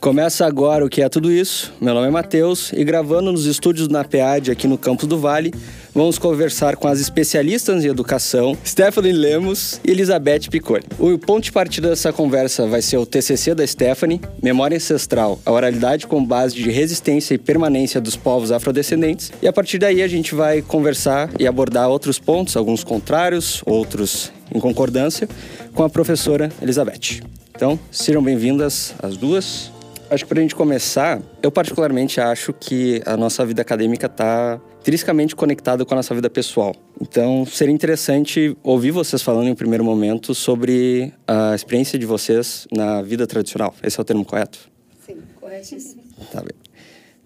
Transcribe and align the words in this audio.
Começa 0.00 0.46
agora 0.46 0.84
o 0.84 0.88
que 0.88 1.02
é 1.02 1.08
tudo 1.08 1.30
isso. 1.30 1.72
Meu 1.80 1.92
nome 1.92 2.06
é 2.06 2.10
Matheus 2.10 2.72
e 2.72 2.82
gravando 2.84 3.30
nos 3.32 3.44
estúdios 3.44 3.86
da 3.86 4.02
PEAD 4.02 4.50
aqui 4.50 4.66
no 4.66 4.78
Campus 4.78 5.06
do 5.06 5.18
Vale, 5.18 5.52
vamos 5.94 6.18
conversar 6.18 6.76
com 6.76 6.88
as 6.88 7.00
especialistas 7.00 7.84
em 7.84 7.88
educação, 7.88 8.56
Stephanie 8.64 9.12
Lemos 9.12 9.80
e 9.84 9.90
Elizabeth 9.90 10.48
Piccoli. 10.50 10.84
O 10.98 11.18
ponto 11.18 11.44
de 11.44 11.52
partida 11.52 11.90
dessa 11.90 12.12
conversa 12.12 12.66
vai 12.66 12.82
ser 12.82 12.96
o 12.96 13.04
TCC 13.04 13.54
da 13.54 13.66
Stephanie, 13.66 14.20
Memória 14.42 14.76
Ancestral, 14.76 15.38
a 15.44 15.52
oralidade 15.52 16.06
com 16.06 16.24
base 16.24 16.54
de 16.54 16.70
resistência 16.70 17.34
e 17.34 17.38
permanência 17.38 18.00
dos 18.00 18.16
povos 18.16 18.52
afrodescendentes. 18.52 19.30
E 19.42 19.48
a 19.48 19.52
partir 19.52 19.78
daí 19.78 20.02
a 20.02 20.08
gente 20.08 20.34
vai 20.34 20.62
conversar 20.62 21.28
e 21.38 21.46
abordar 21.46 21.88
outros 21.88 22.18
pontos, 22.18 22.56
alguns 22.56 22.82
contrários, 22.82 23.62
outros 23.66 24.32
em 24.52 24.58
concordância, 24.58 25.28
com 25.74 25.82
a 25.84 25.90
professora 25.90 26.50
Elizabeth. 26.60 27.22
Então, 27.54 27.78
sejam 27.90 28.22
bem-vindas 28.22 28.94
as 29.02 29.16
duas. 29.16 29.70
Acho 30.10 30.24
que 30.24 30.28
para 30.28 30.38
a 30.38 30.42
gente 30.42 30.54
começar, 30.54 31.20
eu 31.42 31.52
particularmente 31.52 32.20
acho 32.20 32.52
que 32.52 33.00
a 33.06 33.16
nossa 33.16 33.44
vida 33.46 33.62
acadêmica 33.62 34.06
está 34.06 34.60
intrinsecamente 34.80 35.36
conectada 35.36 35.84
com 35.84 35.94
a 35.94 35.96
nossa 35.96 36.14
vida 36.14 36.28
pessoal. 36.28 36.74
Então, 37.00 37.46
seria 37.46 37.72
interessante 37.72 38.56
ouvir 38.62 38.90
vocês 38.90 39.22
falando 39.22 39.46
em 39.46 39.52
um 39.52 39.54
primeiro 39.54 39.84
momento 39.84 40.34
sobre 40.34 41.12
a 41.26 41.54
experiência 41.54 41.98
de 41.98 42.06
vocês 42.06 42.66
na 42.72 43.02
vida 43.02 43.26
tradicional. 43.26 43.74
Esse 43.82 44.00
é 44.00 44.02
o 44.02 44.04
termo 44.04 44.24
correto? 44.24 44.70
Sim, 45.06 45.18
corretíssimo. 45.40 46.02
Tá 46.32 46.40
bem. 46.40 46.58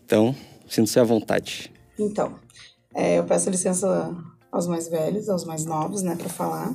Então, 0.04 0.34
sinta-se 0.68 0.98
à 0.98 1.04
vontade. 1.04 1.72
Então, 1.98 2.34
é, 2.94 3.18
eu 3.18 3.24
peço 3.24 3.48
licença 3.48 4.14
aos 4.52 4.66
mais 4.66 4.88
velhos, 4.88 5.28
aos 5.28 5.44
mais 5.44 5.64
novos, 5.64 6.02
né, 6.02 6.16
para 6.16 6.28
falar. 6.28 6.74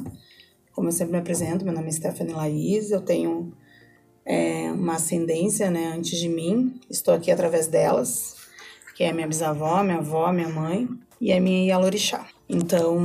Como 0.80 0.88
eu 0.88 0.94
sempre 0.94 1.12
me 1.12 1.20
apresento, 1.20 1.66
meu 1.66 1.74
nome 1.74 1.90
é 1.90 1.92
Stephanie 1.92 2.34
Laís, 2.34 2.90
eu 2.90 3.02
tenho 3.02 3.52
é, 4.26 4.72
uma 4.72 4.96
ascendência 4.96 5.70
né, 5.70 5.92
antes 5.94 6.18
de 6.18 6.30
mim, 6.30 6.80
estou 6.90 7.14
aqui 7.14 7.30
através 7.30 7.68
delas, 7.68 8.38
que 8.96 9.04
é 9.04 9.12
minha 9.12 9.28
bisavó, 9.28 9.84
minha 9.84 9.98
avó, 9.98 10.32
minha 10.32 10.48
mãe 10.48 10.88
e 11.20 11.34
a 11.34 11.42
minha 11.42 11.68
Yalorixá. 11.68 12.26
Então, 12.48 12.98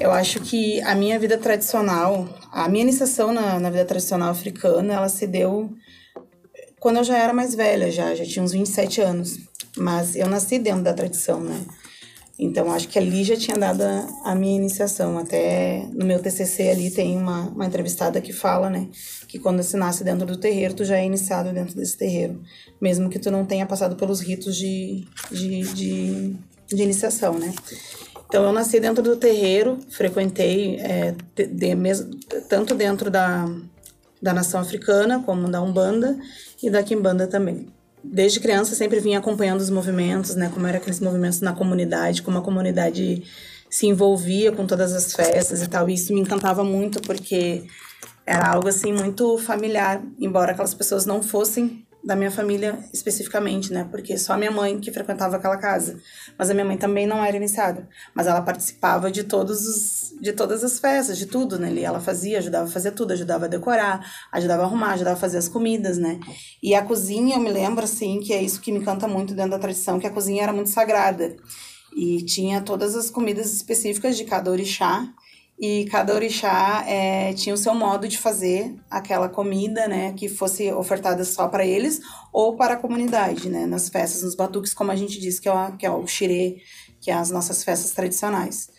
eu 0.00 0.10
acho 0.10 0.40
que 0.40 0.80
a 0.80 0.92
minha 0.96 1.20
vida 1.20 1.38
tradicional, 1.38 2.28
a 2.50 2.68
minha 2.68 2.82
iniciação 2.82 3.32
na, 3.32 3.60
na 3.60 3.70
vida 3.70 3.84
tradicional 3.84 4.30
africana, 4.30 4.94
ela 4.94 5.08
se 5.08 5.28
deu 5.28 5.70
quando 6.80 6.96
eu 6.96 7.04
já 7.04 7.16
era 7.16 7.32
mais 7.32 7.54
velha, 7.54 7.92
já, 7.92 8.12
já 8.12 8.24
tinha 8.24 8.44
uns 8.44 8.50
27 8.50 9.00
anos. 9.00 9.38
Mas 9.76 10.16
eu 10.16 10.26
nasci 10.26 10.58
dentro 10.58 10.82
da 10.82 10.92
tradição, 10.92 11.38
né? 11.40 11.64
Então, 12.42 12.72
acho 12.72 12.88
que 12.88 12.98
ali 12.98 13.22
já 13.22 13.36
tinha 13.36 13.58
dado 13.58 13.82
a, 14.24 14.34
minha 14.34 14.56
iniciação. 14.56 15.18
Até 15.18 15.86
no 15.92 16.06
meu 16.06 16.18
TCC 16.18 16.70
ali 16.70 16.90
tem 16.90 17.14
uma, 17.18 17.42
uma 17.50 17.66
entrevistada 17.66 18.18
que 18.18 18.32
fala, 18.32 18.70
né? 18.70 18.88
Que 19.28 19.38
quando 19.38 19.62
se 19.62 19.76
nasce 19.76 20.02
dentro 20.02 20.24
do 20.24 20.38
terreiro, 20.38 20.72
tu 20.72 20.82
já 20.82 20.96
é 20.96 21.04
iniciado 21.04 21.52
dentro 21.52 21.76
desse 21.76 21.98
terreiro. 21.98 22.40
Mesmo 22.80 23.10
que 23.10 23.18
tu 23.18 23.30
não 23.30 23.44
tenha 23.44 23.66
passado 23.66 23.94
pelos 23.94 24.20
ritos 24.20 24.56
de, 24.56 25.06
de, 25.30 25.60
de, 25.74 26.36
de 26.66 26.82
iniciação, 26.82 27.38
né? 27.38 27.52
Então, 28.26 28.42
eu 28.44 28.52
nasci 28.54 28.80
dentro 28.80 29.02
do 29.02 29.16
terreiro, 29.16 29.78
frequentei 29.90 30.76
é, 30.80 31.14
de, 31.36 31.46
de, 31.46 31.74
tanto 32.48 32.74
dentro 32.74 33.10
da, 33.10 33.46
da 34.22 34.32
nação 34.32 34.60
africana, 34.60 35.22
como 35.26 35.46
da 35.50 35.60
Umbanda 35.60 36.18
e 36.62 36.70
da 36.70 36.82
Quimbanda 36.82 37.26
também 37.26 37.68
desde 38.02 38.40
criança 38.40 38.74
sempre 38.74 39.00
vinha 39.00 39.18
acompanhando 39.18 39.60
os 39.60 39.70
movimentos, 39.70 40.34
né? 40.34 40.50
Como 40.52 40.66
eram 40.66 40.78
aqueles 40.78 41.00
movimentos 41.00 41.40
na 41.40 41.52
comunidade, 41.52 42.22
como 42.22 42.38
a 42.38 42.42
comunidade 42.42 43.22
se 43.68 43.86
envolvia 43.86 44.50
com 44.50 44.66
todas 44.66 44.92
as 44.92 45.14
festas 45.14 45.62
e 45.62 45.68
tal. 45.68 45.88
E 45.88 45.94
isso 45.94 46.12
me 46.12 46.20
encantava 46.20 46.64
muito 46.64 47.00
porque 47.02 47.64
era 48.26 48.48
algo 48.48 48.68
assim 48.68 48.92
muito 48.92 49.38
familiar, 49.38 50.02
embora 50.18 50.52
aquelas 50.52 50.74
pessoas 50.74 51.06
não 51.06 51.22
fossem 51.22 51.84
da 52.02 52.16
minha 52.16 52.30
família 52.30 52.78
especificamente, 52.92 53.72
né? 53.72 53.86
Porque 53.90 54.16
só 54.16 54.36
minha 54.36 54.50
mãe 54.50 54.78
que 54.78 54.90
frequentava 54.90 55.36
aquela 55.36 55.56
casa. 55.56 56.00
Mas 56.38 56.50
a 56.50 56.54
minha 56.54 56.64
mãe 56.64 56.76
também 56.76 57.06
não 57.06 57.24
era 57.24 57.36
iniciada, 57.36 57.88
mas 58.14 58.26
ela 58.26 58.40
participava 58.40 59.10
de 59.10 59.24
todos 59.24 59.66
os 59.66 60.10
de 60.20 60.32
todas 60.34 60.62
as 60.62 60.78
festas, 60.78 61.16
de 61.16 61.26
tudo, 61.26 61.58
né? 61.58 61.80
Ela 61.80 61.98
fazia, 61.98 62.38
ajudava 62.38 62.68
a 62.68 62.70
fazer 62.70 62.90
tudo, 62.90 63.12
ajudava 63.12 63.46
a 63.46 63.48
decorar, 63.48 64.04
ajudava 64.30 64.62
a 64.62 64.66
arrumar, 64.66 64.92
ajudava 64.92 65.16
a 65.16 65.20
fazer 65.20 65.38
as 65.38 65.48
comidas, 65.48 65.96
né? 65.96 66.20
E 66.62 66.74
a 66.74 66.82
cozinha, 66.82 67.36
eu 67.36 67.40
me 67.40 67.50
lembro 67.50 67.84
assim, 67.84 68.20
que 68.20 68.32
é 68.32 68.42
isso 68.42 68.60
que 68.60 68.70
me 68.70 68.78
encanta 68.78 69.08
muito 69.08 69.34
dentro 69.34 69.52
da 69.52 69.58
tradição, 69.58 69.98
que 69.98 70.06
a 70.06 70.10
cozinha 70.10 70.42
era 70.42 70.52
muito 70.52 70.68
sagrada. 70.68 71.36
E 71.96 72.22
tinha 72.24 72.60
todas 72.60 72.94
as 72.94 73.10
comidas 73.10 73.52
específicas 73.52 74.16
de 74.16 74.24
cada 74.24 74.50
orixá 74.50 75.08
e 75.60 75.84
cada 75.90 76.14
orixá 76.14 76.82
é, 76.88 77.34
tinha 77.34 77.54
o 77.54 77.58
seu 77.58 77.74
modo 77.74 78.08
de 78.08 78.16
fazer 78.16 78.74
aquela 78.90 79.28
comida, 79.28 79.86
né, 79.86 80.14
que 80.14 80.26
fosse 80.26 80.72
ofertada 80.72 81.22
só 81.22 81.48
para 81.48 81.66
eles 81.66 82.00
ou 82.32 82.56
para 82.56 82.74
a 82.74 82.76
comunidade, 82.78 83.50
né, 83.50 83.66
nas 83.66 83.90
festas, 83.90 84.22
nos 84.22 84.34
batuques, 84.34 84.72
como 84.72 84.90
a 84.90 84.96
gente 84.96 85.20
diz, 85.20 85.38
que 85.38 85.46
é 85.46 85.52
o, 85.52 85.76
que 85.76 85.84
é 85.84 85.90
o 85.90 86.06
xirê, 86.06 86.62
que 86.98 87.10
é 87.10 87.14
as 87.14 87.30
nossas 87.30 87.62
festas 87.62 87.90
tradicionais. 87.90 88.70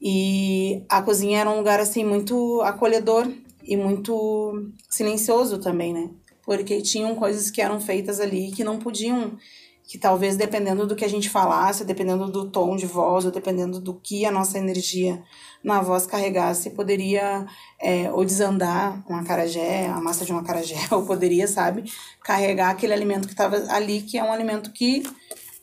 E 0.00 0.84
a 0.88 1.00
cozinha 1.00 1.38
era 1.38 1.50
um 1.50 1.58
lugar, 1.58 1.78
assim, 1.78 2.04
muito 2.04 2.60
acolhedor 2.62 3.32
e 3.62 3.76
muito 3.76 4.72
silencioso 4.90 5.58
também, 5.58 5.94
né, 5.94 6.10
porque 6.44 6.82
tinham 6.82 7.14
coisas 7.14 7.48
que 7.48 7.62
eram 7.62 7.80
feitas 7.80 8.18
ali 8.18 8.50
que 8.50 8.64
não 8.64 8.76
podiam 8.76 9.38
que 9.84 9.98
talvez 9.98 10.36
dependendo 10.36 10.86
do 10.86 10.96
que 10.96 11.04
a 11.04 11.08
gente 11.08 11.28
falasse, 11.28 11.84
dependendo 11.84 12.30
do 12.30 12.50
tom 12.50 12.76
de 12.76 12.86
voz, 12.86 13.24
ou 13.24 13.30
dependendo 13.30 13.80
do 13.80 13.94
que 13.94 14.24
a 14.24 14.30
nossa 14.30 14.56
energia 14.56 15.22
na 15.62 15.80
voz 15.80 16.06
carregasse, 16.06 16.70
poderia 16.70 17.46
é, 17.80 18.10
ou 18.10 18.24
desandar 18.24 19.02
um 19.08 19.14
acarajé, 19.14 19.86
a 19.86 20.00
massa 20.00 20.24
de 20.24 20.32
um 20.32 20.38
acarajé, 20.38 20.76
ou 20.90 21.04
poderia, 21.04 21.46
sabe, 21.46 21.84
carregar 22.24 22.70
aquele 22.70 22.92
alimento 22.92 23.26
que 23.26 23.34
estava 23.34 23.56
ali, 23.72 24.02
que 24.02 24.18
é 24.18 24.24
um 24.24 24.32
alimento 24.32 24.72
que, 24.72 25.02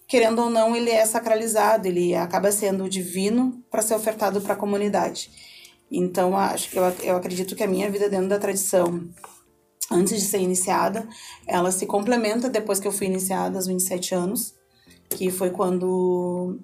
querendo 0.07 0.43
ou 0.43 0.49
não, 0.49 0.75
ele 0.75 0.89
é 0.89 1.05
sacralizado, 1.05 1.87
ele 1.87 2.15
acaba 2.15 2.51
sendo 2.51 2.89
divino 2.89 3.61
para 3.69 3.81
ser 3.81 3.95
ofertado 3.95 4.41
para 4.41 4.53
a 4.53 4.57
comunidade. 4.57 5.29
Então, 5.91 6.37
acho 6.37 6.69
que 6.69 6.77
eu, 6.77 6.83
eu 7.03 7.17
acredito 7.17 7.55
que 7.55 7.63
a 7.63 7.67
minha 7.67 7.89
vida 7.89 8.09
dentro 8.09 8.29
da 8.29 8.39
tradição 8.39 9.09
antes 9.91 10.21
de 10.21 10.27
ser 10.27 10.39
iniciada. 10.39 11.07
Ela 11.47 11.71
se 11.71 11.85
complementa 11.85 12.49
depois 12.49 12.79
que 12.79 12.87
eu 12.87 12.91
fui 12.91 13.07
iniciada 13.07 13.57
aos 13.57 13.67
27 13.67 14.13
anos, 14.13 14.53
que 15.09 15.31
foi 15.31 15.49
quando 15.49 16.59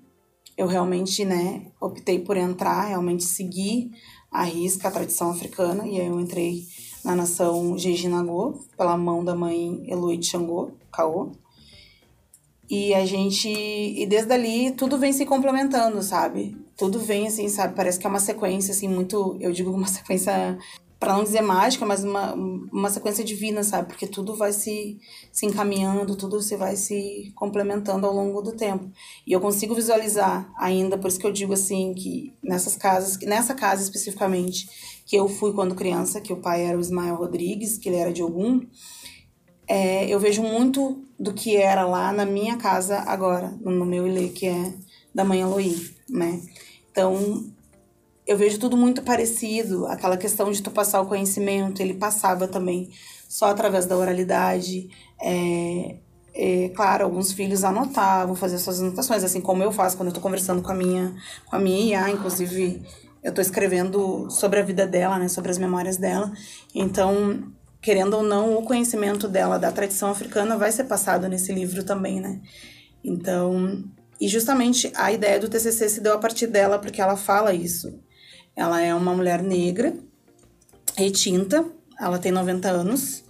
eu 0.57 0.67
realmente, 0.67 1.25
né, 1.25 1.67
optei 1.79 2.19
por 2.19 2.37
entrar, 2.37 2.87
realmente 2.87 3.23
seguir 3.23 3.91
a 4.31 4.43
risca 4.43 4.87
a 4.87 4.91
tradição 4.91 5.31
africana, 5.31 5.87
e 5.87 5.99
aí 5.99 6.07
eu 6.07 6.19
entrei 6.19 6.65
na 7.03 7.15
nação 7.15 7.77
Jejinagô, 7.77 8.59
pela 8.77 8.97
mão 8.97 9.23
da 9.23 9.35
mãe 9.35 9.83
Eloide 9.87 10.25
Xangô, 10.25 10.71
Caô. 10.91 11.31
E 12.69 12.93
a 12.95 13.05
gente, 13.05 13.47
e 13.47 14.05
desde 14.07 14.33
ali 14.33 14.71
tudo 14.71 14.97
vem 14.97 15.13
se 15.13 15.25
complementando, 15.25 16.01
sabe? 16.01 16.57
Tudo 16.75 16.99
vem 16.99 17.27
assim, 17.27 17.47
sabe? 17.47 17.75
Parece 17.75 17.99
que 17.99 18.07
é 18.07 18.09
uma 18.09 18.19
sequência 18.19 18.71
assim 18.71 18.87
muito, 18.87 19.37
eu 19.39 19.51
digo 19.51 19.71
uma 19.71 19.87
sequência 19.87 20.57
para 20.99 21.13
não 21.13 21.23
dizer 21.23 21.41
mágica, 21.41 21.85
mas 21.85 22.03
uma, 22.03 22.33
uma 22.33 22.89
sequência 22.89 23.23
divina, 23.23 23.63
sabe? 23.63 23.89
Porque 23.89 24.07
tudo 24.07 24.35
vai 24.35 24.53
se, 24.53 24.97
se 25.31 25.45
encaminhando, 25.45 26.15
tudo 26.15 26.41
se 26.41 26.55
vai 26.55 26.75
se 26.75 27.31
complementando 27.35 28.07
ao 28.07 28.13
longo 28.13 28.41
do 28.41 28.53
tempo. 28.53 28.89
E 29.27 29.31
eu 29.33 29.41
consigo 29.41 29.75
visualizar 29.75 30.51
ainda, 30.57 30.97
por 30.97 31.07
isso 31.07 31.19
que 31.19 31.27
eu 31.27 31.31
digo 31.31 31.53
assim, 31.53 31.93
que 31.93 32.33
nessas 32.41 32.75
casas, 32.75 33.17
nessa 33.19 33.53
casa 33.53 33.83
especificamente, 33.83 34.69
que 35.05 35.15
eu 35.15 35.27
fui 35.27 35.53
quando 35.53 35.75
criança, 35.75 36.21
que 36.21 36.33
o 36.33 36.37
pai 36.37 36.65
era 36.65 36.77
o 36.77 36.81
Ismael 36.81 37.15
Rodrigues, 37.15 37.77
que 37.77 37.89
ele 37.89 37.97
era 37.97 38.13
de 38.13 38.23
Ogum, 38.23 38.61
é, 39.67 40.07
eu 40.07 40.19
vejo 40.19 40.43
muito 40.43 41.03
do 41.19 41.33
que 41.33 41.57
era 41.57 41.85
lá 41.85 42.13
na 42.13 42.25
minha 42.25 42.57
casa 42.57 42.99
agora, 42.99 43.53
no 43.61 43.85
meu 43.85 44.07
ilê, 44.07 44.29
que 44.29 44.47
é 44.47 44.73
da 45.13 45.23
mãe 45.23 45.41
Eloí, 45.41 45.91
né? 46.09 46.41
Então, 46.91 47.45
eu 48.25 48.37
vejo 48.37 48.59
tudo 48.59 48.75
muito 48.75 49.01
parecido. 49.01 49.85
Aquela 49.87 50.17
questão 50.17 50.51
de 50.51 50.61
tu 50.61 50.71
passar 50.71 51.01
o 51.01 51.05
conhecimento, 51.05 51.81
ele 51.81 51.93
passava 51.93 52.47
também 52.47 52.89
só 53.27 53.47
através 53.47 53.85
da 53.85 53.95
oralidade. 53.97 54.89
É, 55.21 55.95
é, 56.33 56.69
claro, 56.69 57.05
alguns 57.05 57.31
filhos 57.31 57.63
anotavam, 57.63 58.35
faziam 58.35 58.59
suas 58.59 58.81
anotações, 58.81 59.23
assim 59.23 59.39
como 59.39 59.63
eu 59.63 59.71
faço 59.71 59.95
quando 59.95 60.09
eu 60.09 60.13
tô 60.13 60.21
conversando 60.21 60.61
com 60.61 60.71
a 60.71 60.75
minha, 60.75 61.15
com 61.45 61.55
a 61.55 61.59
minha 61.59 61.97
IA, 61.97 62.09
inclusive 62.09 62.83
eu 63.23 63.33
tô 63.33 63.41
escrevendo 63.41 64.29
sobre 64.29 64.59
a 64.59 64.63
vida 64.63 64.85
dela, 64.85 65.17
né, 65.17 65.27
sobre 65.27 65.49
as 65.49 65.57
memórias 65.57 65.97
dela. 65.97 66.31
Então, 66.75 67.51
querendo 67.81 68.17
ou 68.17 68.23
não, 68.23 68.55
o 68.55 68.63
conhecimento 68.63 69.27
dela 69.27 69.57
da 69.57 69.71
tradição 69.71 70.09
africana 70.09 70.57
vai 70.57 70.71
ser 70.71 70.83
passado 70.83 71.27
nesse 71.27 71.53
livro 71.53 71.83
também, 71.83 72.19
né? 72.19 72.41
Então, 73.03 73.83
e 74.19 74.27
justamente 74.27 74.91
a 74.95 75.11
ideia 75.11 75.39
do 75.39 75.49
TCC 75.49 75.89
se 75.89 76.01
deu 76.01 76.13
a 76.13 76.17
partir 76.17 76.47
dela, 76.47 76.79
porque 76.79 77.01
ela 77.01 77.15
fala 77.15 77.53
isso. 77.53 77.99
Ela 78.55 78.81
é 78.81 78.93
uma 78.93 79.13
mulher 79.13 79.43
negra, 79.43 79.93
retinta, 80.97 81.65
ela 81.99 82.19
tem 82.19 82.31
90 82.31 82.69
anos. 82.69 83.23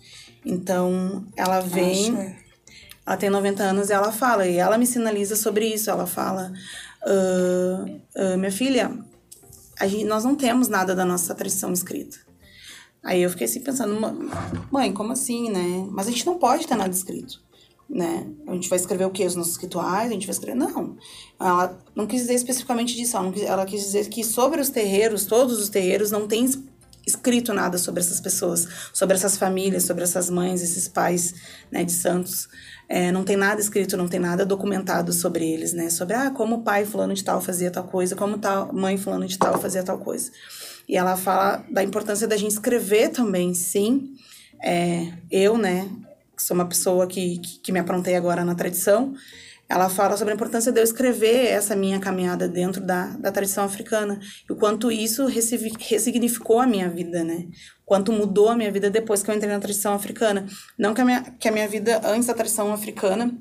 Então, 0.45 1.25
ela 1.36 1.60
vem. 1.62 2.36
Ela 3.06 3.18
tem 3.18 3.30
90 3.30 3.63
anos 3.63 3.89
e 3.89 3.94
ela 3.94 4.12
fala, 4.12 4.48
e 4.48 4.57
ela 4.57 4.77
me 4.77 4.86
sinaliza 4.86 5.36
sobre 5.36 5.68
isso. 5.68 5.89
Ela 5.89 6.06
fala: 6.06 6.51
uh, 7.06 8.01
uh, 8.16 8.38
Minha 8.38 8.51
filha, 8.51 8.92
gente, 9.83 10.06
nós 10.06 10.24
não 10.24 10.36
temos 10.36 10.68
nada 10.68 10.95
da 10.95 11.06
nossa 11.06 11.33
tradição 11.36 11.71
escrita. 11.71 12.18
Aí 13.04 13.21
eu 13.21 13.30
fiquei 13.30 13.45
assim 13.45 13.62
pensando, 13.62 13.95
mãe, 14.71 14.92
como 14.92 15.12
assim, 15.12 15.51
né? 15.51 15.88
Mas 15.92 16.07
a 16.07 16.12
gente 16.12 16.25
não 16.25 16.39
pode 16.39 16.66
ter 16.66 16.75
nada 16.75 16.92
escrito, 16.92 17.39
né? 17.89 18.27
A 18.47 18.53
gente 18.53 18.69
vai 18.69 18.77
escrever 18.77 19.05
o 19.05 19.11
quê? 19.11 19.25
Os 19.25 19.35
nossos 19.35 19.57
rituais? 19.57 20.09
A 20.09 20.13
gente 20.13 20.27
vai 20.27 20.33
escrever... 20.33 20.57
Não. 20.57 20.97
Ela 21.39 21.77
não 21.95 22.07
quis 22.07 22.21
dizer 22.21 22.33
especificamente 22.33 22.95
disso, 22.95 23.15
ela, 23.17 23.31
quis, 23.31 23.43
ela 23.43 23.65
quis 23.65 23.81
dizer 23.81 24.09
que 24.09 24.23
sobre 24.23 24.59
os 24.59 24.69
terreiros, 24.69 25.25
todos 25.25 25.59
os 25.59 25.69
terreiros, 25.69 26.11
não 26.11 26.27
tem 26.27 26.45
escrito 27.05 27.53
nada 27.53 27.77
sobre 27.77 28.01
essas 28.01 28.19
pessoas, 28.19 28.67
sobre 28.91 29.15
essas 29.15 29.37
famílias, 29.37 29.83
sobre 29.83 30.03
essas 30.03 30.29
mães, 30.29 30.61
esses 30.61 30.87
pais, 30.87 31.35
né, 31.71 31.83
de 31.83 31.91
santos. 31.91 32.47
É, 32.89 33.11
não 33.11 33.23
tem 33.23 33.35
nada 33.35 33.61
escrito, 33.61 33.97
não 33.97 34.07
tem 34.07 34.19
nada 34.19 34.45
documentado 34.45 35.13
sobre 35.13 35.47
eles, 35.47 35.73
né? 35.73 35.89
Sobre, 35.89 36.15
ah, 36.15 36.31
como 36.31 36.57
o 36.57 36.61
pai 36.63 36.85
fulano 36.85 37.13
de 37.13 37.23
tal 37.23 37.41
fazia 37.41 37.71
tal 37.71 37.85
coisa, 37.85 38.15
como 38.15 38.37
tal 38.37 38.71
mãe 38.73 38.97
fulano 38.97 39.25
de 39.25 39.37
tal 39.37 39.59
fazia 39.59 39.83
tal 39.83 39.97
coisa. 39.97 40.31
E 40.87 40.95
ela 40.95 41.17
fala 41.17 41.65
da 41.71 41.83
importância 41.83 42.27
da 42.27 42.37
gente 42.37 42.51
escrever 42.51 43.09
também, 43.09 43.53
sim. 43.53 44.13
É, 44.63 45.11
eu, 45.31 45.57
né, 45.57 45.89
que 46.35 46.43
sou 46.43 46.55
uma 46.55 46.67
pessoa 46.67 47.07
que, 47.07 47.39
que, 47.39 47.59
que 47.59 47.71
me 47.71 47.79
aprontei 47.79 48.15
agora 48.15 48.43
na 48.43 48.55
tradição, 48.55 49.13
ela 49.67 49.89
fala 49.89 50.15
sobre 50.15 50.31
a 50.31 50.35
importância 50.35 50.71
de 50.71 50.79
eu 50.79 50.83
escrever 50.83 51.47
essa 51.47 51.75
minha 51.75 51.99
caminhada 51.99 52.47
dentro 52.47 52.81
da, 52.81 53.07
da 53.17 53.31
tradição 53.31 53.63
africana 53.63 54.19
e 54.47 54.53
o 54.53 54.55
quanto 54.55 54.91
isso 54.91 55.25
ressignificou 55.25 56.59
a 56.59 56.67
minha 56.67 56.87
vida, 56.87 57.23
né? 57.23 57.47
Quanto 57.83 58.11
mudou 58.11 58.49
a 58.49 58.55
minha 58.55 58.71
vida 58.71 58.89
depois 58.91 59.23
que 59.23 59.31
eu 59.31 59.35
entrei 59.35 59.51
na 59.51 59.59
tradição 59.59 59.93
africana. 59.93 60.45
Não 60.77 60.93
que 60.93 61.01
a 61.01 61.05
minha, 61.05 61.21
que 61.39 61.47
a 61.47 61.51
minha 61.51 61.67
vida 61.67 61.99
antes 62.03 62.27
da 62.27 62.33
tradição 62.33 62.71
africana 62.71 63.35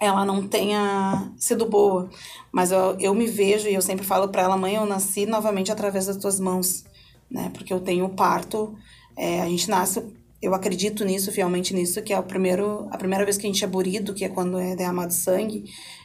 ela 0.00 0.24
não 0.24 0.46
tenha 0.46 1.32
sido 1.36 1.66
boa, 1.66 2.08
mas 2.52 2.70
eu, 2.70 2.96
eu 3.00 3.14
me 3.14 3.26
vejo 3.26 3.68
e 3.68 3.74
eu 3.74 3.82
sempre 3.82 4.06
falo 4.06 4.28
para 4.28 4.42
ela, 4.42 4.56
mãe, 4.56 4.76
eu 4.76 4.86
nasci 4.86 5.26
novamente 5.26 5.72
através 5.72 6.06
das 6.06 6.16
tuas 6.16 6.38
mãos, 6.38 6.84
né? 7.30 7.50
Porque 7.52 7.72
eu 7.72 7.80
tenho 7.80 8.04
o 8.04 8.14
parto, 8.14 8.76
é, 9.16 9.40
a 9.42 9.48
gente 9.48 9.68
nasce, 9.68 10.00
eu 10.40 10.54
acredito 10.54 11.04
nisso, 11.04 11.32
fielmente 11.32 11.74
nisso, 11.74 12.00
que 12.02 12.12
é 12.12 12.18
o 12.18 12.22
primeiro, 12.22 12.86
a 12.90 12.96
primeira 12.96 13.24
vez 13.24 13.36
que 13.36 13.46
a 13.46 13.50
gente 13.50 13.64
é 13.64 13.66
burido, 13.66 14.14
que 14.14 14.24
é 14.24 14.28
quando 14.28 14.58
é 14.58 14.76
derramado 14.76 15.12
sangue, 15.12 15.64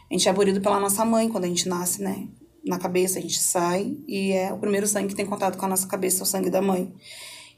a 0.10 0.14
gente 0.14 0.28
é 0.28 0.34
burido 0.34 0.60
pela 0.60 0.80
nossa 0.80 1.06
mãe 1.06 1.30
quando 1.30 1.46
a 1.46 1.48
gente 1.48 1.70
nasce, 1.70 2.02
né? 2.02 2.28
Na 2.66 2.80
cabeça 2.80 3.20
a 3.20 3.22
gente 3.22 3.40
sai 3.40 3.96
e 4.08 4.32
é 4.32 4.52
o 4.52 4.58
primeiro 4.58 4.88
sangue 4.88 5.10
que 5.10 5.16
tem 5.16 5.26
contato 5.26 5.58
com 5.58 5.66
a 5.66 5.70
nossa 5.70 5.88
cabeça, 5.88 6.24
o 6.24 6.26
sangue 6.26 6.50
da 6.50 6.62
mãe. 6.62 6.92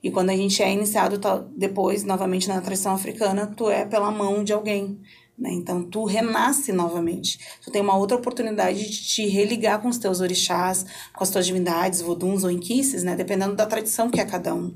E 0.03 0.11
quando 0.11 0.31
a 0.31 0.35
gente 0.35 0.61
é 0.61 0.71
iniciado 0.71 1.19
depois, 1.55 2.03
novamente 2.03 2.47
na 2.47 2.59
tradição 2.61 2.93
africana, 2.93 3.47
tu 3.47 3.69
é 3.69 3.85
pela 3.85 4.11
mão 4.11 4.43
de 4.43 4.51
alguém. 4.51 4.99
Né? 5.37 5.51
Então, 5.51 5.83
tu 5.83 6.05
renasce 6.05 6.71
novamente. 6.71 7.39
Tu 7.63 7.71
tem 7.71 7.81
uma 7.81 7.97
outra 7.97 8.17
oportunidade 8.17 8.89
de 8.89 9.03
te 9.03 9.27
religar 9.27 9.81
com 9.81 9.87
os 9.87 9.97
teus 9.97 10.21
orixás, 10.21 10.85
com 11.13 11.23
as 11.23 11.29
tuas 11.29 11.45
divindades, 11.45 12.01
voduns 12.01 12.43
ou 12.43 12.51
inquices, 12.51 13.03
né? 13.03 13.15
dependendo 13.15 13.55
da 13.55 13.65
tradição 13.65 14.09
que 14.09 14.19
é 14.19 14.25
cada 14.25 14.53
um. 14.53 14.73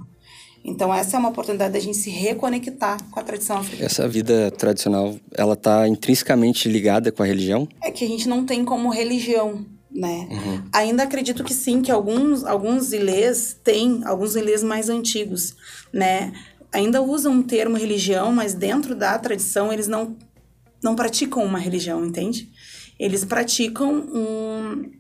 Então, 0.63 0.93
essa 0.93 1.17
é 1.17 1.19
uma 1.19 1.29
oportunidade 1.29 1.73
da 1.73 1.79
gente 1.79 1.97
se 1.97 2.09
reconectar 2.09 2.97
com 3.09 3.19
a 3.19 3.23
tradição 3.23 3.57
africana. 3.57 3.85
Essa 3.85 4.07
vida 4.07 4.51
tradicional, 4.51 5.15
ela 5.33 5.53
está 5.53 5.87
intrinsecamente 5.87 6.67
ligada 6.67 7.11
com 7.11 7.23
a 7.23 7.25
religião? 7.25 7.67
É 7.81 7.91
que 7.91 8.03
a 8.03 8.07
gente 8.07 8.27
não 8.27 8.45
tem 8.45 8.65
como 8.65 8.89
religião, 8.89 9.65
né? 9.89 10.27
Uhum. 10.29 10.63
Ainda 10.71 11.03
acredito 11.03 11.43
que 11.43 11.53
sim, 11.53 11.81
que 11.81 11.91
alguns, 11.91 12.43
alguns 12.43 12.93
ilês 12.93 13.57
têm, 13.63 14.01
alguns 14.05 14.35
ilês 14.35 14.63
mais 14.63 14.89
antigos, 14.89 15.55
né? 15.93 16.33
Ainda 16.71 17.01
usam 17.01 17.39
o 17.39 17.43
termo 17.43 17.77
religião, 17.77 18.31
mas 18.31 18.53
dentro 18.53 18.95
da 18.95 19.17
tradição 19.17 19.73
eles 19.73 19.87
não 19.87 20.15
não 20.81 20.95
praticam 20.95 21.43
uma 21.43 21.59
religião, 21.59 22.05
entende? 22.05 22.49
Eles 22.97 23.25
praticam 23.25 23.93
um, 23.93 24.91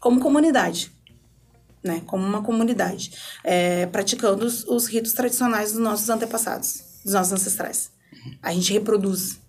como 0.00 0.20
comunidade, 0.20 0.90
né? 1.82 2.02
Como 2.06 2.24
uma 2.24 2.42
comunidade, 2.42 3.12
é, 3.42 3.86
praticando 3.86 4.46
os, 4.46 4.64
os, 4.64 4.86
ritos 4.86 5.12
tradicionais 5.12 5.72
dos 5.72 5.80
nossos 5.80 6.08
antepassados, 6.08 6.82
dos 7.04 7.14
nossos 7.14 7.32
ancestrais. 7.32 7.90
A 8.42 8.52
gente 8.52 8.72
reproduz, 8.72 9.40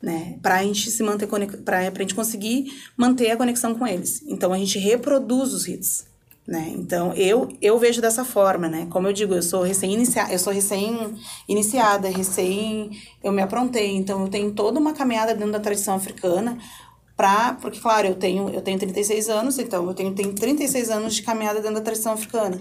né? 0.00 0.38
Para 0.40 0.56
a 0.56 0.62
gente 0.62 0.90
se 0.90 1.02
manter 1.02 1.26
para 1.64 1.78
a 1.78 2.00
gente 2.00 2.14
conseguir 2.14 2.66
manter 2.96 3.30
a 3.30 3.36
conexão 3.36 3.74
com 3.74 3.86
eles. 3.86 4.22
Então 4.26 4.52
a 4.52 4.58
gente 4.58 4.78
reproduz 4.78 5.52
os 5.52 5.64
ritos. 5.64 6.04
Né? 6.46 6.74
Então, 6.76 7.14
eu, 7.14 7.48
eu 7.62 7.78
vejo 7.78 8.02
dessa 8.02 8.22
forma, 8.22 8.68
né? 8.68 8.86
Como 8.90 9.08
eu 9.08 9.14
digo, 9.14 9.32
eu 9.34 9.42
sou 9.42 9.62
recém-iniciada, 9.62 10.30
eu 10.30 10.38
sou 10.38 10.52
recém-iniciada, 10.52 12.08
recém... 12.10 12.90
Eu 13.22 13.32
me 13.32 13.40
aprontei, 13.40 13.96
então 13.96 14.20
eu 14.20 14.28
tenho 14.28 14.52
toda 14.52 14.78
uma 14.78 14.92
caminhada 14.92 15.34
dentro 15.34 15.52
da 15.52 15.60
tradição 15.60 15.94
africana 15.94 16.58
para 17.16 17.54
porque, 17.54 17.80
claro, 17.80 18.08
eu 18.08 18.14
tenho, 18.14 18.48
eu 18.50 18.60
tenho 18.60 18.78
36 18.78 19.28
anos, 19.28 19.58
então 19.58 19.86
eu 19.86 19.94
tenho, 19.94 20.12
tenho 20.14 20.32
36 20.32 20.90
anos 20.90 21.14
de 21.14 21.22
caminhada 21.22 21.60
dentro 21.60 21.76
da 21.76 21.80
tradição 21.80 22.12
africana. 22.12 22.60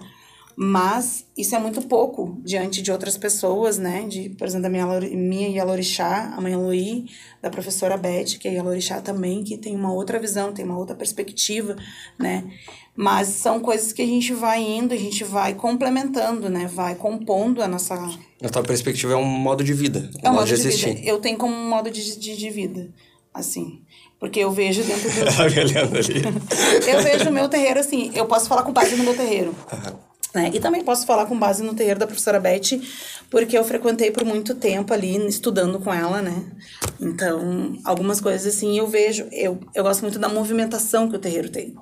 Mas 0.56 1.26
isso 1.36 1.56
é 1.56 1.60
muito 1.60 1.82
pouco 1.82 2.38
diante 2.44 2.82
de 2.82 2.92
outras 2.92 3.18
pessoas, 3.18 3.80
né? 3.80 4.06
De, 4.08 4.30
por 4.30 4.46
exemplo, 4.46 4.64
da 4.64 4.70
minha, 4.70 4.86
minha 5.12 5.50
Yalorixá, 5.50 6.32
a 6.38 6.40
mãe 6.40 6.56
Luí, 6.56 7.06
da 7.42 7.50
professora 7.50 7.98
Beth, 7.98 8.38
que 8.40 8.48
é 8.48 8.54
Yalorixá 8.54 9.02
também, 9.02 9.44
que 9.44 9.58
tem 9.58 9.76
uma 9.76 9.92
outra 9.92 10.20
visão, 10.20 10.54
tem 10.54 10.64
uma 10.64 10.78
outra 10.78 10.96
perspectiva, 10.96 11.76
né? 12.20 12.44
Mas 12.96 13.30
são 13.30 13.60
coisas 13.60 13.92
que 13.92 14.04
a 14.04 14.06
gente 14.06 14.32
vai 14.34 14.62
indo, 14.62 14.94
a 14.94 14.98
gente 14.98 15.24
vai 15.24 15.56
complementando, 15.56 16.48
né? 16.50 16.70
Vai 16.72 16.94
compondo 16.94 17.62
a 17.64 17.68
nossa... 17.68 17.96
A 18.42 18.50
tua 18.50 18.62
perspectiva 18.62 19.14
é 19.14 19.16
um 19.18 19.26
modo 19.26 19.64
de 19.64 19.74
vida, 19.74 20.12
um 20.24 20.28
é 20.28 20.30
um 20.30 20.34
modo, 20.36 20.46
de, 20.46 20.56
de 20.56 20.62
existir. 20.62 20.94
Vida. 20.94 21.10
Eu 21.10 21.20
tenho 21.20 21.38
como 21.38 21.56
um 21.56 21.68
modo 21.68 21.90
de, 21.90 22.20
de, 22.20 22.38
de 22.38 22.50
vida, 22.52 22.94
assim. 23.34 23.82
Porque 24.24 24.40
eu 24.40 24.50
vejo 24.52 24.82
dentro 24.84 25.10
do... 25.10 25.20
eu 26.88 27.04
vejo 27.04 27.30
o 27.30 27.34
meu 27.34 27.50
terreiro 27.50 27.78
assim, 27.78 28.10
eu 28.16 28.26
posso 28.26 28.48
falar 28.48 28.64
com 28.64 28.72
base 28.72 28.96
no 28.96 29.04
meu 29.04 29.14
terreiro. 29.14 29.54
Né? 30.34 30.50
E 30.54 30.62
também 30.62 30.82
posso 30.82 31.06
falar 31.06 31.26
com 31.26 31.38
base 31.38 31.62
no 31.62 31.74
terreiro 31.74 32.00
da 32.00 32.08
professora 32.08 32.40
Beth, 32.40 32.80
porque 33.30 33.58
eu 33.58 33.66
frequentei 33.66 34.12
por 34.12 34.24
muito 34.24 34.56
tempo 34.56 34.94
ali, 34.94 35.18
estudando 35.28 35.78
com 35.78 35.94
ela, 35.94 36.22
né? 36.22 36.42
Então, 37.02 37.78
algumas 37.84 38.22
coisas 38.22 38.56
assim 38.56 38.80
eu 38.80 38.88
vejo, 38.88 39.28
eu, 39.30 39.60
eu 39.76 39.84
gosto 39.84 40.04
muito 40.04 40.18
da 40.18 40.30
movimentação 40.30 41.10
que 41.10 41.18
o 41.18 41.20
terreiro 41.20 41.50
tem 41.50 41.76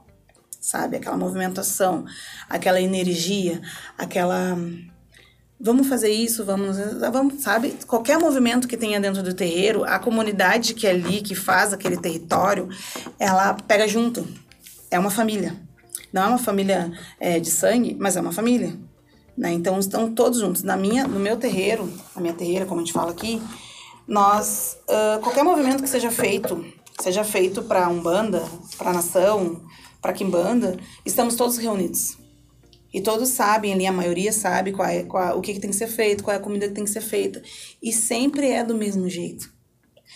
sabe? 0.59 0.97
Aquela 0.97 1.17
movimentação, 1.17 2.05
aquela 2.49 2.81
energia, 2.81 3.61
aquela. 3.99 4.57
Vamos 5.63 5.87
fazer 5.87 6.09
isso, 6.11 6.43
vamos, 6.43 6.75
vamos, 7.11 7.43
sabe? 7.43 7.77
Qualquer 7.85 8.17
movimento 8.17 8.67
que 8.67 8.75
tenha 8.75 8.99
dentro 8.99 9.21
do 9.21 9.33
terreiro, 9.33 9.83
a 9.83 9.99
comunidade 9.99 10.73
que 10.73 10.87
é 10.87 10.89
ali, 10.89 11.21
que 11.21 11.35
faz 11.35 11.71
aquele 11.71 11.97
território, 11.97 12.67
ela 13.19 13.53
pega 13.53 13.87
junto. 13.87 14.27
É 14.89 14.97
uma 14.97 15.11
família. 15.11 15.55
Não 16.11 16.23
é 16.23 16.27
uma 16.27 16.37
família 16.39 16.91
é, 17.19 17.39
de 17.39 17.51
sangue, 17.51 17.95
mas 17.99 18.17
é 18.17 18.21
uma 18.21 18.31
família. 18.31 18.75
Né? 19.37 19.51
Então 19.51 19.79
estão 19.79 20.11
todos 20.11 20.39
juntos. 20.39 20.63
Na 20.63 20.75
minha, 20.75 21.07
no 21.07 21.19
meu 21.19 21.37
terreiro, 21.37 21.91
na 22.15 22.21
minha 22.21 22.33
terreira, 22.33 22.65
como 22.65 22.81
a 22.81 22.83
gente 22.83 22.93
fala 22.93 23.11
aqui, 23.11 23.41
nós 24.07 24.77
uh, 24.89 25.21
qualquer 25.21 25.43
movimento 25.43 25.83
que 25.83 25.89
seja 25.89 26.09
feito, 26.09 26.65
seja 26.99 27.23
feito 27.23 27.61
para 27.61 27.87
umbanda, 27.87 28.43
para 28.77 28.91
nação, 28.91 29.61
para 30.01 30.11
Kimbanda, 30.11 30.77
estamos 31.05 31.35
todos 31.35 31.57
reunidos. 31.57 32.17
E 32.93 33.01
todos 33.01 33.29
sabem 33.29 33.73
ali, 33.73 33.85
a 33.85 33.91
maioria 33.91 34.33
sabe 34.33 34.71
qual 34.71 34.87
é, 34.87 35.03
qual, 35.03 35.37
o 35.37 35.41
que, 35.41 35.53
que 35.53 35.59
tem 35.59 35.69
que 35.69 35.75
ser 35.75 35.87
feito, 35.87 36.23
qual 36.23 36.35
é 36.35 36.37
a 36.37 36.41
comida 36.41 36.67
que 36.67 36.73
tem 36.73 36.83
que 36.83 36.89
ser 36.89 37.01
feita. 37.01 37.41
E 37.81 37.93
sempre 37.93 38.49
é 38.49 38.63
do 38.63 38.75
mesmo 38.75 39.09
jeito. 39.09 39.49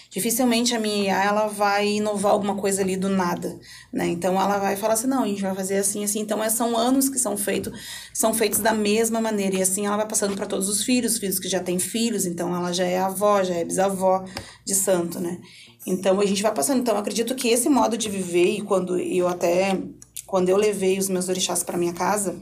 Dificilmente 0.09 0.75
a 0.75 0.79
minha 0.79 1.03
IA 1.03 1.23
ela 1.25 1.47
vai 1.47 1.87
inovar 1.87 2.31
alguma 2.31 2.55
coisa 2.55 2.81
ali 2.81 2.95
do 2.95 3.09
nada, 3.09 3.59
né? 3.91 4.07
Então 4.07 4.39
ela 4.39 4.57
vai 4.57 4.75
falar 4.75 4.93
assim, 4.93 5.07
não, 5.07 5.23
a 5.23 5.27
gente 5.27 5.41
vai 5.41 5.53
fazer 5.55 5.77
assim, 5.77 6.03
assim. 6.03 6.19
Então 6.19 6.43
é, 6.43 6.49
são 6.49 6.77
anos 6.77 7.09
que 7.09 7.19
são 7.19 7.35
feitos, 7.35 7.73
são 8.13 8.33
feitos 8.33 8.59
da 8.59 8.73
mesma 8.73 9.19
maneira 9.19 9.57
e 9.57 9.61
assim 9.61 9.85
ela 9.85 9.97
vai 9.97 10.07
passando 10.07 10.35
para 10.35 10.45
todos 10.45 10.69
os 10.69 10.83
filhos, 10.83 11.13
os 11.13 11.19
filhos 11.19 11.39
que 11.39 11.49
já 11.49 11.59
têm 11.59 11.79
filhos, 11.79 12.25
então 12.25 12.55
ela 12.55 12.71
já 12.71 12.85
é 12.85 12.99
avó, 12.99 13.43
já 13.43 13.55
é 13.55 13.65
bisavó 13.65 14.23
de 14.63 14.75
santo, 14.75 15.19
né? 15.19 15.39
Então 15.85 16.19
a 16.19 16.25
gente 16.25 16.41
vai 16.41 16.53
passando. 16.53 16.79
Então 16.79 16.97
acredito 16.97 17.35
que 17.35 17.49
esse 17.49 17.69
modo 17.69 17.97
de 17.97 18.09
viver 18.09 18.57
e 18.57 18.61
quando 18.61 18.97
eu 18.97 19.27
até 19.27 19.77
quando 20.25 20.49
eu 20.49 20.57
levei 20.57 20.97
os 20.97 21.09
meus 21.09 21.29
orixás 21.29 21.63
para 21.63 21.77
minha 21.77 21.93
casa, 21.93 22.35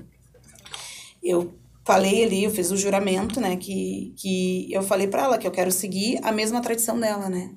eu 1.24 1.54
falei 1.86 2.24
ali, 2.24 2.44
eu 2.44 2.52
fiz 2.52 2.72
o 2.72 2.78
juramento, 2.78 3.40
né, 3.40 3.56
que 3.58 4.14
que 4.18 4.72
eu 4.72 4.84
falei 4.84 5.08
para 5.08 5.24
ela 5.24 5.38
que 5.38 5.48
eu 5.48 5.52
quero 5.52 5.72
seguir 5.72 6.20
a 6.24 6.32
mesma 6.32 6.62
tradição 6.62 7.00
dela, 7.00 7.30
né? 7.30 7.52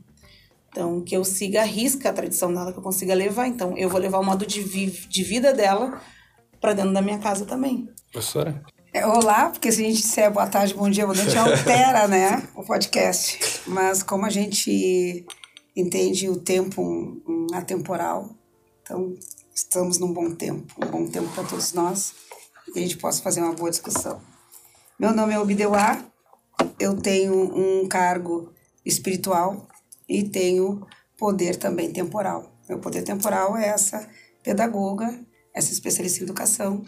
Então, 0.68 1.00
que 1.00 1.16
eu 1.16 1.24
siga 1.24 1.62
a 1.62 1.64
risca 1.64 2.10
a 2.10 2.12
tradição 2.12 2.52
dela, 2.52 2.70
que 2.70 2.78
eu 2.78 2.82
consiga 2.82 3.14
levar. 3.14 3.46
Então, 3.46 3.74
eu 3.78 3.88
vou 3.88 3.98
levar 3.98 4.18
o 4.18 4.24
modo 4.24 4.44
de, 4.44 4.60
vi 4.60 4.90
de 4.90 5.22
vida 5.24 5.54
dela 5.54 6.02
para 6.60 6.74
dentro 6.74 6.92
da 6.92 7.00
minha 7.00 7.18
casa 7.18 7.46
também. 7.46 7.88
Professora? 8.12 8.62
É, 8.92 9.06
olá, 9.06 9.48
porque 9.48 9.72
se 9.72 9.82
a 9.82 9.84
gente 9.84 10.02
disser 10.02 10.30
boa 10.30 10.46
tarde, 10.46 10.74
bom 10.74 10.90
dia, 10.90 11.06
boa 11.06 11.16
noite, 11.16 11.36
altera, 11.38 12.06
né, 12.06 12.46
o 12.54 12.62
podcast. 12.62 13.62
Mas 13.66 14.02
como 14.02 14.26
a 14.26 14.30
gente 14.30 15.24
entende 15.76 16.28
o 16.28 16.36
tempo 16.36 16.82
um, 16.82 17.46
atemporal. 17.52 18.30
Então, 18.82 19.14
estamos 19.54 19.98
num 19.98 20.12
bom 20.12 20.34
tempo, 20.34 20.72
um 20.82 20.90
bom 20.90 21.06
tempo 21.06 21.28
para 21.34 21.44
todos 21.44 21.72
nós, 21.72 22.14
e 22.74 22.78
a 22.78 22.82
gente 22.82 22.96
possa 22.96 23.22
fazer 23.22 23.40
uma 23.40 23.54
boa 23.54 23.70
discussão. 23.70 24.20
Meu 24.98 25.14
nome 25.14 25.34
é 25.34 25.38
Obideuá, 25.38 26.04
eu 26.78 26.96
tenho 26.96 27.34
um 27.34 27.86
cargo 27.86 28.52
espiritual 28.84 29.66
e 30.08 30.22
tenho 30.22 30.86
poder 31.18 31.56
também 31.56 31.92
temporal. 31.92 32.52
Meu 32.68 32.78
poder 32.78 33.02
temporal 33.02 33.56
é 33.56 33.68
essa 33.68 34.08
pedagoga, 34.42 35.20
essa 35.54 35.72
especialista 35.72 36.20
em 36.20 36.24
educação, 36.24 36.84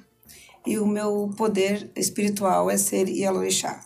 e 0.66 0.78
o 0.78 0.86
meu 0.86 1.30
poder 1.36 1.90
espiritual 1.96 2.70
é 2.70 2.76
ser 2.76 3.08
Yalorixá. 3.08 3.80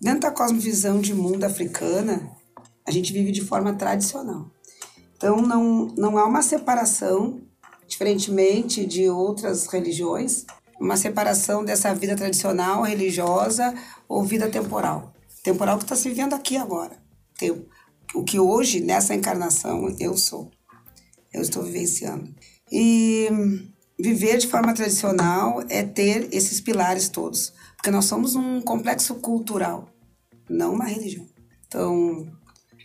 Dentro 0.00 0.20
da 0.20 0.30
cosmovisão 0.30 1.00
de 1.00 1.14
mundo 1.14 1.44
africana, 1.44 2.30
a 2.86 2.90
gente 2.90 3.12
vive 3.12 3.32
de 3.32 3.42
forma 3.42 3.74
tradicional. 3.74 4.50
Então 5.16 5.42
não, 5.42 5.86
não 5.96 6.16
há 6.16 6.24
uma 6.24 6.42
separação, 6.42 7.40
diferentemente 7.86 8.86
de 8.86 9.08
outras 9.08 9.66
religiões, 9.66 10.46
uma 10.80 10.96
separação 10.96 11.62
dessa 11.62 11.94
vida 11.94 12.16
tradicional, 12.16 12.82
religiosa 12.82 13.74
ou 14.08 14.24
vida 14.24 14.48
temporal. 14.48 15.12
Temporal 15.44 15.76
que 15.76 15.84
está 15.84 15.94
se 15.94 16.08
vivendo 16.08 16.34
aqui 16.34 16.56
agora. 16.56 16.98
O 18.14 18.24
que 18.24 18.40
hoje, 18.40 18.80
nessa 18.80 19.14
encarnação, 19.14 19.94
eu 20.00 20.16
sou. 20.16 20.50
Eu 21.32 21.42
estou 21.42 21.62
vivenciando. 21.62 22.34
E 22.72 23.28
viver 23.98 24.38
de 24.38 24.48
forma 24.48 24.74
tradicional 24.74 25.62
é 25.68 25.82
ter 25.82 26.28
esses 26.32 26.60
pilares 26.60 27.08
todos. 27.08 27.52
Porque 27.76 27.90
nós 27.90 28.06
somos 28.06 28.34
um 28.34 28.60
complexo 28.60 29.14
cultural, 29.16 29.88
não 30.48 30.74
uma 30.74 30.84
religião. 30.84 31.26
Então, 31.66 32.26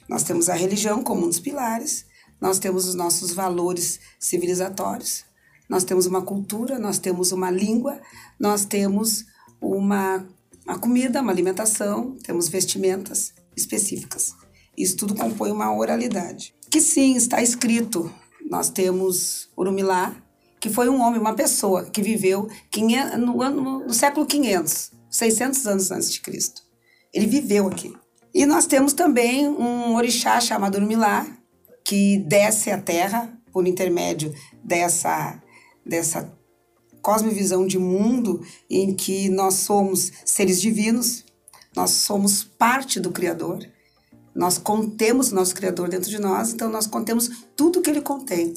nós 0.08 0.24
temos 0.24 0.48
a 0.48 0.54
religião 0.54 1.04
como 1.04 1.25
um 1.25 1.30
dos 1.30 1.40
pilares, 1.40 2.06
nós 2.40 2.60
temos 2.60 2.88
os 2.88 2.96
nossos 2.96 3.34
valores 3.34 4.00
civilizatórios, 4.20 5.25
nós 5.69 5.84
temos 5.84 6.05
uma 6.05 6.22
cultura, 6.22 6.79
nós 6.79 7.00
temos 7.00 7.31
uma 7.31 7.50
língua, 7.50 8.00
nós 8.39 8.65
temos 8.65 9.25
uma, 9.60 10.25
uma 10.65 10.79
comida, 10.79 11.22
uma 11.22 11.31
alimentação, 11.31 12.17
temos 12.24 12.48
vestimentas 12.48 13.34
específicas. 13.55 14.36
Isso 14.77 14.98
tudo 14.98 15.15
compõe 15.15 15.51
uma 15.51 15.74
oralidade. 15.74 16.53
Que 16.69 16.81
sim, 16.81 17.15
está 17.15 17.41
escrito. 17.41 18.12
Nós 18.50 18.69
temos 18.69 19.50
Urumilá, 19.57 20.15
que 20.60 20.69
foi 20.69 20.89
um 20.89 21.01
homem, 21.01 21.19
uma 21.19 21.34
pessoa 21.34 21.86
que 21.86 22.01
viveu 22.01 22.48
no, 23.17 23.41
ano, 23.41 23.79
no 23.86 23.93
século 23.93 24.25
500, 24.25 24.91
600 25.10 25.67
anos 25.67 25.91
antes 25.91 26.12
de 26.12 26.22
Cristo. 26.22 26.62
Ele 27.13 27.27
viveu 27.27 27.67
aqui. 27.67 27.93
E 28.34 28.45
nós 28.45 28.65
temos 28.65 28.91
também 28.91 29.48
um 29.48 29.95
orixá 29.95 30.41
chamado 30.41 30.75
Urumilá, 30.75 31.25
que 31.86 32.17
desce 32.17 32.72
à 32.72 32.77
Terra 32.77 33.31
por 33.53 33.65
intermédio 33.65 34.34
dessa, 34.62 35.41
dessa 35.86 36.32
cosmovisão 37.01 37.68
de 37.68 37.77
mundo 37.77 38.42
em 38.70 38.94
que 38.94 39.30
nós 39.30 39.56
somos 39.56 40.12
seres 40.25 40.60
divinos, 40.60 41.24
nós 41.75 41.92
somos 41.92 42.44
parte 42.44 43.00
do 43.00 43.12
Criador, 43.12 43.60
nós 44.34 44.58
contemos 44.58 45.32
o 45.32 45.36
nosso 45.36 45.54
Criador 45.54 45.88
dentro 45.88 46.10
de 46.10 46.20
nós, 46.20 46.54
então 46.54 46.70
nós 46.70 46.88
contemos 46.88 47.46
tudo 47.56 47.82
que 47.82 47.89
ele 47.89 48.01
contém. 48.01 48.54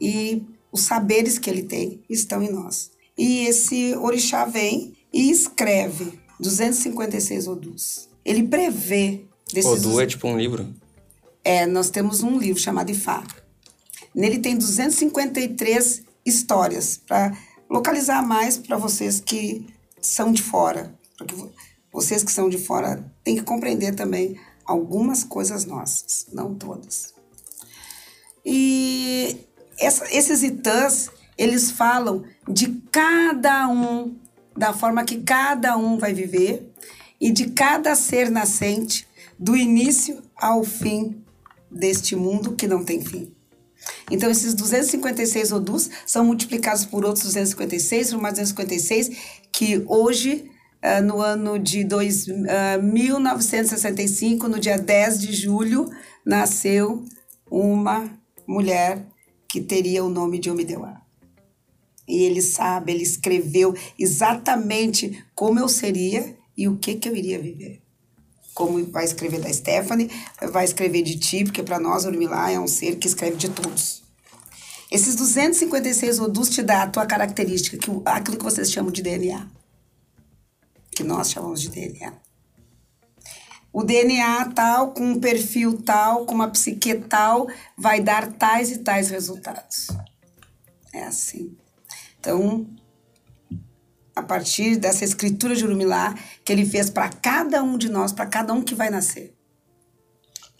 E 0.00 0.42
os 0.72 0.82
saberes 0.82 1.38
que 1.38 1.50
ele 1.50 1.62
tem 1.62 2.02
estão 2.08 2.42
em 2.42 2.50
nós. 2.50 2.90
E 3.16 3.46
esse 3.46 3.94
orixá 3.96 4.44
vem 4.44 4.94
e 5.12 5.30
escreve 5.30 6.18
256 6.40 7.46
odus. 7.46 8.08
Ele 8.24 8.44
prevê 8.44 9.24
desses 9.52 9.84
Odu 9.84 10.00
é 10.00 10.06
tipo 10.06 10.26
um 10.26 10.38
livro? 10.38 10.74
É, 11.44 11.66
nós 11.66 11.90
temos 11.90 12.22
um 12.22 12.38
livro 12.38 12.60
chamado 12.60 12.90
Ifá. 12.90 13.22
Nele 14.14 14.38
tem 14.38 14.56
253 14.56 16.02
histórias 16.24 16.96
para 16.96 17.36
localizar 17.68 18.26
mais 18.26 18.58
para 18.58 18.76
vocês 18.76 19.20
que 19.20 19.66
são 20.00 20.32
de 20.32 20.42
fora. 20.42 20.94
Porque 21.16 21.34
vocês 21.92 22.22
que 22.22 22.32
são 22.32 22.48
de 22.48 22.58
fora 22.58 23.04
têm 23.22 23.36
que 23.36 23.42
compreender 23.42 23.94
também 23.94 24.38
algumas 24.64 25.24
coisas 25.24 25.64
nossas, 25.64 26.26
não 26.32 26.54
todas. 26.54 27.12
E 28.44 29.36
essa, 29.78 30.04
esses 30.14 30.42
itãs, 30.42 31.10
eles 31.36 31.70
falam 31.70 32.24
de 32.48 32.80
cada 32.90 33.68
um, 33.68 34.16
da 34.56 34.72
forma 34.72 35.04
que 35.04 35.18
cada 35.18 35.76
um 35.76 35.98
vai 35.98 36.14
viver 36.14 36.72
e 37.20 37.30
de 37.30 37.50
cada 37.50 37.94
ser 37.94 38.30
nascente, 38.30 39.06
do 39.38 39.56
início 39.56 40.22
ao 40.36 40.62
fim 40.62 41.24
deste 41.70 42.14
mundo 42.14 42.54
que 42.54 42.66
não 42.66 42.84
tem 42.84 43.00
fim. 43.00 43.34
Então, 44.10 44.30
esses 44.30 44.54
256 44.54 45.52
odus 45.52 45.90
são 46.04 46.24
multiplicados 46.24 46.84
por 46.84 47.04
outros 47.04 47.24
256, 47.24 48.12
por 48.12 48.20
mais 48.20 48.34
256, 48.34 49.10
que 49.52 49.82
hoje, 49.86 50.50
uh, 50.84 51.02
no 51.02 51.20
ano 51.20 51.58
de 51.58 51.84
dois, 51.84 52.26
uh, 52.26 52.82
1965, 52.82 54.48
no 54.48 54.58
dia 54.58 54.78
10 54.78 55.20
de 55.20 55.32
julho, 55.32 55.88
nasceu 56.24 57.04
uma 57.50 58.10
mulher 58.46 59.06
que 59.48 59.60
teria 59.60 60.04
o 60.04 60.08
nome 60.08 60.38
de 60.38 60.50
Omideuá. 60.50 61.00
E 62.06 62.24
ele 62.24 62.42
sabe, 62.42 62.92
ele 62.92 63.02
escreveu 63.02 63.74
exatamente 63.98 65.24
como 65.34 65.60
eu 65.60 65.68
seria 65.68 66.36
e 66.56 66.68
o 66.68 66.76
que, 66.76 66.96
que 66.96 67.08
eu 67.08 67.16
iria 67.16 67.38
viver. 67.38 67.80
Como 68.60 68.84
vai 68.90 69.06
escrever 69.06 69.40
da 69.40 69.50
Stephanie, 69.50 70.10
vai 70.52 70.66
escrever 70.66 71.02
de 71.02 71.18
ti, 71.18 71.44
porque 71.44 71.62
para 71.62 71.80
nós 71.80 72.04
Urmilá 72.04 72.50
é 72.50 72.60
um 72.60 72.68
ser 72.68 72.96
que 72.96 73.06
escreve 73.06 73.36
de 73.36 73.48
todos. 73.48 74.02
Esses 74.90 75.16
256 75.16 76.18
odus 76.18 76.50
te 76.50 76.62
dá 76.62 76.82
a 76.82 76.86
tua 76.86 77.06
característica, 77.06 77.78
que, 77.78 77.90
aquilo 78.04 78.36
que 78.36 78.44
vocês 78.44 78.70
chamam 78.70 78.92
de 78.92 79.00
DNA. 79.00 79.48
Que 80.90 81.02
nós 81.02 81.30
chamamos 81.30 81.62
de 81.62 81.70
DNA 81.70 82.12
o 83.72 83.84
DNA 83.84 84.50
tal, 84.52 84.92
com 84.92 85.12
um 85.12 85.20
perfil 85.20 85.80
tal, 85.82 86.26
com 86.26 86.34
uma 86.34 86.48
psique 86.48 86.94
tal, 86.94 87.46
vai 87.78 88.00
dar 88.00 88.32
tais 88.32 88.70
e 88.72 88.78
tais 88.78 89.10
resultados. 89.10 89.88
É 90.92 91.04
assim. 91.04 91.56
Então, 92.18 92.66
a 94.20 94.22
partir 94.22 94.76
dessa 94.76 95.04
escritura 95.04 95.54
de 95.54 95.64
Urumilá, 95.64 96.14
que 96.44 96.52
ele 96.52 96.64
fez 96.64 96.88
para 96.88 97.08
cada 97.08 97.62
um 97.62 97.76
de 97.76 97.88
nós, 97.88 98.12
para 98.12 98.26
cada 98.26 98.52
um 98.52 98.62
que 98.62 98.74
vai 98.74 98.90
nascer. 98.90 99.34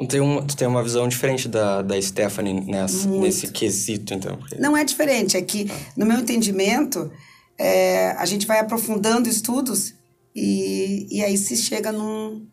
Tem 0.09 0.21
uma, 0.21 0.43
tu 0.43 0.57
tem 0.57 0.67
uma 0.67 0.83
visão 0.83 1.07
diferente 1.07 1.47
da, 1.47 1.83
da 1.83 2.00
Stephanie 2.00 2.61
nessa, 2.62 3.07
nesse 3.07 3.49
quesito, 3.49 4.14
então? 4.14 4.38
Não 4.59 4.75
é 4.75 4.83
diferente, 4.83 5.37
é 5.37 5.43
que, 5.43 5.71
no 5.95 6.07
meu 6.07 6.19
entendimento, 6.19 7.11
é, 7.59 8.12
a 8.12 8.25
gente 8.25 8.47
vai 8.47 8.59
aprofundando 8.59 9.29
estudos 9.29 9.95
e, 10.35 11.07
e 11.11 11.23
aí 11.23 11.37
se 11.37 11.55
chega 11.57 11.93
num, 11.93 12.47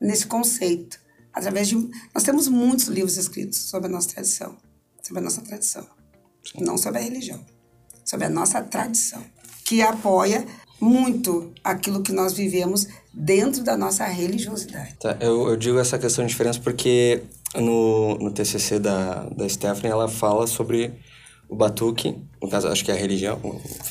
nesse 0.00 0.26
conceito. 0.26 0.98
Através 1.32 1.68
de. 1.68 1.76
Nós 2.14 2.24
temos 2.24 2.48
muitos 2.48 2.86
livros 2.86 3.16
escritos 3.16 3.58
sobre 3.58 3.88
a 3.88 3.90
nossa 3.90 4.08
tradição, 4.08 4.56
sobre 5.02 5.20
a 5.20 5.24
nossa 5.24 5.42
tradição. 5.42 5.86
Sim. 6.42 6.64
Não 6.64 6.78
sobre 6.78 6.98
a 6.98 7.02
religião, 7.02 7.44
sobre 8.04 8.26
a 8.26 8.30
nossa 8.30 8.62
tradição, 8.62 9.24
que 9.66 9.82
apoia 9.82 10.46
muito 10.80 11.52
aquilo 11.64 12.02
que 12.02 12.12
nós 12.12 12.32
vivemos 12.32 12.86
dentro 13.12 13.64
da 13.64 13.76
nossa 13.76 14.04
religiosidade. 14.04 14.94
Tá, 15.00 15.16
eu, 15.20 15.48
eu 15.48 15.56
digo 15.56 15.78
essa 15.78 15.98
questão 15.98 16.24
de 16.24 16.30
diferença 16.30 16.60
porque 16.60 17.22
no, 17.54 18.16
no 18.18 18.30
TCC 18.30 18.78
da, 18.78 19.24
da 19.24 19.48
Stephanie 19.48 19.90
ela 19.90 20.08
fala 20.08 20.46
sobre 20.46 20.92
o 21.48 21.54
batuque, 21.54 22.16
no 22.42 22.50
caso, 22.50 22.66
acho 22.66 22.84
que 22.84 22.90
é 22.90 22.94
a 22.94 22.96
religião. 22.96 23.40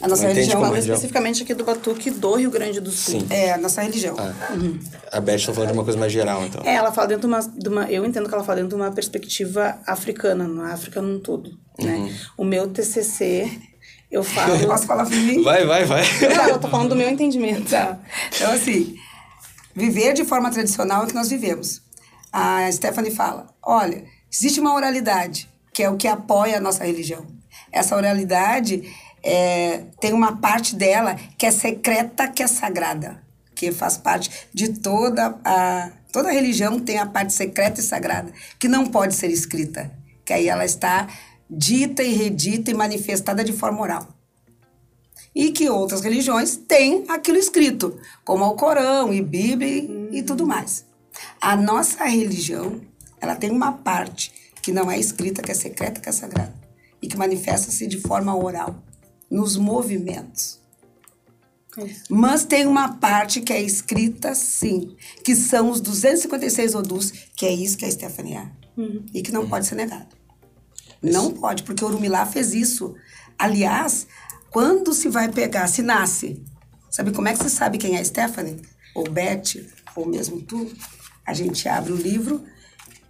A 0.01 0.07
nossa 0.09 0.27
religião, 0.27 0.59
fala 0.59 0.77
especificamente 0.77 1.43
aqui 1.43 1.53
do 1.53 1.63
batuque 1.63 2.11
do 2.11 2.35
Rio 2.35 2.51
Grande 2.51 2.81
do 2.81 2.91
Sul. 2.91 3.21
Sim. 3.21 3.27
É, 3.29 3.53
a 3.53 3.57
nossa 3.57 3.81
religião. 3.81 4.15
Ah. 4.19 4.53
Uhum. 4.53 4.77
A 5.09 5.21
Beth 5.21 5.35
está 5.35 5.53
falando 5.53 5.69
de 5.69 5.73
uma 5.73 5.83
coisa 5.85 5.97
mais 5.97 6.11
geral, 6.11 6.45
então. 6.45 6.61
É, 6.65 6.75
ela 6.75 6.91
fala 6.91 7.07
dentro 7.07 7.21
de 7.21 7.27
uma, 7.27 7.39
de 7.39 7.69
uma, 7.69 7.89
Eu 7.89 8.05
entendo 8.05 8.27
que 8.27 8.35
ela 8.35 8.43
fala 8.43 8.57
dentro 8.57 8.75
de 8.77 8.83
uma 8.83 8.91
perspectiva 8.91 9.79
africana, 9.87 10.47
na 10.47 10.73
África 10.73 11.01
num 11.01 11.17
todo. 11.17 11.51
Né? 11.79 11.95
Uhum. 11.95 12.05
Né? 12.05 12.15
O 12.37 12.43
meu 12.43 12.67
TCC, 12.67 13.49
eu 14.15 14.23
falo. 14.23 14.57
Posso 14.65 14.85
falar 14.85 15.03
por 15.03 15.15
mim? 15.15 15.43
Vai, 15.43 15.65
vai, 15.65 15.83
vai. 15.83 16.03
Não, 16.35 16.47
eu 16.47 16.59
tô 16.59 16.69
falando 16.69 16.89
do 16.89 16.95
meu 16.95 17.09
entendimento. 17.09 17.69
Tá. 17.69 17.99
Então, 18.33 18.51
assim, 18.53 18.95
viver 19.75 20.13
de 20.13 20.23
forma 20.23 20.49
tradicional 20.49 21.01
é 21.01 21.03
o 21.03 21.07
que 21.07 21.13
nós 21.13 21.29
vivemos. 21.29 21.81
A 22.31 22.71
Stephanie 22.71 23.11
fala: 23.11 23.47
olha, 23.61 24.05
existe 24.31 24.59
uma 24.59 24.73
oralidade, 24.73 25.49
que 25.73 25.83
é 25.83 25.89
o 25.89 25.97
que 25.97 26.07
apoia 26.07 26.57
a 26.57 26.61
nossa 26.61 26.85
religião. 26.85 27.25
Essa 27.71 27.95
oralidade 27.95 28.89
é, 29.21 29.83
tem 29.99 30.13
uma 30.13 30.37
parte 30.37 30.75
dela 30.75 31.17
que 31.37 31.45
é 31.45 31.51
secreta, 31.51 32.27
que 32.29 32.41
é 32.41 32.47
sagrada, 32.47 33.21
que 33.53 33.71
faz 33.71 33.97
parte 33.97 34.31
de 34.53 34.79
toda 34.79 35.37
a 35.43 35.91
toda 36.13 36.29
a 36.29 36.31
religião 36.31 36.79
tem 36.79 36.97
a 36.97 37.05
parte 37.05 37.33
secreta 37.33 37.81
e 37.81 37.83
sagrada, 37.83 38.31
que 38.57 38.69
não 38.69 38.85
pode 38.85 39.13
ser 39.13 39.27
escrita, 39.27 39.91
que 40.23 40.31
aí 40.31 40.47
ela 40.47 40.63
está 40.63 41.09
dita 41.49 42.03
e 42.03 42.13
redita 42.13 42.71
e 42.71 42.73
manifestada 42.73 43.43
de 43.43 43.53
forma 43.53 43.81
oral. 43.81 44.07
E 45.33 45.51
que 45.51 45.69
outras 45.69 46.01
religiões 46.01 46.55
têm 46.55 47.05
aquilo 47.09 47.37
escrito, 47.37 47.99
como 48.23 48.45
o 48.45 48.55
Corão 48.55 49.13
e 49.13 49.21
Bíblia 49.21 49.67
e, 49.67 50.19
e 50.19 50.23
tudo 50.23 50.47
mais. 50.47 50.85
A 51.41 51.55
nossa 51.55 52.05
religião, 52.05 52.81
ela 53.19 53.35
tem 53.35 53.51
uma 53.51 53.71
parte 53.71 54.31
que 54.61 54.71
não 54.71 54.89
é 54.89 54.97
escrita, 54.97 55.41
que 55.41 55.51
é 55.51 55.55
secreta, 55.55 55.99
que 55.99 56.09
é 56.09 56.11
sagrada 56.11 56.65
e 57.05 57.07
que 57.07 57.17
manifesta-se 57.17 57.85
de 57.85 57.99
forma 57.99 58.35
oral, 58.35 58.75
nos 59.29 59.57
movimentos. 59.57 60.59
Mas 62.09 62.45
tem 62.45 62.65
uma 62.65 62.93
parte 62.93 63.41
que 63.41 63.53
é 63.53 63.61
escrita, 63.61 64.33
sim, 64.33 64.95
que 65.23 65.35
são 65.35 65.69
os 65.69 65.81
256 65.81 66.73
odus, 66.73 67.11
que 67.35 67.45
é 67.45 67.51
isso 67.51 67.77
que 67.77 67.85
é 67.85 67.89
a 67.89 67.91
Stefania. 67.91 68.51
Uhum. 68.77 69.05
E 69.13 69.21
que 69.21 69.31
não 69.31 69.47
pode 69.47 69.67
ser 69.67 69.75
negado. 69.75 70.07
Não 71.11 71.31
pode, 71.31 71.63
porque 71.63 71.83
o 71.83 71.87
Urumilá 71.87 72.25
fez 72.25 72.53
isso. 72.53 72.95
Aliás, 73.37 74.07
Quando 74.55 74.93
se 74.93 75.09
vai 75.09 75.29
pegar, 75.29 75.67
se 75.67 75.81
nasce, 75.81 76.41
sabe 76.89 77.11
como 77.11 77.27
é 77.27 77.33
que 77.33 77.39
você 77.39 77.49
sabe 77.49 77.77
quem 77.77 77.97
é 77.97 77.99
a 77.99 78.05
Stephanie? 78.05 78.61
Ou 78.95 79.03
Beth, 79.03 79.61
ou 79.97 80.05
mesmo 80.05 80.41
tu? 80.41 80.71
A 81.25 81.33
gente 81.33 81.67
abre 81.67 81.91
o 81.91 81.97
livro 81.97 82.41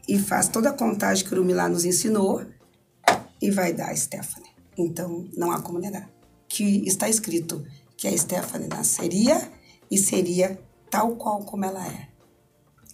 e 0.10 0.18
faz 0.18 0.48
toda 0.48 0.72
a 0.72 0.74
contagem 0.74 1.24
que 1.24 1.32
o 1.32 1.38
Urumilá 1.38 1.70
nos 1.70 1.86
ensinou 1.86 2.44
e 3.40 3.52
vai 3.52 3.74
dar 3.74 3.92
a 3.92 3.96
Stephanie. 3.96 4.50
Então, 4.76 5.30
não 5.38 5.52
há 5.52 5.62
como 5.62 5.78
negar. 5.78 6.10
Que 6.50 6.84
está 6.88 7.08
escrito 7.08 7.64
que 7.96 8.08
a 8.08 8.18
Stephanie 8.18 8.68
nasceria 8.68 9.40
e 9.92 10.00
seria 10.00 10.60
tal 10.90 11.16
qual 11.16 11.46
como 11.46 11.64
ela 11.64 11.86
é. 11.86 12.08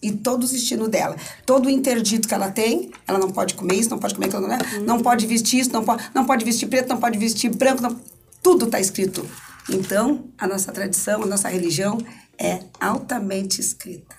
E 0.02 0.12
todo 0.12 0.44
o 0.46 0.48
destino 0.48 0.88
dela, 0.88 1.16
todo 1.46 1.68
o 1.68 1.70
interdito 1.70 2.28
que 2.28 2.34
ela 2.34 2.50
tem, 2.50 2.90
ela 3.08 3.20
não 3.20 3.30
pode 3.30 3.54
comer 3.54 3.76
isso, 3.76 3.90
não 3.92 4.00
pode 4.00 4.16
comer 4.16 4.28
aquilo, 4.28 4.48
não, 4.48 4.56
é? 4.56 4.60
não 4.80 5.00
pode 5.00 5.28
vestir 5.28 5.60
isso, 5.60 5.72
não 5.72 5.84
pode, 5.84 6.04
não 6.16 6.26
pode 6.26 6.44
vestir 6.44 6.68
preto, 6.68 6.90
não 6.90 6.98
pode 6.98 7.20
vestir 7.20 7.50
branco, 7.56 7.82
não, 7.84 8.00
tudo 8.42 8.66
está 8.66 8.80
escrito. 8.80 9.24
Então, 9.70 10.26
a 10.40 10.48
nossa 10.48 10.72
tradição, 10.72 11.22
a 11.22 11.26
nossa 11.28 11.48
religião 11.50 12.00
é 12.38 12.64
altamente 12.80 13.62
escrita. 13.62 14.16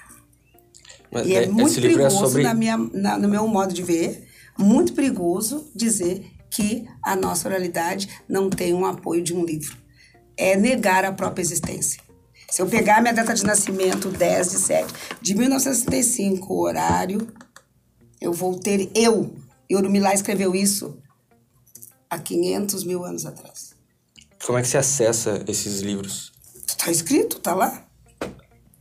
Mas 1.10 1.26
e 1.26 1.34
é, 1.34 1.44
é- 1.44 1.48
muito 1.48 1.78
é 1.78 1.82
perigoso, 1.82 2.16
sobre- 2.18 2.42
na 2.44 2.54
minha, 2.54 2.76
na- 2.76 3.18
no 3.18 3.28
meu 3.28 3.46
modo 3.48 3.74
de 3.74 3.82
ver, 3.82 4.26
muito 4.56 4.92
perigoso 4.92 5.66
dizer 5.74 6.24
que 6.48 6.86
a 7.04 7.16
nossa 7.16 7.48
oralidade 7.48 8.08
não 8.28 8.48
tem 8.48 8.72
um 8.72 8.86
apoio 8.86 9.22
de 9.22 9.34
um 9.34 9.44
livro. 9.44 9.76
É 10.36 10.56
negar 10.56 11.04
a 11.04 11.12
própria 11.12 11.42
existência. 11.42 12.00
Se 12.52 12.60
eu 12.60 12.66
pegar 12.66 13.00
minha 13.00 13.14
data 13.14 13.32
de 13.32 13.44
nascimento, 13.46 14.10
10 14.10 14.50
de 14.50 14.58
7 14.58 14.94
de 15.22 15.34
1965, 15.34 16.52
o 16.52 16.60
horário, 16.60 17.26
eu 18.20 18.30
vou 18.30 18.60
ter 18.60 18.90
eu. 18.94 19.34
E 19.70 19.74
Urumilá 19.74 20.12
escreveu 20.12 20.54
isso 20.54 20.98
há 22.10 22.18
500 22.18 22.84
mil 22.84 23.06
anos 23.06 23.24
atrás. 23.24 23.72
Como 24.44 24.58
é 24.58 24.60
que 24.60 24.68
se 24.68 24.76
acessa 24.76 25.42
esses 25.48 25.80
livros? 25.80 26.30
Está 26.68 26.90
escrito, 26.90 27.40
tá 27.40 27.54
lá. 27.54 27.86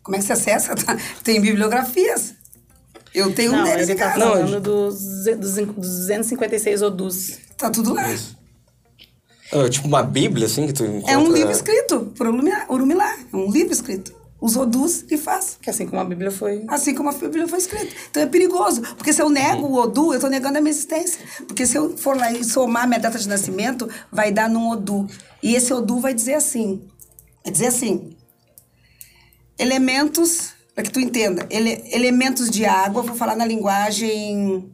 Como 0.04 0.18
é 0.18 0.20
que 0.20 0.26
se 0.26 0.34
acessa? 0.34 0.76
Tá- 0.76 0.98
Tem 1.24 1.40
bibliografias. 1.40 2.34
Eu 3.14 3.34
tenho 3.34 3.54
um 3.54 3.56
Não, 3.56 3.64
deles 3.64 3.88
ele 3.88 3.98
tá 3.98 4.10
casa. 4.12 4.20
falando 4.20 4.60
dos, 4.60 5.00
dos, 5.38 5.56
dos 5.56 5.98
256 6.08 6.82
odus. 6.82 7.38
Tá 7.58 7.70
tudo 7.70 7.94
lá. 7.94 8.04
Ah, 9.54 9.70
tipo 9.70 9.88
uma 9.88 10.04
bíblia, 10.04 10.46
assim, 10.46 10.68
que 10.68 10.74
tu 10.74 10.86
encontra... 10.86 11.12
É 11.12 11.18
um 11.18 11.32
livro 11.32 11.52
escrito 11.52 12.12
por. 12.18 12.28
Urumilá. 12.28 13.18
É 13.32 13.36
um 13.36 13.52
livro 13.52 13.74
escrito. 13.74 14.14
Os 14.40 14.56
Odus 14.56 15.06
e 15.12 15.18
faz. 15.18 15.58
Que 15.62 15.70
assim 15.70 15.86
como 15.86 16.02
a 16.02 16.06
Bíblia 16.06 16.32
foi... 16.32 16.66
Assim 16.68 16.96
como 16.96 17.10
a 17.10 17.12
Bíblia 17.14 17.48
foi 17.48 17.60
escrita. 17.60 17.96
Então 18.10 18.24
é 18.24 18.26
perigoso. 18.26 18.82
Porque 18.96 19.14
se 19.14 19.22
eu 19.22 19.30
nego 19.30 19.68
o 19.68 19.76
Odu, 19.76 20.14
eu 20.14 20.16
estou 20.16 20.32
negando 20.32 20.58
a 20.58 20.62
minha 20.62 20.72
existência. 20.72 21.20
Porque 21.46 21.68
se 21.68 21.78
eu 21.78 21.96
for 21.96 22.18
lá 22.18 22.32
e 22.32 22.44
somar 22.44 22.88
minha 22.88 23.00
data 23.00 23.20
de 23.20 23.28
nascimento, 23.28 23.88
vai 24.12 24.32
dar 24.32 24.50
num 24.50 24.70
Odu. 24.70 25.08
E 25.44 25.54
esse 25.54 25.72
Odu 25.72 26.00
vai 26.00 26.14
dizer 26.14 26.34
assim. 26.34 26.82
Vai 27.44 27.52
dizer 27.52 27.68
assim. 27.68 28.16
Elementos, 29.60 30.54
para 30.74 30.86
que 30.86 30.92
tu 30.92 31.00
entenda, 31.00 31.46
ele- 31.52 31.84
elementos 31.92 32.50
de 32.50 32.66
água, 32.66 33.04
vou 33.04 33.16
falar 33.16 33.36
na 33.36 33.46
linguagem 33.46 34.74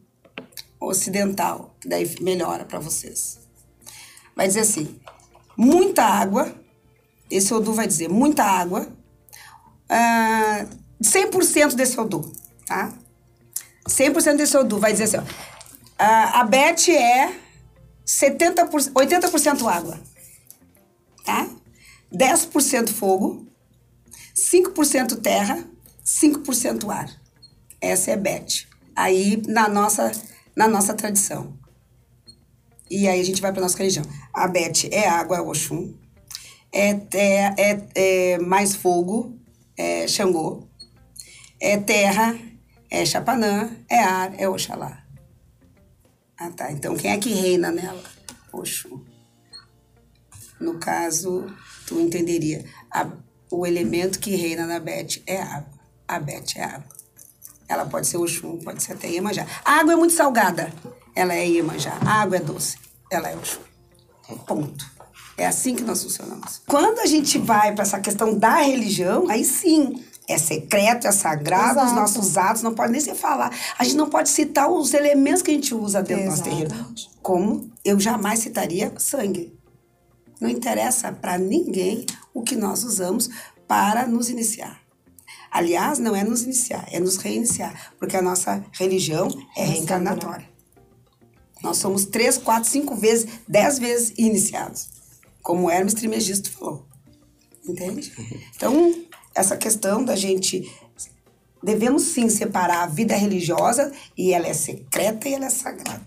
ocidental, 0.79 1.75
que 1.81 1.89
daí 1.89 2.09
melhora 2.21 2.63
para 2.63 2.79
vocês. 2.79 3.46
Vai 4.37 4.47
dizer 4.47 4.59
assim: 4.59 4.99
muita 5.57 6.03
água, 6.03 6.53
esse 7.29 7.51
Odu 7.51 7.73
vai 7.73 7.87
dizer 7.87 8.07
muita 8.07 8.43
água, 8.43 8.87
ah, 9.89 10.67
100% 11.01 11.73
desse 11.73 11.99
Odu, 11.99 12.31
tá? 12.67 12.93
100% 13.89 14.37
desse 14.37 14.55
Odu 14.55 14.77
vai 14.77 14.91
dizer 14.91 15.05
assim: 15.05 15.17
ó, 15.17 15.23
a 15.97 16.43
Beth 16.43 16.87
é 16.89 17.33
70%, 18.05 18.93
80% 18.93 19.67
água, 19.67 19.99
tá? 21.25 21.49
10% 22.13 22.89
fogo, 22.89 23.47
5% 24.35 25.19
terra, 25.19 25.65
5% 26.05 26.93
ar. 26.93 27.09
Essa 27.81 28.11
é 28.11 28.15
Beth. 28.15 28.67
Aí 28.95 29.41
na 29.47 29.67
nossa, 29.67 30.11
na 30.55 30.67
nossa 30.67 30.93
tradição. 30.93 31.56
E 32.89 33.07
aí 33.07 33.19
a 33.19 33.23
gente 33.23 33.41
vai 33.41 33.51
para 33.51 33.61
nossa 33.61 33.77
religião. 33.77 34.05
A 34.33 34.47
Beth 34.47 34.87
é 34.91 35.07
água, 35.07 35.37
é 35.37 35.41
Oxum. 35.41 35.93
É, 36.71 36.93
te- 36.93 37.17
é, 37.17 37.87
é 37.95 38.37
mais 38.39 38.75
fogo, 38.75 39.37
é 39.77 40.07
Xangô. 40.07 40.67
É 41.59 41.77
terra, 41.77 42.37
é 42.89 43.05
Chapanã. 43.05 43.71
É 43.89 43.99
ar, 43.99 44.33
é 44.39 44.47
Oxalá. 44.47 45.03
Ah, 46.37 46.51
tá. 46.51 46.71
Então 46.71 46.95
quem 46.95 47.11
é 47.11 47.17
que 47.17 47.33
reina 47.33 47.71
nela? 47.71 48.03
Oxum. 48.53 49.03
No 50.59 50.79
caso, 50.79 51.45
tu 51.87 51.99
entenderia. 51.99 52.63
A- 52.91 53.11
o 53.51 53.65
elemento 53.65 54.19
que 54.19 54.35
reina 54.35 54.65
na 54.65 54.79
Beth 54.79 55.21
é 55.25 55.41
água. 55.41 55.77
A 56.07 56.19
Beth 56.19 56.55
é 56.55 56.63
água. 56.63 56.95
Ela 57.67 57.85
pode 57.85 58.07
ser 58.07 58.17
Oxum, 58.17 58.57
pode 58.59 58.81
ser 58.83 58.93
até 58.93 59.09
Iemanjá. 59.09 59.45
A 59.65 59.79
água 59.79 59.93
é 59.93 59.95
muito 59.95 60.13
salgada. 60.13 60.71
Ela 61.17 61.33
é 61.33 61.47
Iemanjá. 61.47 61.97
A 62.05 62.21
água 62.21 62.37
é 62.37 62.39
doce. 62.39 62.77
Ela 63.11 63.31
é 63.31 63.35
Oxum. 63.35 63.59
Ponto. 64.45 64.85
É 65.35 65.47
assim 65.47 65.73
que 65.73 65.81
nós 65.81 66.03
funcionamos. 66.03 66.61
Quando 66.67 66.99
a 66.99 67.07
gente 67.07 67.39
vai 67.39 67.73
para 67.73 67.81
essa 67.81 67.99
questão 67.99 68.37
da 68.37 68.57
religião, 68.57 69.27
aí 69.27 69.43
sim, 69.43 70.05
é 70.27 70.37
secreto, 70.37 71.07
é 71.07 71.11
sagrado, 71.11 71.79
os 71.79 71.85
Exato. 71.87 71.95
nossos 71.95 72.37
atos 72.37 72.61
não 72.61 72.75
podem 72.75 72.91
nem 72.91 73.01
se 73.01 73.15
falar. 73.15 73.51
A 73.79 73.83
gente 73.83 73.95
não 73.95 74.11
pode 74.11 74.29
citar 74.29 74.69
os 74.69 74.93
elementos 74.93 75.41
que 75.41 75.49
a 75.49 75.53
gente 75.55 75.73
usa 75.73 76.03
dentro 76.03 76.25
do 76.25 76.29
nosso 76.29 76.43
terreiro. 76.43 76.75
Como 77.23 77.71
eu 77.83 77.99
jamais 77.99 78.37
citaria 78.41 78.93
sangue. 78.99 79.57
Não 80.39 80.47
interessa 80.47 81.11
para 81.11 81.35
ninguém 81.39 82.05
o 82.31 82.43
que 82.43 82.55
nós 82.55 82.83
usamos 82.83 83.27
para 83.67 84.05
nos 84.05 84.29
iniciar. 84.29 84.79
Aliás, 85.49 85.97
não 85.97 86.15
é 86.15 86.23
nos 86.23 86.43
iniciar, 86.43 86.85
é 86.91 86.99
nos 86.99 87.17
reiniciar, 87.17 87.93
porque 87.97 88.15
a 88.15 88.21
nossa 88.21 88.63
religião 88.73 89.27
é 89.55 89.65
reencarnatória. 89.65 90.56
Nós 91.67 91.77
somos 91.77 92.05
três, 92.05 92.37
quatro, 92.37 92.69
cinco 92.69 92.95
vezes, 92.95 93.27
dez 93.47 93.77
vezes 93.77 94.13
iniciados, 94.17 94.87
como 95.43 95.69
Hermes 95.69 95.93
Trismegisto 95.93 96.49
falou. 96.51 96.85
Entende? 97.67 98.11
Então, 98.55 98.95
essa 99.35 99.57
questão 99.57 100.03
da 100.03 100.15
gente. 100.15 100.71
Devemos 101.61 102.03
sim 102.03 102.29
separar 102.29 102.83
a 102.83 102.87
vida 102.87 103.15
religiosa 103.15 103.91
e 104.17 104.31
ela 104.31 104.47
é 104.47 104.53
secreta 104.53 105.27
e 105.27 105.33
ela 105.33 105.47
é 105.47 105.49
sagrada. 105.49 106.05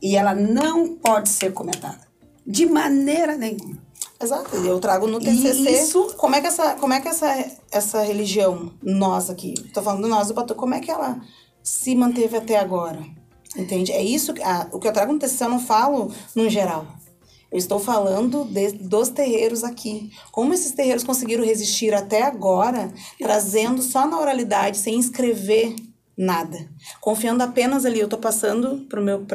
E 0.00 0.16
ela 0.16 0.34
não 0.34 0.96
pode 0.96 1.28
ser 1.28 1.52
comentada. 1.52 2.00
De 2.44 2.66
maneira 2.66 3.36
nenhuma. 3.36 3.80
Exato, 4.20 4.56
eu 4.56 4.80
trago 4.80 5.06
no 5.06 5.20
TCC 5.20 5.70
isso- 5.84 6.14
como 6.16 6.34
é 6.34 6.40
que 6.40 6.46
essa, 6.48 6.74
como 6.76 6.92
é 6.94 7.00
que 7.00 7.06
essa, 7.08 7.28
essa 7.70 8.02
religião, 8.02 8.72
nós 8.82 9.30
aqui, 9.30 9.54
tô 9.72 9.80
falando 9.82 10.08
nós 10.08 10.28
do 10.28 10.34
Batu, 10.34 10.54
como 10.56 10.74
é 10.74 10.80
que 10.80 10.90
ela 10.90 11.20
se 11.62 11.94
manteve 11.94 12.36
até 12.36 12.56
agora? 12.58 13.04
Entende? 13.56 13.92
É 13.92 14.02
isso, 14.02 14.32
que- 14.32 14.42
ah, 14.42 14.68
o 14.72 14.78
que 14.78 14.88
eu 14.88 14.92
trago 14.92 15.12
no 15.12 15.18
TCC 15.18 15.44
eu 15.44 15.48
não 15.50 15.60
falo 15.60 16.10
no 16.34 16.48
geral. 16.48 16.86
Eu 17.50 17.58
estou 17.58 17.78
falando 17.78 18.44
de- 18.46 18.72
dos 18.72 19.10
terreiros 19.10 19.62
aqui. 19.62 20.10
Como 20.30 20.54
esses 20.54 20.72
terreiros 20.72 21.04
conseguiram 21.04 21.44
resistir 21.44 21.92
até 21.92 22.22
agora, 22.22 22.90
trazendo 23.18 23.82
só 23.82 24.06
na 24.06 24.18
oralidade, 24.18 24.78
sem 24.78 24.98
escrever 24.98 25.76
nada. 26.16 26.66
Confiando 27.00 27.42
apenas 27.42 27.84
ali, 27.84 28.00
eu 28.00 28.08
tô 28.08 28.16
passando 28.16 28.86
pro 28.88 29.02
meu 29.02 29.26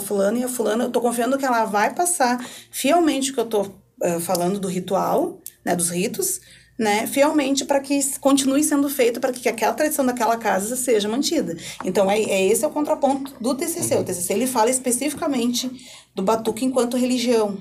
fulana 0.00 0.38
e 0.38 0.44
a 0.44 0.48
fulana, 0.48 0.84
eu 0.84 0.90
tô 0.90 1.00
confiando 1.00 1.38
que 1.38 1.44
ela 1.46 1.64
vai 1.64 1.94
passar 1.94 2.44
fielmente 2.70 3.30
o 3.30 3.34
que 3.34 3.40
eu 3.40 3.46
tô 3.46 3.66
eh, 4.02 4.18
falando 4.20 4.58
do 4.58 4.68
ritual, 4.68 5.38
né, 5.64 5.76
dos 5.76 5.90
ritos, 5.90 6.40
né, 6.82 7.06
fielmente 7.06 7.64
para 7.64 7.78
que 7.80 8.18
continue 8.18 8.64
sendo 8.64 8.88
feito 8.88 9.20
para 9.20 9.32
que 9.32 9.48
aquela 9.48 9.72
tradição 9.72 10.04
daquela 10.04 10.36
casa 10.36 10.74
seja 10.74 11.08
mantida. 11.08 11.56
Então 11.84 12.10
é, 12.10 12.20
é 12.20 12.46
esse 12.48 12.64
é 12.64 12.66
o 12.68 12.70
contraponto 12.72 13.32
do 13.40 13.54
TCC. 13.54 13.96
O 13.96 14.04
TCC 14.04 14.32
ele 14.32 14.46
fala 14.48 14.68
especificamente 14.68 15.70
do 16.14 16.22
batuque 16.22 16.64
enquanto 16.64 16.96
religião. 16.96 17.56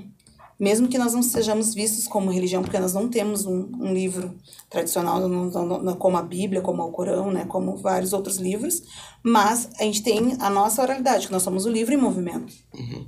Mesmo 0.59 0.87
que 0.87 0.97
nós 0.97 1.13
não 1.13 1.23
sejamos 1.23 1.73
vistos 1.73 2.07
como 2.07 2.29
religião, 2.31 2.61
porque 2.61 2.77
nós 2.77 2.93
não 2.93 3.07
temos 3.09 3.45
um, 3.47 3.67
um 3.79 3.91
livro 3.93 4.35
tradicional 4.69 5.19
não- 5.27 5.45
não- 5.45 5.81
não- 5.83 5.95
como 5.95 6.17
a 6.17 6.21
Bíblia, 6.21 6.61
como 6.61 6.83
o 6.83 6.91
Corão, 6.91 7.31
né, 7.31 7.45
como 7.45 7.77
vários 7.77 8.13
outros 8.13 8.37
livros, 8.37 8.81
mas 9.23 9.69
a 9.79 9.83
gente 9.83 10.03
tem 10.03 10.35
a 10.39 10.49
nossa 10.51 10.81
oralidade, 10.83 11.25
que 11.27 11.33
nós 11.33 11.41
somos 11.41 11.65
o 11.65 11.69
livro 11.71 11.93
em 11.95 11.97
movimento. 11.97 12.53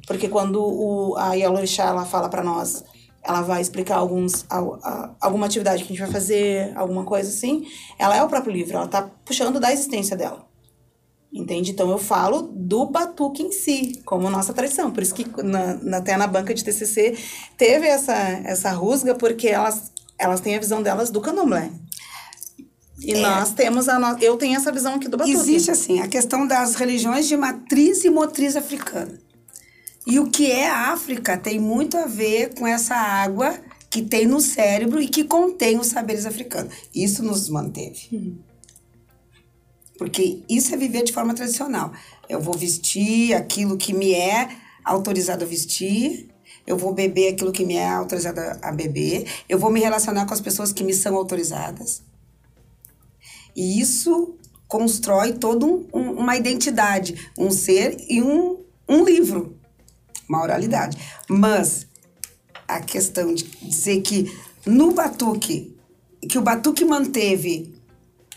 Porque 0.07 0.27
quando 0.27 0.59
o, 0.63 1.15
a 1.15 1.33
Yalorixá 1.35 1.85
ela 1.85 2.05
fala 2.05 2.27
para 2.27 2.43
nós, 2.43 2.83
ela 3.23 3.41
vai 3.41 3.61
explicar 3.61 3.95
alguns, 3.97 4.45
al- 4.49 4.79
a- 4.83 5.15
alguma 5.21 5.45
atividade 5.45 5.83
que 5.83 5.93
a 5.93 5.95
gente 5.95 6.03
vai 6.03 6.11
fazer, 6.11 6.71
alguma 6.75 7.03
coisa 7.03 7.29
assim, 7.29 7.65
ela 7.97 8.15
é 8.15 8.23
o 8.23 8.27
próprio 8.27 8.53
livro, 8.53 8.75
ela 8.77 8.87
tá 8.87 9.09
puxando 9.25 9.59
da 9.59 9.71
existência 9.71 10.15
dela. 10.17 10.45
Entende? 11.31 11.71
Então 11.71 11.89
eu 11.89 11.97
falo 11.97 12.43
do 12.43 12.85
batuque 12.85 13.41
em 13.41 13.51
si, 13.51 13.99
como 14.05 14.29
nossa 14.29 14.53
tradição. 14.53 14.91
Por 14.91 15.01
isso 15.01 15.15
que 15.15 15.25
na, 15.41 15.73
na, 15.75 15.97
até 15.97 16.15
na 16.15 16.27
banca 16.27 16.53
de 16.53 16.63
TCC 16.63 17.17
teve 17.57 17.87
essa, 17.87 18.13
essa 18.13 18.69
rusga, 18.71 19.15
porque 19.15 19.47
elas, 19.47 19.91
elas 20.19 20.41
têm 20.41 20.55
a 20.55 20.59
visão 20.59 20.83
delas 20.83 21.09
do 21.09 21.19
candomblé. 21.19 21.71
E 23.01 23.15
nós 23.15 23.51
temos 23.51 23.89
a 23.89 23.97
no... 23.97 24.17
eu 24.19 24.37
tenho 24.37 24.55
essa 24.55 24.71
visão 24.71 24.93
aqui 24.93 25.07
do 25.07 25.17
batuque. 25.17 25.35
Existe, 25.35 25.71
assim, 25.71 25.99
a 25.99 26.07
questão 26.07 26.45
das 26.45 26.75
religiões 26.75 27.27
de 27.27 27.35
matriz 27.35 28.03
e 28.05 28.09
motriz 28.11 28.55
africana. 28.55 29.17
E 30.05 30.19
o 30.19 30.29
que 30.29 30.51
é 30.51 30.69
África 30.69 31.37
tem 31.37 31.59
muito 31.59 31.97
a 31.97 32.05
ver 32.05 32.53
com 32.53 32.67
essa 32.67 32.95
água 32.95 33.57
que 33.89 34.01
tem 34.01 34.25
no 34.25 34.41
cérebro 34.41 34.99
e 34.99 35.07
que 35.07 35.23
contém 35.23 35.79
os 35.79 35.87
saberes 35.87 36.25
africanos. 36.25 36.73
Isso 36.93 37.23
nos 37.23 37.47
manteve. 37.47 38.37
Porque 39.97 40.43
isso 40.49 40.73
é 40.73 40.77
viver 40.77 41.03
de 41.03 41.13
forma 41.13 41.33
tradicional. 41.33 41.93
Eu 42.27 42.41
vou 42.41 42.55
vestir 42.55 43.33
aquilo 43.33 43.77
que 43.77 43.93
me 43.93 44.13
é 44.13 44.49
autorizado 44.83 45.45
a 45.45 45.47
vestir, 45.47 46.29
eu 46.65 46.77
vou 46.77 46.93
beber 46.93 47.33
aquilo 47.33 47.51
que 47.51 47.65
me 47.65 47.75
é 47.75 47.87
autorizado 47.87 48.39
a 48.61 48.71
beber, 48.71 49.27
eu 49.47 49.59
vou 49.59 49.71
me 49.71 49.79
relacionar 49.79 50.25
com 50.25 50.33
as 50.33 50.41
pessoas 50.41 50.73
que 50.73 50.83
me 50.83 50.93
são 50.93 51.15
autorizadas. 51.15 52.01
E 53.55 53.79
isso 53.79 54.35
constrói 54.67 55.33
toda 55.33 55.65
um, 55.65 55.87
um, 55.93 56.11
uma 56.13 56.35
identidade, 56.35 57.31
um 57.37 57.51
ser 57.51 57.95
e 58.09 58.21
um, 58.21 58.57
um 58.89 59.03
livro, 59.03 59.59
uma 60.33 60.43
oralidade. 60.43 60.97
Mas 61.29 61.87
a 62.67 62.79
questão 62.79 63.33
de 63.33 63.43
dizer 63.43 64.01
que 64.01 64.35
no 64.65 64.93
batuque, 64.93 65.77
que 66.27 66.37
o 66.37 66.41
batuque 66.41 66.83
manteve 66.85 67.75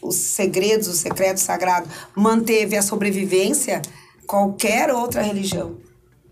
os 0.02 0.16
segredos, 0.16 0.88
o 0.88 0.92
secreto 0.92 1.38
sagrado, 1.38 1.88
manteve 2.14 2.76
a 2.76 2.82
sobrevivência, 2.82 3.80
qualquer 4.26 4.92
outra 4.92 5.22
religião, 5.22 5.78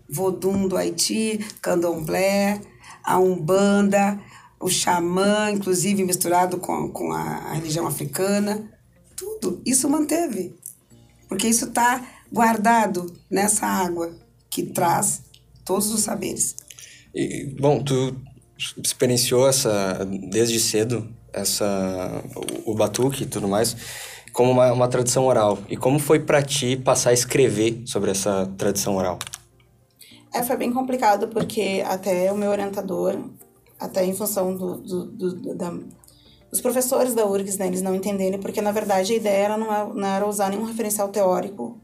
Vodum 0.07 0.67
do 0.67 0.77
Haiti, 0.77 1.39
Candomblé, 1.61 2.61
a 3.03 3.17
Umbanda, 3.19 4.19
o 4.59 4.69
xamã, 4.69 5.51
inclusive 5.51 6.03
misturado 6.03 6.57
com, 6.57 6.89
com 6.89 7.11
a, 7.11 7.21
a 7.21 7.53
religião 7.53 7.87
africana, 7.87 8.69
tudo 9.15 9.61
isso 9.65 9.89
manteve, 9.89 10.55
porque 11.27 11.47
isso 11.47 11.65
está 11.65 12.05
guardado 12.31 13.13
nessa 13.29 13.65
água 13.65 14.15
que 14.49 14.63
traz 14.63 15.24
todos 15.65 15.91
os 15.91 16.01
saberes. 16.01 16.55
E, 17.13 17.45
bom, 17.59 17.83
tu 17.83 18.15
experienciou 18.83 19.47
essa 19.47 20.05
desde 20.29 20.59
cedo 20.59 21.07
essa 21.33 22.23
o, 22.65 22.71
o 22.71 22.75
batuque 22.75 23.23
e 23.23 23.25
tudo 23.25 23.47
mais 23.47 23.75
como 24.35 24.51
uma, 24.51 24.71
uma 24.73 24.87
tradição 24.89 25.25
oral. 25.25 25.57
E 25.69 25.77
como 25.77 25.97
foi 25.97 26.19
para 26.19 26.43
ti 26.43 26.75
passar 26.75 27.11
a 27.11 27.13
escrever 27.13 27.81
sobre 27.85 28.11
essa 28.11 28.51
tradição 28.57 28.97
oral? 28.97 29.17
É, 30.33 30.43
foi 30.43 30.57
bem 30.57 30.73
complicado 30.73 31.29
porque 31.29 31.81
até 31.87 32.31
o 32.33 32.37
meu 32.37 32.51
orientador, 32.51 33.17
até 33.79 34.05
em 34.05 34.13
função 34.13 34.53
do, 34.53 34.75
do, 34.75 35.05
do 35.05 35.55
da, 35.55 35.73
os 36.51 36.59
professores 36.59 37.13
da 37.13 37.25
URGS, 37.25 37.57
né, 37.57 37.67
eles 37.67 37.81
não 37.81 37.95
entenderem, 37.95 38.37
porque 38.37 38.61
na 38.61 38.73
verdade 38.73 39.13
a 39.13 39.15
ideia 39.15 39.45
era 39.45 39.57
não, 39.57 39.73
é, 39.73 39.93
não 39.93 40.07
era 40.07 40.27
usar 40.27 40.49
nenhum 40.49 40.65
referencial 40.65 41.07
teórico, 41.07 41.79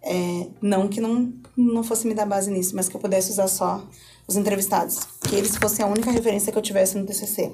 é, 0.00 0.46
não 0.62 0.86
que 0.86 1.00
não, 1.00 1.32
não 1.60 1.82
fosse 1.82 2.06
me 2.06 2.14
dar 2.14 2.26
base 2.26 2.50
nisso, 2.50 2.74
mas 2.74 2.88
que 2.88 2.96
eu 2.96 3.00
pudesse 3.00 3.30
usar 3.30 3.48
só 3.48 3.86
os 4.26 4.36
entrevistados, 4.36 4.98
que 5.28 5.34
eles 5.34 5.56
fossem 5.56 5.84
a 5.84 5.88
única 5.88 6.10
referência 6.10 6.52
que 6.52 6.58
eu 6.58 6.62
tivesse 6.62 6.96
no 6.96 7.04
TCC. 7.04 7.52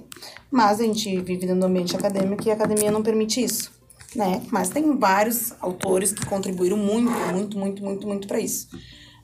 Mas 0.50 0.80
a 0.80 0.84
gente 0.84 1.18
vive 1.20 1.46
no 1.46 1.66
ambiente 1.66 1.96
acadêmico 1.96 2.46
e 2.46 2.50
a 2.50 2.54
academia 2.54 2.90
não 2.90 3.02
permite 3.02 3.42
isso, 3.42 3.72
né? 4.14 4.42
Mas 4.50 4.68
tem 4.68 4.96
vários 4.98 5.52
autores 5.60 6.12
que 6.12 6.26
contribuíram 6.26 6.76
muito, 6.76 7.10
muito, 7.32 7.58
muito, 7.58 7.82
muito, 7.82 8.06
muito 8.06 8.28
para 8.28 8.38
isso, 8.38 8.68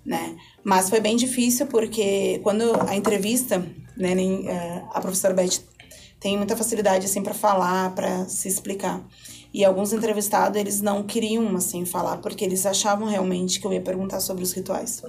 né? 0.05 0.37
Mas 0.65 0.89
foi 0.89 1.01
bem 1.01 1.17
difícil 1.17 1.67
porque 1.67 2.41
quando 2.43 2.63
a 2.89 2.97
entrevista, 2.97 3.59
né, 3.97 4.15
nem, 4.15 4.49
é, 4.49 4.85
a 4.93 5.01
professora 5.01 5.35
Beth 5.35 5.61
tem 6.19 6.37
muita 6.37 6.57
facilidade 6.57 7.05
assim 7.05 7.23
para 7.23 7.35
falar, 7.35 7.95
para 7.95 8.27
se 8.29 8.49
explicar. 8.49 9.05
E 9.53 9.65
alguns 9.65 9.93
entrevistados, 9.93 10.59
eles 10.59 10.81
não 10.81 11.03
queriam 11.03 11.55
assim 11.57 11.85
falar 11.85 12.19
porque 12.19 12.45
eles 12.45 12.65
achavam 12.65 13.07
realmente 13.07 13.61
que 13.61 13.67
eu 13.67 13.73
ia 13.73 13.81
perguntar 13.81 14.21
sobre 14.21 14.43
os 14.43 14.53
rituais. 14.53 15.03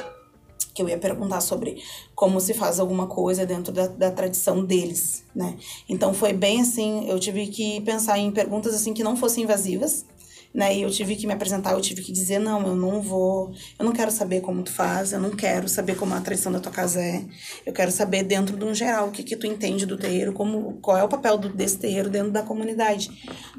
Que 0.73 0.81
eu 0.81 0.89
ia 0.89 0.97
perguntar 0.97 1.39
sobre 1.39 1.81
como 2.15 2.41
se 2.41 2.53
faz 2.53 2.79
alguma 2.79 3.07
coisa 3.07 3.45
dentro 3.45 3.71
da, 3.71 3.87
da 3.87 4.11
tradição 4.11 4.65
deles, 4.65 5.23
né? 5.33 5.55
Então 5.87 6.13
foi 6.13 6.33
bem 6.33 6.61
assim, 6.61 7.07
eu 7.07 7.19
tive 7.19 7.47
que 7.47 7.79
pensar 7.81 8.17
em 8.17 8.31
perguntas 8.31 8.73
assim 8.73 8.93
que 8.93 9.03
não 9.03 9.15
fossem 9.15 9.43
invasivas, 9.43 10.05
né? 10.53 10.75
E 10.75 10.83
eu 10.83 10.89
tive 10.91 11.15
que 11.15 11.25
me 11.25 11.33
apresentar, 11.33 11.71
eu 11.71 11.81
tive 11.81 12.01
que 12.01 12.11
dizer, 12.11 12.37
não, 12.39 12.65
eu 12.67 12.75
não 12.75 13.01
vou, 13.01 13.51
eu 13.79 13.83
não 13.83 13.91
quero 13.91 14.11
saber 14.11 14.41
como 14.41 14.61
tu 14.61 14.71
faz, 14.71 15.11
eu 15.11 15.19
não 15.19 15.31
quero 15.31 15.67
saber 15.67 15.95
como 15.95 16.13
a 16.13 16.21
tradição 16.21 16.51
da 16.51 16.59
tua 16.59 16.71
casa 16.71 17.01
é. 17.01 17.23
Eu 17.65 17.73
quero 17.73 17.91
saber 17.91 18.23
dentro 18.23 18.55
de 18.55 18.63
um 18.63 18.73
geral 18.73 19.07
o 19.07 19.11
que 19.11 19.23
que 19.23 19.35
tu 19.35 19.47
entende 19.47 19.85
do 19.85 19.97
terreiro, 19.97 20.31
como 20.31 20.73
qual 20.81 20.97
é 20.97 21.03
o 21.03 21.07
papel 21.07 21.37
do, 21.37 21.49
desse 21.49 21.77
terreiro 21.77 22.09
dentro 22.09 22.31
da 22.31 22.43
comunidade. 22.43 23.09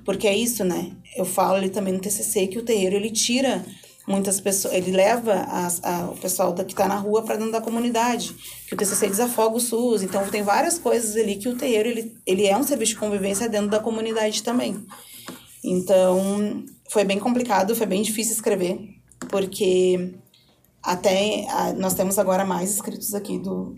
Porque 0.04 0.28
é 0.28 0.36
isso, 0.36 0.64
né? 0.64 0.92
Eu 1.16 1.24
falo 1.24 1.56
ali 1.56 1.68
também 1.68 1.92
no 1.92 2.00
TCC 2.00 2.46
que 2.46 2.58
o 2.58 2.62
terreiro 2.62 2.94
ele 2.94 3.10
tira 3.10 3.64
muitas 4.06 4.38
pessoas, 4.38 4.74
ele 4.74 4.92
leva 4.92 5.32
a, 5.32 5.68
a, 5.82 6.10
o 6.10 6.16
pessoal 6.16 6.52
da, 6.52 6.62
que 6.62 6.72
está 6.72 6.86
na 6.86 6.96
rua 6.96 7.22
para 7.22 7.36
dentro 7.36 7.52
da 7.52 7.60
comunidade, 7.60 8.34
que 8.68 8.74
o 8.74 8.76
TCC 8.76 9.08
desafoga 9.08 9.56
o 9.56 9.60
SUS, 9.60 10.02
então 10.02 10.28
tem 10.28 10.42
várias 10.42 10.78
coisas 10.78 11.16
ali 11.16 11.36
que 11.36 11.48
o 11.48 11.56
terreiro 11.56 11.88
ele, 11.88 12.14
ele 12.26 12.46
é 12.46 12.56
um 12.56 12.62
serviço 12.62 12.92
de 12.92 12.98
convivência 12.98 13.48
dentro 13.48 13.68
da 13.68 13.80
comunidade 13.80 14.42
também. 14.42 14.84
Então, 15.64 16.62
foi 16.88 17.04
bem 17.04 17.18
complicado, 17.18 17.74
foi 17.74 17.86
bem 17.86 18.02
difícil 18.02 18.34
escrever, 18.34 18.78
porque 19.28 20.14
até 20.82 21.46
a, 21.48 21.72
nós 21.72 21.94
temos 21.94 22.18
agora 22.18 22.44
mais 22.44 22.74
escritos 22.74 23.14
aqui 23.14 23.38
do, 23.38 23.74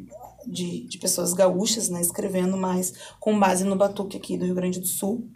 de, 0.47 0.87
de 0.87 0.99
pessoas 0.99 1.33
gaúchas, 1.33 1.89
né, 1.89 2.01
escrevendo 2.01 2.57
mais 2.57 2.93
com 3.21 3.39
base 3.39 3.65
no 3.65 3.77
batuque 3.77 4.17
aqui 4.17 4.37
do 4.37 4.45
Rio 4.45 4.55
Grande 4.55 4.81
do 4.81 4.87
Sul. 4.87 5.29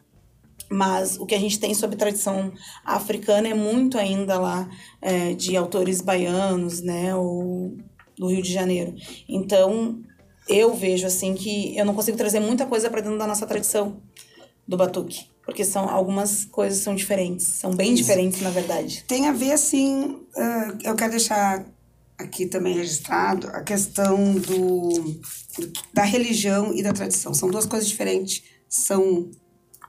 Mas 0.73 1.19
o 1.19 1.27
que 1.27 1.35
a 1.35 1.39
gente 1.39 1.59
tem 1.59 1.75
sobre 1.75 1.97
tradição 1.97 2.53
africana 2.85 3.49
é 3.49 3.55
muito 3.55 3.99
ainda 3.99 4.39
lá 4.39 4.69
é, 5.03 5.33
de 5.35 5.57
autores 5.57 6.01
baianos, 6.01 6.81
né, 6.81 7.15
ou 7.15 7.77
do 8.17 8.29
Rio 8.29 8.43
de 8.43 8.53
Janeiro. 8.53 8.95
Então, 9.29 10.01
eu 10.49 10.75
vejo 10.75 11.07
assim 11.07 11.35
que 11.35 11.77
eu 11.77 11.85
não 11.85 11.95
consigo 11.95 12.17
trazer 12.17 12.39
muita 12.39 12.67
coisa 12.67 12.89
para 12.89 13.01
dentro 13.01 13.19
da 13.19 13.27
nossa 13.27 13.47
tradição 13.47 14.01
do 14.67 14.77
batuque 14.77 15.30
porque 15.51 15.65
são 15.65 15.89
algumas 15.89 16.45
coisas 16.45 16.79
são 16.79 16.95
diferentes, 16.95 17.45
são 17.45 17.73
bem 17.73 17.93
diferentes 17.93 18.41
na 18.41 18.51
verdade. 18.51 19.05
Tem 19.09 19.27
a 19.27 19.33
ver 19.33 19.51
assim, 19.51 20.05
uh, 20.05 20.79
eu 20.85 20.95
quero 20.95 21.11
deixar 21.11 21.67
aqui 22.17 22.47
também 22.47 22.75
registrado 22.75 23.49
a 23.49 23.61
questão 23.61 24.35
do 24.35 25.21
da 25.93 26.05
religião 26.05 26.73
e 26.73 26.85
da 26.85 26.93
tradição. 26.93 27.35
São 27.35 27.51
duas 27.51 27.67
coisas 27.67 27.89
diferentes, 27.89 28.45
são 28.69 29.29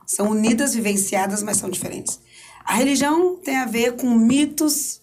são 0.08 0.32
unidas, 0.32 0.74
vivenciadas, 0.74 1.44
mas 1.44 1.58
são 1.58 1.70
diferentes. 1.70 2.20
A 2.66 2.74
religião 2.74 3.38
tem 3.38 3.58
a 3.58 3.66
ver 3.66 3.96
com 3.96 4.10
mitos, 4.10 5.00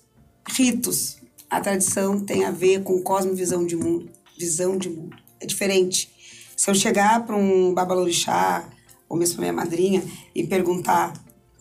ritos. 0.50 1.18
A 1.48 1.60
tradição 1.60 2.18
tem 2.18 2.44
a 2.44 2.50
ver 2.50 2.82
com 2.82 3.00
cosmovisão 3.00 3.64
de 3.64 3.76
mundo, 3.76 4.10
visão 4.36 4.76
de 4.76 4.90
mundo. 4.90 5.16
É 5.40 5.46
diferente. 5.46 6.10
Se 6.56 6.68
eu 6.68 6.74
chegar 6.74 7.24
para 7.24 7.36
um 7.36 7.72
babalorixá, 7.72 8.68
ou 9.08 9.16
mesmo 9.16 9.36
para 9.36 9.42
minha 9.42 9.52
madrinha, 9.52 10.02
e 10.34 10.46
perguntar 10.46 11.12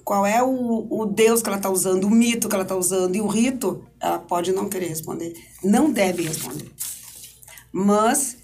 qual 0.04 0.26
é 0.26 0.42
o, 0.42 0.88
o 0.90 1.06
Deus 1.06 1.42
que 1.42 1.50
ela 1.50 1.58
está 1.58 1.70
usando, 1.70 2.06
o 2.06 2.10
mito 2.10 2.48
que 2.48 2.56
ela 2.56 2.64
está 2.64 2.76
usando 2.76 3.16
e 3.16 3.22
o 3.22 3.28
rito, 3.28 3.86
ela 4.00 4.20
pode 4.20 4.54
não 4.54 4.70
querer 4.70 4.88
responder. 4.88 5.34
Não 5.64 5.92
deve 5.92 6.24
responder. 6.24 6.72
Mas, 7.72 8.38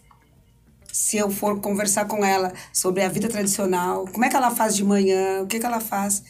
se 0.92 1.18
eu 1.18 1.30
for 1.30 1.62
conversar 1.62 2.06
com 2.06 2.24
ela 2.24 2.52
sobre 2.74 3.02
a 3.02 3.08
vida 3.08 3.30
tradicional, 3.30 4.06
como 4.12 4.26
é 4.26 4.30
que 4.30 4.36
ela 4.36 4.52
faz 4.52 4.76
de 4.76 4.84
manhã, 4.84 5.42
o 5.42 5.48
que, 5.48 5.60
que 5.60 5.66
ela 5.66 5.80
faz 5.80 6.24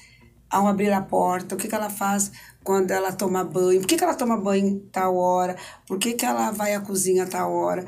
ao 0.50 0.68
abrir 0.68 0.94
a 0.94 1.02
porta, 1.02 1.56
o 1.56 1.58
que, 1.58 1.68
que 1.68 1.74
ela 1.74 1.90
faz 1.90 2.32
quando 2.64 2.92
ela 2.92 3.12
toma 3.12 3.44
banho, 3.44 3.82
por 3.82 3.88
que, 3.88 3.98
que 3.98 4.04
ela 4.04 4.14
toma 4.14 4.38
banho 4.38 4.82
tal 4.92 5.18
hora, 5.18 5.58
por 5.88 5.98
que, 5.98 6.14
que 6.14 6.26
ela 6.26 6.52
vai 6.52 6.76
à 6.76 6.80
cozinha 6.80 7.26
tal 7.26 7.52
hora, 7.52 7.86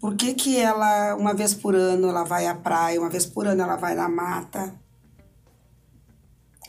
por 0.00 0.16
que, 0.16 0.32
que 0.32 0.56
ela, 0.56 1.14
uma 1.14 1.34
vez 1.34 1.52
por 1.52 1.74
ano, 1.74 2.08
ela 2.08 2.24
vai 2.24 2.46
à 2.46 2.54
praia, 2.54 2.98
uma 2.98 3.10
vez 3.10 3.26
por 3.26 3.46
ano 3.46 3.60
ela 3.60 3.76
vai 3.76 3.94
na 3.94 4.08
mata? 4.08 4.74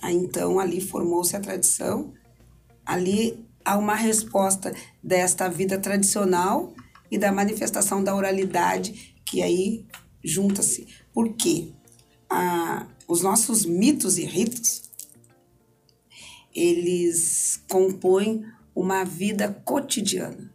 Aí, 0.02 0.17
então, 0.17 0.60
ali 0.60 0.82
formou-se 0.82 1.34
a 1.34 1.39
tradição. 1.39 2.13
Ali 2.86 3.48
há 3.63 3.78
uma 3.78 3.96
resposta 3.96 4.76
desta 5.02 5.48
vida 5.48 5.80
tradicional 5.80 6.74
e 7.10 7.17
da 7.17 7.32
manifestação 7.32 8.04
da 8.04 8.13
oralidade, 8.13 9.15
que 9.24 9.41
aí 9.41 9.86
junta-se. 10.22 10.88
Por 11.13 11.34
quê? 11.34 11.72
Ah, 12.30 12.86
os 13.08 13.22
nossos 13.22 13.65
mitos 13.65 14.17
e 14.17 14.26
ritos, 14.26 14.84
eles 16.54 17.63
compõem 17.70 18.46
uma 18.76 19.06
vida 19.06 19.50
cotidiana. 19.63 20.51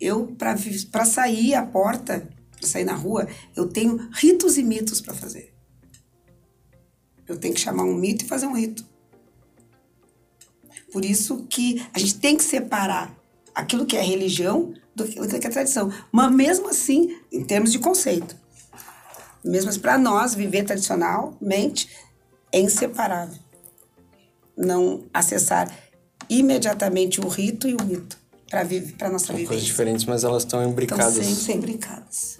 Eu, 0.00 0.34
para 0.38 1.04
sair 1.04 1.54
à 1.54 1.64
porta, 1.64 2.28
para 2.58 2.68
sair 2.68 2.84
na 2.84 2.94
rua, 2.94 3.28
eu 3.54 3.68
tenho 3.68 4.08
ritos 4.12 4.58
e 4.58 4.62
mitos 4.62 5.00
para 5.00 5.14
fazer. 5.14 5.54
Eu 7.26 7.38
tenho 7.38 7.54
que 7.54 7.60
chamar 7.60 7.84
um 7.84 7.94
mito 7.94 8.24
e 8.24 8.28
fazer 8.28 8.46
um 8.46 8.54
rito. 8.54 8.84
Por 10.92 11.04
isso 11.04 11.44
que 11.48 11.84
a 11.92 11.98
gente 11.98 12.18
tem 12.18 12.36
que 12.36 12.44
separar 12.44 13.16
aquilo 13.54 13.86
que 13.86 13.96
é 13.96 14.02
religião 14.02 14.74
do 14.94 15.04
que 15.04 15.18
é 15.18 15.50
tradição. 15.50 15.92
Mas 16.12 16.32
mesmo 16.32 16.68
assim, 16.68 17.18
em 17.32 17.42
termos 17.42 17.72
de 17.72 17.78
conceito, 17.78 18.36
mesmo 19.44 19.70
assim, 19.70 19.80
para 19.80 19.98
nós, 19.98 20.34
viver 20.34 20.64
tradicionalmente 20.64 21.88
é 22.52 22.60
inseparável. 22.60 23.38
Não 24.56 25.04
acessar 25.12 25.70
imediatamente 26.28 27.20
o 27.20 27.28
rito 27.28 27.68
e 27.68 27.74
o 27.74 27.84
mito. 27.84 28.18
Para 28.96 29.10
nossa 29.10 29.26
São 29.26 29.34
vivência. 29.34 29.48
coisas 29.48 29.64
diferentes, 29.64 30.04
mas 30.04 30.24
elas 30.24 30.42
estão 30.44 30.62
imbricadas. 30.68 31.16
Estão 31.16 31.34
sempre 31.34 31.72
imbricadas. 31.72 32.38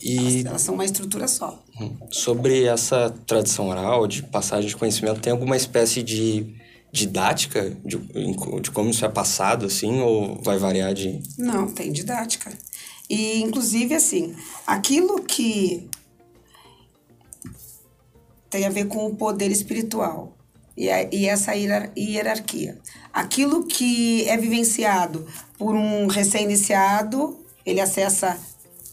E 0.00 0.46
Elas 0.46 0.60
são 0.62 0.74
uma 0.74 0.84
estrutura 0.84 1.26
só. 1.26 1.62
sobre 2.10 2.64
essa 2.64 3.10
tradição 3.26 3.68
oral, 3.68 4.06
de 4.06 4.22
passagem 4.22 4.68
de 4.68 4.76
conhecimento, 4.76 5.20
tem 5.20 5.32
alguma 5.32 5.56
espécie 5.56 6.02
de 6.02 6.54
didática 6.92 7.76
de, 7.84 7.98
de 8.60 8.70
como 8.70 8.90
isso 8.90 9.04
é 9.04 9.08
passado, 9.08 9.66
assim, 9.66 10.00
ou 10.00 10.40
vai 10.42 10.58
variar 10.58 10.94
de... 10.94 11.20
Não, 11.36 11.66
tem 11.66 11.92
didática. 11.92 12.52
E, 13.08 13.40
inclusive, 13.42 13.94
assim, 13.94 14.34
aquilo 14.66 15.22
que 15.22 15.88
tem 18.48 18.64
a 18.64 18.70
ver 18.70 18.86
com 18.86 19.06
o 19.06 19.14
poder 19.16 19.50
espiritual 19.50 20.35
e, 20.76 20.90
a, 20.90 21.02
e 21.12 21.26
essa 21.26 21.54
hierar- 21.54 21.90
hierarquia. 21.96 22.78
Aquilo 23.12 23.64
que 23.64 24.28
é 24.28 24.36
vivenciado 24.36 25.26
por 25.58 25.74
um 25.74 26.06
recém-iniciado, 26.06 27.38
ele 27.64 27.80
acessa 27.80 28.38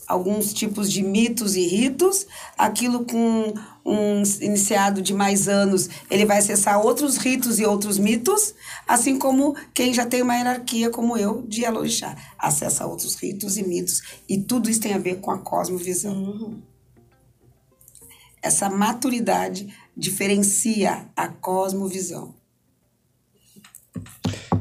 alguns 0.08 0.54
tipos 0.54 0.92
de 0.92 1.02
mitos 1.02 1.56
e 1.56 1.66
ritos. 1.68 2.26
Aquilo 2.58 3.06
com 3.06 3.54
um 3.86 4.24
iniciado 4.42 5.02
de 5.02 5.14
mais 5.14 5.48
anos, 5.50 5.90
ele 6.10 6.26
vai 6.26 6.38
acessar 6.38 6.80
outros 6.80 7.18
ritos 7.18 7.60
e 7.60 7.66
outros 7.66 7.98
mitos, 7.98 8.54
assim 8.88 9.18
como 9.18 9.56
quem 9.74 9.94
já 9.94 10.06
tem 10.06 10.22
uma 10.22 10.36
hierarquia, 10.36 10.90
como 10.90 11.18
eu, 11.18 11.42
de 11.48 11.66
Alorixá, 11.66 12.16
acessa 12.38 12.86
outros 12.86 13.16
ritos 13.16 13.58
e 13.58 13.68
mitos. 13.68 14.02
E 14.28 14.38
tudo 14.38 14.70
isso 14.70 14.80
tem 14.80 14.94
a 14.94 15.00
ver 15.00 15.16
com 15.20 15.32
a 15.32 15.38
cosmovisão. 15.38 16.62
Essa 18.44 18.70
maturidade 18.70 19.74
diferencia 19.96 21.08
a 21.16 21.30
cosmovisão. 21.30 22.36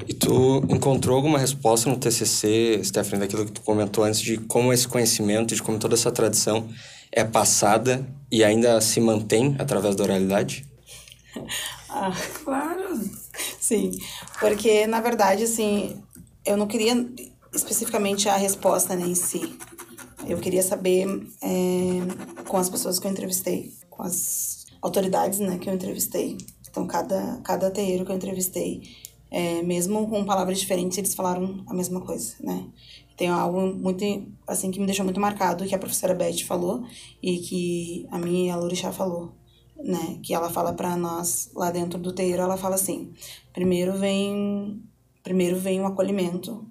E 0.07 0.14
tu 0.14 0.64
encontrou 0.68 1.16
alguma 1.16 1.38
resposta 1.38 1.90
no 1.90 1.97
TCC, 1.97 2.81
Stephanie, 2.85 3.21
daquilo 3.21 3.45
que 3.45 3.53
tu 3.53 3.61
comentou 3.62 4.05
antes, 4.05 4.21
de 4.21 4.37
como 4.38 4.73
esse 4.73 4.87
conhecimento, 4.87 5.55
de 5.55 5.62
como 5.62 5.79
toda 5.79 5.95
essa 5.95 6.12
tradição 6.12 6.68
é 7.11 7.25
passada 7.25 8.07
e 8.31 8.42
ainda 8.45 8.81
se 8.81 9.01
mantém 9.01 9.57
através 9.59 9.97
da 9.97 10.05
oralidade? 10.05 10.64
Ah, 11.95 12.11
Claro. 12.42 12.99
sim, 13.61 13.90
porque 14.40 14.87
na 14.87 14.99
verdade, 15.03 15.45
assim, 15.45 16.03
eu 16.42 16.57
não 16.57 16.66
queria 16.66 17.07
especificamente 17.55 18.31
a 18.31 18.37
resposta 18.37 18.97
né, 18.97 19.07
em 19.07 19.14
si. 19.14 19.59
Eu 20.27 20.39
queria 20.39 20.63
saber 20.63 21.07
é, 21.43 22.45
com 22.47 22.57
as 22.57 22.71
pessoas 22.71 22.99
que 22.99 23.07
eu 23.07 23.11
entrevistei, 23.11 23.73
com 23.91 24.03
as 24.03 24.67
autoridades 24.81 25.41
né, 25.41 25.59
que 25.59 25.69
eu 25.69 25.75
entrevistei. 25.75 26.39
Então, 26.71 26.87
cada, 26.87 27.39
cada 27.45 27.71
terreiro 27.71 28.05
que 28.05 28.13
eu 28.13 28.17
entrevistei, 28.17 28.83
é, 29.31 29.63
mesmo 29.63 30.09
com 30.09 30.25
palavras 30.25 30.59
diferentes, 30.61 30.97
eles 30.97 31.15
falaram 31.15 31.65
a 31.67 31.75
mesma 31.75 32.01
coisa, 32.01 32.35
né? 32.41 32.67
Tem 33.17 33.29
algo 33.29 33.61
muito, 33.75 34.05
assim, 34.47 34.71
que 34.71 34.81
me 34.81 34.87
deixou 34.87 35.05
muito 35.05 35.21
marcado, 35.21 35.65
que 35.65 35.75
a 35.75 35.79
professora 35.79 36.15
Beth 36.15 36.45
falou 36.47 36.85
e 37.23 37.39
que 37.39 38.07
a 38.11 38.19
minha 38.19 38.57
Lorixá 38.57 38.91
falou, 38.91 39.33
né? 39.77 40.19
Que 40.23 40.35
ela 40.35 40.51
fala 40.51 40.73
para 40.73 40.97
nós, 40.97 41.51
lá 41.55 41.71
dentro 41.71 41.99
do 41.99 42.13
terreiro, 42.13 42.43
ela 42.43 42.57
fala 42.57 42.77
assim, 42.77 43.13
primeiro 43.53 43.93
vem, 43.99 44.83
primeiro 45.23 45.59
vem 45.59 45.81
o 45.81 45.87
acolhimento, 45.87 46.67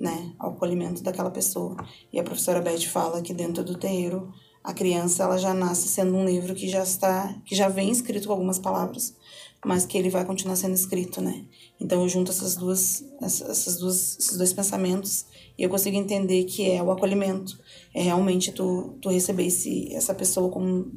né? 0.00 0.32
Ao 0.38 0.52
acolhimento 0.52 1.02
daquela 1.02 1.30
pessoa. 1.30 1.76
E 2.10 2.18
a 2.18 2.24
professora 2.24 2.62
Beth 2.62 2.86
fala 2.86 3.20
que 3.20 3.34
dentro 3.34 3.62
do 3.62 3.76
terreiro, 3.76 4.32
a 4.64 4.72
criança, 4.72 5.24
ela 5.24 5.36
já 5.36 5.52
nasce 5.52 5.88
sendo 5.88 6.16
um 6.16 6.24
livro 6.24 6.54
que 6.54 6.68
já 6.68 6.82
está, 6.82 7.34
que 7.44 7.54
já 7.54 7.68
vem 7.68 7.90
escrito 7.90 8.26
com 8.26 8.32
algumas 8.32 8.58
palavras, 8.58 9.14
mas 9.62 9.84
que 9.84 9.98
ele 9.98 10.08
vai 10.08 10.24
continuar 10.24 10.56
sendo 10.56 10.74
escrito, 10.74 11.20
né? 11.20 11.44
Então 11.78 12.00
eu 12.00 12.08
junto 12.08 12.30
essas 12.30 12.56
duas, 12.56 13.04
essas 13.20 13.76
duas, 13.76 14.18
esses 14.18 14.38
dois 14.38 14.54
pensamentos 14.54 15.26
e 15.58 15.62
eu 15.62 15.68
consigo 15.68 15.96
entender 15.98 16.44
que 16.44 16.70
é 16.70 16.82
o 16.82 16.90
acolhimento, 16.90 17.58
é 17.94 18.02
realmente 18.02 18.52
tu, 18.52 18.96
tu 19.02 19.10
receber 19.10 19.46
esse, 19.46 19.94
essa 19.94 20.14
pessoa 20.14 20.50
como 20.50 20.90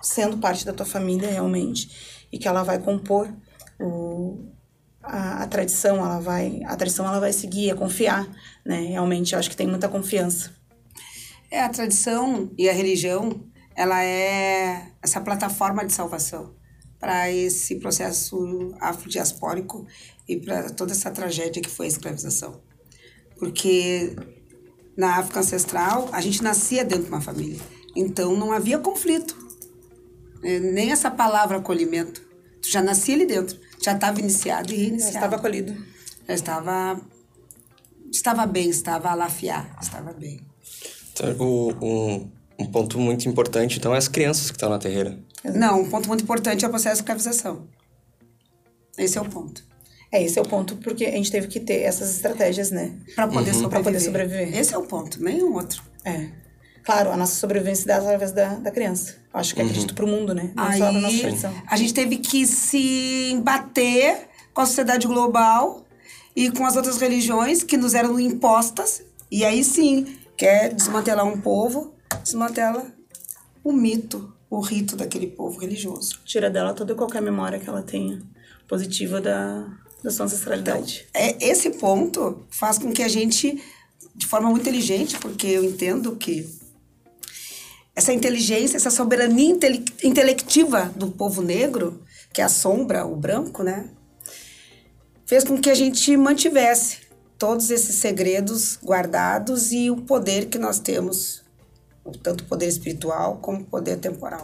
sendo 0.00 0.38
parte 0.38 0.64
da 0.64 0.72
tua 0.72 0.86
família 0.86 1.30
realmente 1.30 2.26
e 2.32 2.38
que 2.38 2.48
ela 2.48 2.62
vai 2.62 2.78
compor 2.78 3.30
o, 3.78 4.46
a, 5.06 5.42
a 5.42 5.46
tradição, 5.46 5.96
ela 5.96 6.18
vai, 6.18 6.60
a 6.66 6.76
tradição 6.76 7.06
ela 7.06 7.20
vai 7.20 7.32
seguir, 7.32 7.70
é 7.70 7.74
confiar, 7.74 8.28
né? 8.64 8.80
Realmente 8.80 9.32
eu 9.32 9.38
acho 9.38 9.48
que 9.48 9.56
tem 9.56 9.66
muita 9.66 9.88
confiança. 9.88 10.54
É, 11.50 11.60
a 11.60 11.68
tradição 11.68 12.50
e 12.58 12.68
a 12.68 12.72
religião, 12.72 13.44
ela 13.74 14.02
é 14.02 14.88
essa 15.00 15.20
plataforma 15.20 15.84
de 15.84 15.92
salvação 15.92 16.54
para 16.98 17.30
esse 17.30 17.76
processo 17.76 18.74
afrodiaspórico 18.80 19.86
e 20.28 20.36
para 20.36 20.70
toda 20.70 20.92
essa 20.92 21.10
tragédia 21.10 21.62
que 21.62 21.70
foi 21.70 21.86
a 21.86 21.88
escravização. 21.88 22.60
Porque 23.38 24.16
na 24.96 25.18
África 25.18 25.40
ancestral, 25.40 26.08
a 26.10 26.20
gente 26.20 26.42
nascia 26.42 26.84
dentro 26.84 27.04
de 27.04 27.10
uma 27.10 27.20
família. 27.20 27.60
Então, 27.94 28.36
não 28.36 28.50
havia 28.50 28.78
conflito. 28.78 29.36
É, 30.42 30.58
Nem 30.58 30.90
essa 30.90 31.10
palavra 31.10 31.58
acolhimento. 31.58 32.22
Tu 32.62 32.70
já 32.70 32.82
nascia 32.82 33.14
ali 33.14 33.26
dentro. 33.26 33.58
Já 33.86 33.92
estava 33.92 34.18
iniciado 34.18 34.72
e 34.72 34.76
Já 34.76 34.82
reiniciado. 34.82 35.14
estava 35.14 35.36
acolhido. 35.36 35.76
Já 36.26 36.34
estava... 36.34 37.00
Estava 38.12 38.44
bem, 38.44 38.68
estava 38.68 39.10
a 39.10 39.14
lafiar, 39.14 39.78
estava 39.80 40.12
bem. 40.12 40.40
Então, 41.12 41.36
o, 41.38 41.72
um, 41.80 42.30
um 42.58 42.66
ponto 42.66 42.98
muito 42.98 43.28
importante, 43.28 43.78
então, 43.78 43.94
é 43.94 43.98
as 43.98 44.08
crianças 44.08 44.50
que 44.50 44.56
estão 44.56 44.68
na 44.68 44.78
terreira. 44.78 45.16
Não, 45.44 45.82
um 45.82 45.88
ponto 45.88 46.08
muito 46.08 46.24
importante 46.24 46.64
é 46.64 46.68
o 46.68 46.70
processo 46.70 46.96
de 46.96 47.02
escravização. 47.02 47.68
Esse 48.98 49.18
é 49.18 49.20
o 49.20 49.24
ponto. 49.24 49.62
É, 50.10 50.22
esse 50.22 50.36
é 50.36 50.42
o 50.42 50.48
ponto, 50.48 50.76
porque 50.78 51.04
a 51.04 51.12
gente 51.12 51.30
teve 51.30 51.46
que 51.46 51.60
ter 51.60 51.82
essas 51.82 52.10
estratégias, 52.16 52.72
né? 52.72 52.92
Para 53.14 53.28
poder, 53.28 53.54
sobreviver. 53.54 53.70
Pra 53.70 53.82
poder 53.82 54.00
sobreviver. 54.00 54.58
Esse 54.58 54.74
é 54.74 54.78
o 54.78 54.82
ponto, 54.82 55.22
nenhum 55.22 55.52
outro. 55.54 55.82
É. 56.04 56.28
Claro, 56.86 57.10
a 57.10 57.16
nossa 57.16 57.34
sobrevivência 57.34 57.84
dá 57.84 57.96
através 57.96 58.30
da, 58.30 58.54
da 58.54 58.70
criança. 58.70 59.16
Acho 59.34 59.56
que 59.56 59.60
acredito 59.60 59.92
pro 59.92 60.06
mundo, 60.06 60.32
né? 60.32 60.52
Não 60.54 60.72
só 60.72 60.92
na 60.92 61.00
nossa 61.00 61.14
Aí 61.16 61.20
tradição. 61.20 61.54
a 61.66 61.76
gente 61.76 61.92
teve 61.92 62.18
que 62.18 62.46
se 62.46 63.32
embater 63.32 64.28
com 64.54 64.60
a 64.60 64.66
sociedade 64.66 65.04
global 65.04 65.84
e 66.34 66.48
com 66.48 66.64
as 66.64 66.76
outras 66.76 66.98
religiões 66.98 67.64
que 67.64 67.76
nos 67.76 67.92
eram 67.92 68.20
impostas. 68.20 69.02
E 69.28 69.44
aí 69.44 69.64
sim, 69.64 70.16
quer 70.36 70.72
desmantelar 70.72 71.26
um 71.26 71.40
povo, 71.40 71.92
desmantela 72.22 72.86
o 73.64 73.72
mito, 73.72 74.32
o 74.48 74.60
rito 74.60 74.94
daquele 74.94 75.26
povo 75.26 75.58
religioso. 75.58 76.20
Tira 76.24 76.48
dela 76.48 76.72
toda 76.72 76.92
e 76.92 76.96
qualquer 76.96 77.20
memória 77.20 77.58
que 77.58 77.68
ela 77.68 77.82
tenha 77.82 78.22
positiva 78.68 79.20
da, 79.20 79.66
da 80.04 80.10
sua 80.12 80.26
ancestralidade. 80.26 81.04
É, 81.12 81.36
esse 81.44 81.70
ponto 81.70 82.46
faz 82.48 82.78
com 82.78 82.92
que 82.92 83.02
a 83.02 83.08
gente, 83.08 83.60
de 84.14 84.24
forma 84.24 84.48
muito 84.48 84.62
inteligente, 84.62 85.18
porque 85.18 85.48
eu 85.48 85.64
entendo 85.64 86.14
que 86.14 86.64
essa 87.96 88.12
inteligência, 88.12 88.76
essa 88.76 88.90
soberania 88.90 89.50
intele- 89.50 89.84
intelectiva 90.04 90.92
do 90.94 91.10
povo 91.10 91.40
negro, 91.40 92.04
que 92.30 92.42
assombra 92.42 93.06
o 93.06 93.16
branco, 93.16 93.62
né? 93.62 93.88
Fez 95.24 95.42
com 95.42 95.58
que 95.58 95.70
a 95.70 95.74
gente 95.74 96.14
mantivesse 96.14 96.98
todos 97.38 97.70
esses 97.70 97.96
segredos 97.96 98.78
guardados 98.84 99.72
e 99.72 99.90
o 99.90 99.96
poder 99.96 100.46
que 100.46 100.58
nós 100.58 100.78
temos, 100.78 101.42
tanto 102.22 102.44
o 102.44 102.46
poder 102.46 102.66
espiritual 102.66 103.38
como 103.38 103.62
o 103.62 103.64
poder 103.64 103.96
temporal. 103.96 104.42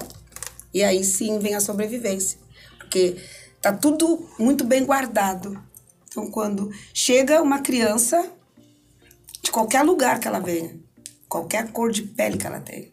E 0.73 0.83
aí 0.83 1.05
sim 1.05 1.39
vem 1.39 1.55
a 1.55 1.61
sobrevivência, 1.61 2.39
porque 2.79 3.17
tá 3.61 3.73
tudo 3.73 4.29
muito 4.39 4.65
bem 4.65 4.85
guardado. 4.85 5.63
Então, 6.09 6.31
quando 6.31 6.71
chega 6.95 7.43
uma 7.43 7.61
criança, 7.61 8.31
de 9.43 9.51
qualquer 9.51 9.83
lugar 9.83 10.19
que 10.19 10.29
ela 10.29 10.41
venha, 10.41 10.79
qualquer 11.29 11.71
cor 11.71 11.91
de 11.91 12.03
pele 12.03 12.39
que 12.39 12.47
ela 12.47 12.61
tenha, 12.61 12.92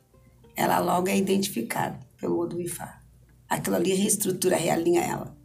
ela 0.59 0.79
logo 0.79 1.07
é 1.07 1.17
identificada 1.17 1.97
pelo 2.17 2.37
Odu 2.37 2.59
Ifá. 2.59 3.01
Aquilo 3.47 3.77
ali 3.77 3.93
reestrutura, 3.93 4.57
realinha 4.57 5.01
ela. 5.01 5.37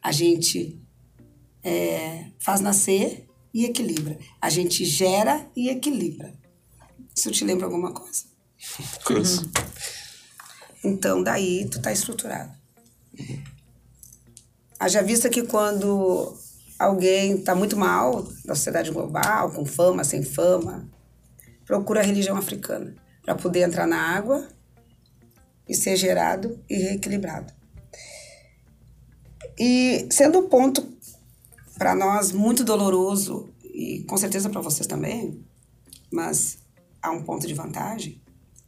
A 0.00 0.12
gente 0.12 0.80
é, 1.64 2.26
faz 2.38 2.60
nascer 2.60 3.26
e 3.52 3.64
equilibra. 3.64 4.16
A 4.40 4.48
gente 4.48 4.84
gera 4.84 5.50
e 5.56 5.68
equilibra. 5.68 6.32
Isso 7.14 7.28
te 7.32 7.44
lembra 7.44 7.66
alguma 7.66 7.92
coisa? 7.92 8.24
Cruz. 9.04 9.42
Então, 10.84 11.20
daí 11.20 11.68
tu 11.68 11.82
tá 11.82 11.90
estruturado. 11.90 12.52
Haja 14.78 15.02
vista 15.02 15.28
que 15.28 15.42
quando 15.42 16.38
alguém 16.78 17.42
tá 17.42 17.52
muito 17.52 17.76
mal 17.76 18.24
na 18.44 18.54
sociedade 18.54 18.92
global, 18.92 19.50
com 19.50 19.66
fama, 19.66 20.04
sem 20.04 20.22
fama, 20.22 20.88
procura 21.64 22.00
a 22.00 22.04
religião 22.04 22.36
africana 22.36 23.02
para 23.24 23.34
poder 23.34 23.60
entrar 23.60 23.86
na 23.86 24.00
água 24.00 24.48
e 25.68 25.74
ser 25.74 25.96
gerado 25.96 26.58
e 26.68 26.76
reequilibrado. 26.76 27.52
E 29.58 30.06
sendo 30.10 30.40
um 30.40 30.48
ponto 30.48 30.86
para 31.78 31.94
nós 31.94 32.32
muito 32.32 32.64
doloroso 32.64 33.48
e 33.62 34.04
com 34.04 34.16
certeza 34.16 34.48
para 34.50 34.60
vocês 34.60 34.86
também, 34.86 35.44
mas 36.12 36.58
há 37.02 37.10
um 37.10 37.22
ponto 37.22 37.46
de 37.46 37.54
vantagem 37.54 38.20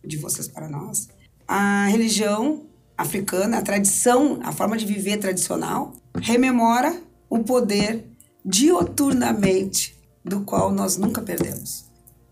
de 0.05 0.16
vocês 0.16 0.49
para 0.49 0.69
nós. 0.69 1.09
A 1.47 1.87
religião 1.87 2.66
africana, 2.97 3.59
a 3.59 3.62
tradição, 3.62 4.40
a 4.42 4.53
forma 4.53 4.77
de 4.77 4.87
viver 4.87 5.19
tradicional, 5.19 5.92
rememora 6.14 7.01
o 7.29 7.40
poder 7.40 8.05
dioturnamente 8.45 9.97
do 10.25 10.42
qual 10.42 10.73
nós 10.73 10.97
nunca 10.97 11.21
perdemos, 11.21 11.86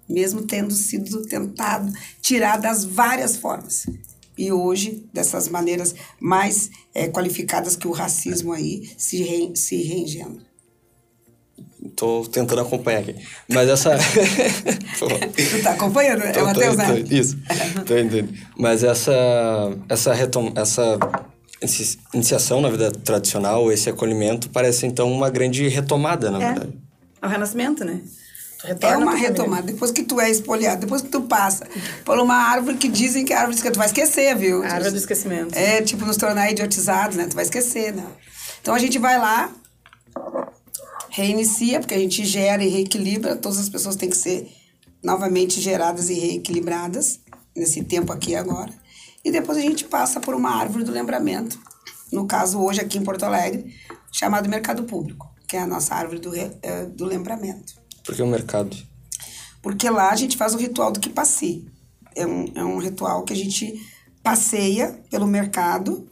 mesmo 0.09 0.43
tendo 0.43 0.75
sido 0.75 1.23
tentado 1.23 1.93
tirar 2.21 2.59
das 2.59 2.85
várias 2.85 3.37
formas. 3.37 3.87
E 4.37 4.51
hoje, 4.51 5.07
dessas 5.13 5.49
maneiras 5.49 5.95
mais 6.21 6.71
é, 6.93 7.09
qualificadas 7.09 7.77
que 7.77 7.87
o 7.87 7.93
racismo 7.93 8.53
aí 8.53 8.91
se, 8.99 9.23
re, 9.23 9.53
se 9.55 9.77
reengenra. 9.83 10.43
Tô 11.95 12.25
tentando 12.27 12.63
acompanhar 12.63 13.01
aqui. 13.01 13.15
Mas 13.49 13.69
essa. 13.69 13.97
tu 14.99 15.63
tá 15.63 15.73
acompanhando? 15.73 16.23
É 16.23 16.33
tô, 16.33 16.41
é 16.41 16.43
Matheus, 16.45 16.77
né? 16.77 17.05
Isso. 17.11 17.39
Tô 17.87 17.97
entendendo. 17.97 18.33
Mas 18.59 18.83
essa. 18.83 19.13
Essa, 19.89 20.15
retom... 20.15 20.53
essa 20.57 20.99
iniciação 22.13 22.61
na 22.61 22.71
vida 22.71 22.91
tradicional, 22.91 23.71
esse 23.71 23.89
acolhimento, 23.89 24.51
parece 24.51 24.87
então 24.87 25.13
uma 25.13 25.31
grande 25.31 25.69
retomada, 25.69 26.31
na 26.31 26.43
é. 26.43 26.47
verdade. 26.53 26.73
É 27.23 27.27
o 27.27 27.29
renascimento, 27.29 27.85
né? 27.85 28.01
É 28.81 28.97
uma 28.97 29.15
retomada. 29.15 29.63
Depois 29.63 29.91
que 29.91 30.03
tu 30.03 30.21
é 30.21 30.31
espoliado, 30.31 30.81
depois 30.81 31.03
que 31.03 31.09
tu 31.09 31.23
passa 31.23 31.67
por 32.05 32.19
uma 32.19 32.35
árvore 32.35 32.77
que 32.77 32.89
dizem 32.89 33.25
que 33.25 33.33
é 33.33 33.37
árvore 33.37 33.61
que 33.61 33.71
tu 33.71 33.79
vai 33.79 33.87
esquecer, 33.87 34.35
viu? 34.37 34.63
A 34.63 34.69
árvore 34.69 34.93
do 34.93 34.97
esquecimento. 34.97 35.57
É, 35.57 35.83
tipo, 35.83 36.05
nos 36.05 36.17
tornar 36.17 36.51
idiotizados, 36.51 37.17
né? 37.17 37.27
Tu 37.27 37.35
vai 37.35 37.45
esquecer, 37.45 37.95
né? 37.95 38.07
Então 38.61 38.75
a 38.75 38.79
gente 38.79 38.99
vai 38.99 39.19
lá, 39.19 39.51
reinicia, 41.11 41.81
porque 41.81 41.95
a 41.95 41.99
gente 41.99 42.25
gera 42.25 42.65
e 42.65 42.69
reequilibra. 42.69 43.37
Todas 43.37 43.59
as 43.59 43.69
pessoas 43.69 43.97
têm 43.97 44.09
que 44.09 44.17
ser 44.17 44.49
novamente 45.03 45.61
geradas 45.61 46.09
e 46.09 46.15
reequilibradas 46.15 47.21
nesse 47.55 47.85
tempo 47.85 48.13
aqui 48.13 48.33
e 48.33 48.37
agora. 48.37 48.73
E 49.25 49.31
depois 49.31 49.59
a 49.59 49.61
gente 49.61 49.85
passa 49.85 50.21
por 50.21 50.35
uma 50.35 50.51
árvore 50.51 50.85
do 50.85 50.93
lembramento. 50.93 51.59
No 52.13 52.27
caso, 52.27 52.61
hoje 52.61 52.81
aqui 52.81 52.99
em 52.99 53.03
Porto 53.03 53.25
Alegre, 53.25 53.75
chamado 54.13 54.49
Mercado 54.49 54.85
Público, 54.85 55.29
que 55.49 55.57
é 55.57 55.61
a 55.61 55.67
nossa 55.67 55.95
árvore 55.95 56.21
do, 56.21 56.35
é, 56.35 56.87
do 56.87 57.05
lembramento. 57.05 57.84
Por 58.05 58.15
que 58.15 58.23
o 58.23 58.27
mercado? 58.27 58.77
Porque 59.63 59.89
lá 59.89 60.11
a 60.11 60.17
gente 60.17 60.37
faz 60.37 60.55
o 60.55 60.59
ritual 60.59 60.93
do 60.93 61.01
que 61.01 61.09
passe. 61.09 61.67
É 62.15 62.27
um, 62.27 62.53
é 62.55 62.63
um 62.63 62.79
ritual 62.79 63.25
que 63.25 63.33
a 63.33 63.37
gente 63.37 63.81
passeia 64.23 64.93
pelo 65.11 65.27
mercado. 65.27 66.07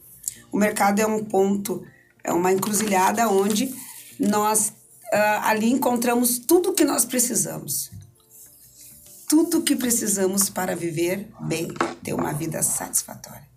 O 0.51 0.57
mercado 0.57 0.99
é 0.99 1.05
um 1.05 1.23
ponto, 1.23 1.85
é 2.23 2.33
uma 2.33 2.51
encruzilhada 2.51 3.29
onde 3.29 3.73
nós 4.19 4.69
uh, 4.69 5.39
ali 5.43 5.69
encontramos 5.69 6.39
tudo 6.39 6.71
o 6.71 6.73
que 6.73 6.83
nós 6.83 7.05
precisamos. 7.05 7.91
Tudo 9.29 9.59
o 9.59 9.63
que 9.63 9.75
precisamos 9.75 10.49
para 10.49 10.75
viver 10.75 11.29
bem, 11.41 11.67
ter 12.03 12.13
uma 12.13 12.33
vida 12.33 12.61
satisfatória. 12.63 13.47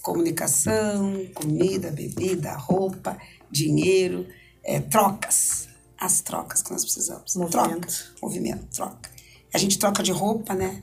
Comunicação, 0.00 1.26
comida, 1.34 1.90
bebida, 1.90 2.54
roupa, 2.54 3.16
dinheiro, 3.50 4.26
é, 4.64 4.80
trocas 4.80 5.68
as 6.02 6.20
trocas 6.20 6.60
que 6.62 6.72
nós 6.72 6.82
precisamos. 6.82 7.36
Movimento. 7.36 7.86
Troca, 7.86 8.16
movimento, 8.20 8.66
troca. 8.74 9.10
A 9.54 9.58
gente 9.58 9.78
troca 9.78 10.02
de 10.02 10.10
roupa, 10.10 10.52
né? 10.52 10.82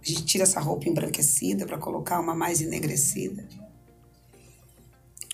A 0.00 0.04
gente 0.08 0.24
tira 0.24 0.44
essa 0.44 0.60
roupa 0.60 0.88
embranquecida 0.88 1.66
para 1.66 1.76
colocar 1.76 2.20
uma 2.20 2.36
mais 2.36 2.60
enegrecida. 2.60 3.48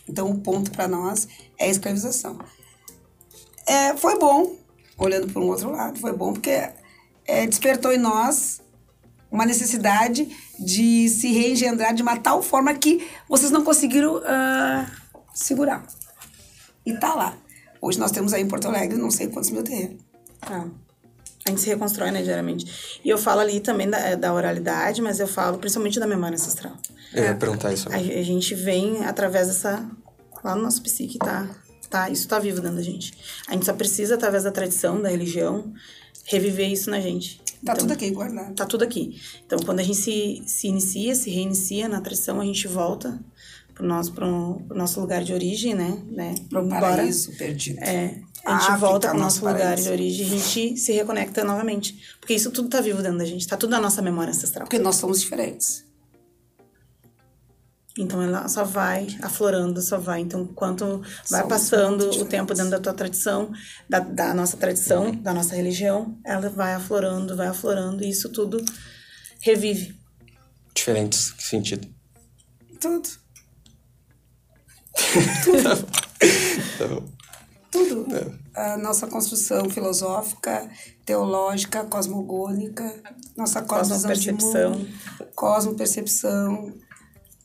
Então, 0.08 0.30
o 0.30 0.38
ponto 0.38 0.70
para 0.70 0.88
nós 0.88 1.28
é 1.58 1.66
a 1.66 1.68
escravização. 1.68 2.38
É, 3.66 3.94
foi 3.96 4.18
bom, 4.18 4.56
olhando 4.96 5.30
por 5.30 5.42
um 5.42 5.48
outro 5.48 5.70
lado, 5.70 6.00
foi 6.00 6.14
bom 6.14 6.32
porque 6.32 6.70
é, 7.26 7.46
despertou 7.46 7.92
em 7.92 7.98
nós 7.98 8.62
uma 9.30 9.44
necessidade 9.44 10.34
de 10.58 11.10
se 11.10 11.30
reengendrar 11.30 11.92
de 11.92 12.00
uma 12.00 12.16
tal 12.16 12.42
forma 12.42 12.72
que 12.72 13.06
vocês 13.28 13.50
não 13.50 13.62
conseguiram 13.62 14.16
uh, 14.16 14.90
segurar. 15.34 15.86
E 16.86 16.94
tá 16.94 17.14
lá. 17.14 17.36
Hoje 17.80 17.98
nós 17.98 18.10
temos 18.10 18.32
aí 18.32 18.42
em 18.42 18.48
Porto 18.48 18.68
Alegre 18.68 18.98
não 18.98 19.10
sei 19.10 19.28
quantos 19.28 19.50
mil 19.50 19.62
terrenos. 19.62 20.02
Ah. 20.42 20.66
A 21.46 21.50
gente 21.50 21.60
se 21.60 21.68
reconstrói, 21.68 22.10
né, 22.10 22.24
geralmente. 22.24 23.00
E 23.04 23.08
eu 23.08 23.16
falo 23.16 23.40
ali 23.40 23.60
também 23.60 23.88
da, 23.88 24.16
da 24.16 24.34
oralidade, 24.34 25.00
mas 25.00 25.20
eu 25.20 25.28
falo 25.28 25.58
principalmente 25.58 26.00
da 26.00 26.06
memória 26.06 26.34
ancestral. 26.34 26.76
Eu 27.14 27.22
ia 27.22 27.34
perguntar 27.36 27.72
isso. 27.72 27.88
A, 27.88 27.94
a, 27.94 28.22
gente 28.22 28.54
vem 28.54 29.04
através 29.04 29.46
dessa... 29.46 29.88
Lá 30.42 30.56
no 30.56 30.62
nosso 30.62 30.82
psique 30.82 31.18
tá, 31.18 31.48
tá... 31.88 32.10
Isso 32.10 32.26
tá 32.26 32.40
vivo 32.40 32.60
dentro 32.60 32.76
da 32.76 32.82
gente. 32.82 33.14
A 33.46 33.52
gente 33.52 33.64
só 33.64 33.72
precisa, 33.72 34.16
através 34.16 34.42
da 34.42 34.50
tradição, 34.50 35.00
da 35.00 35.08
religião, 35.08 35.72
reviver 36.24 36.68
isso 36.68 36.90
na 36.90 37.00
gente. 37.00 37.40
Tá 37.64 37.72
então, 37.72 37.76
tudo 37.76 37.92
aqui 37.92 38.10
guardado. 38.10 38.54
Tá 38.54 38.66
tudo 38.66 38.82
aqui. 38.82 39.20
Então, 39.46 39.58
quando 39.60 39.78
a 39.78 39.82
gente 39.84 39.98
se, 39.98 40.42
se 40.46 40.66
inicia, 40.66 41.14
se 41.14 41.30
reinicia 41.30 41.88
na 41.88 42.00
tradição, 42.00 42.40
a 42.40 42.44
gente 42.44 42.66
volta 42.66 43.20
pro 43.76 43.86
nosso, 43.86 44.12
pro, 44.12 44.62
pro 44.66 44.76
nosso 44.76 44.98
lugar 45.00 45.22
de 45.22 45.32
origem, 45.34 45.74
né? 45.74 46.02
né? 46.08 46.34
Pro 46.48 46.64
Embora, 46.64 46.80
paraíso 46.80 47.36
perdido. 47.36 47.78
É, 47.80 48.18
a 48.44 48.58
gente 48.58 48.80
volta 48.80 49.10
pro 49.10 49.18
nosso 49.18 49.42
paraíso. 49.42 49.64
lugar 49.64 49.76
de 49.76 49.88
origem 49.90 50.26
e 50.26 50.26
a 50.26 50.38
gente 50.38 50.76
se 50.78 50.92
reconecta 50.92 51.44
novamente. 51.44 52.16
Porque 52.18 52.34
isso 52.34 52.50
tudo 52.50 52.70
tá 52.70 52.80
vivo 52.80 53.02
dentro 53.02 53.18
da 53.18 53.24
gente, 53.26 53.46
tá 53.46 53.56
tudo 53.56 53.70
na 53.70 53.80
nossa 53.80 54.00
memória 54.00 54.30
ancestral. 54.30 54.66
Porque 54.66 54.78
nós 54.78 54.96
somos 54.96 55.20
diferentes. 55.20 55.84
Então 57.98 58.22
ela 58.22 58.48
só 58.48 58.64
vai 58.64 59.06
aflorando, 59.22 59.80
só 59.80 59.98
vai. 59.98 60.20
Então, 60.20 60.46
quanto 60.46 61.02
vai 61.30 61.42
Somos 61.42 61.48
passando 61.48 62.10
o 62.10 62.24
tempo 62.24 62.54
dentro 62.54 62.70
da 62.70 62.80
tua 62.80 62.94
tradição, 62.94 63.52
da, 63.88 64.00
da 64.00 64.34
nossa 64.34 64.56
tradição, 64.56 65.14
da 65.14 65.32
nossa 65.32 65.54
religião, 65.54 66.18
ela 66.24 66.48
vai 66.48 66.74
aflorando, 66.74 67.36
vai 67.36 67.46
aflorando, 67.46 68.04
e 68.04 68.10
isso 68.10 68.30
tudo 68.30 68.62
revive. 69.40 69.98
Diferentes 70.74 71.30
que 71.30 71.42
sentido? 71.42 71.88
Tudo. 72.78 73.25
Tudo. 75.44 75.62
tá 76.78 76.88
bom. 76.88 77.04
Tudo. 77.70 78.06
É. 78.14 78.32
A 78.72 78.78
nossa 78.78 79.06
construção 79.06 79.68
filosófica, 79.68 80.66
teológica, 81.04 81.84
cosmogônica, 81.84 83.02
nossa 83.36 83.60
cosmo-percepção. 83.62 84.86
Cosmo-percepção, 85.34 86.72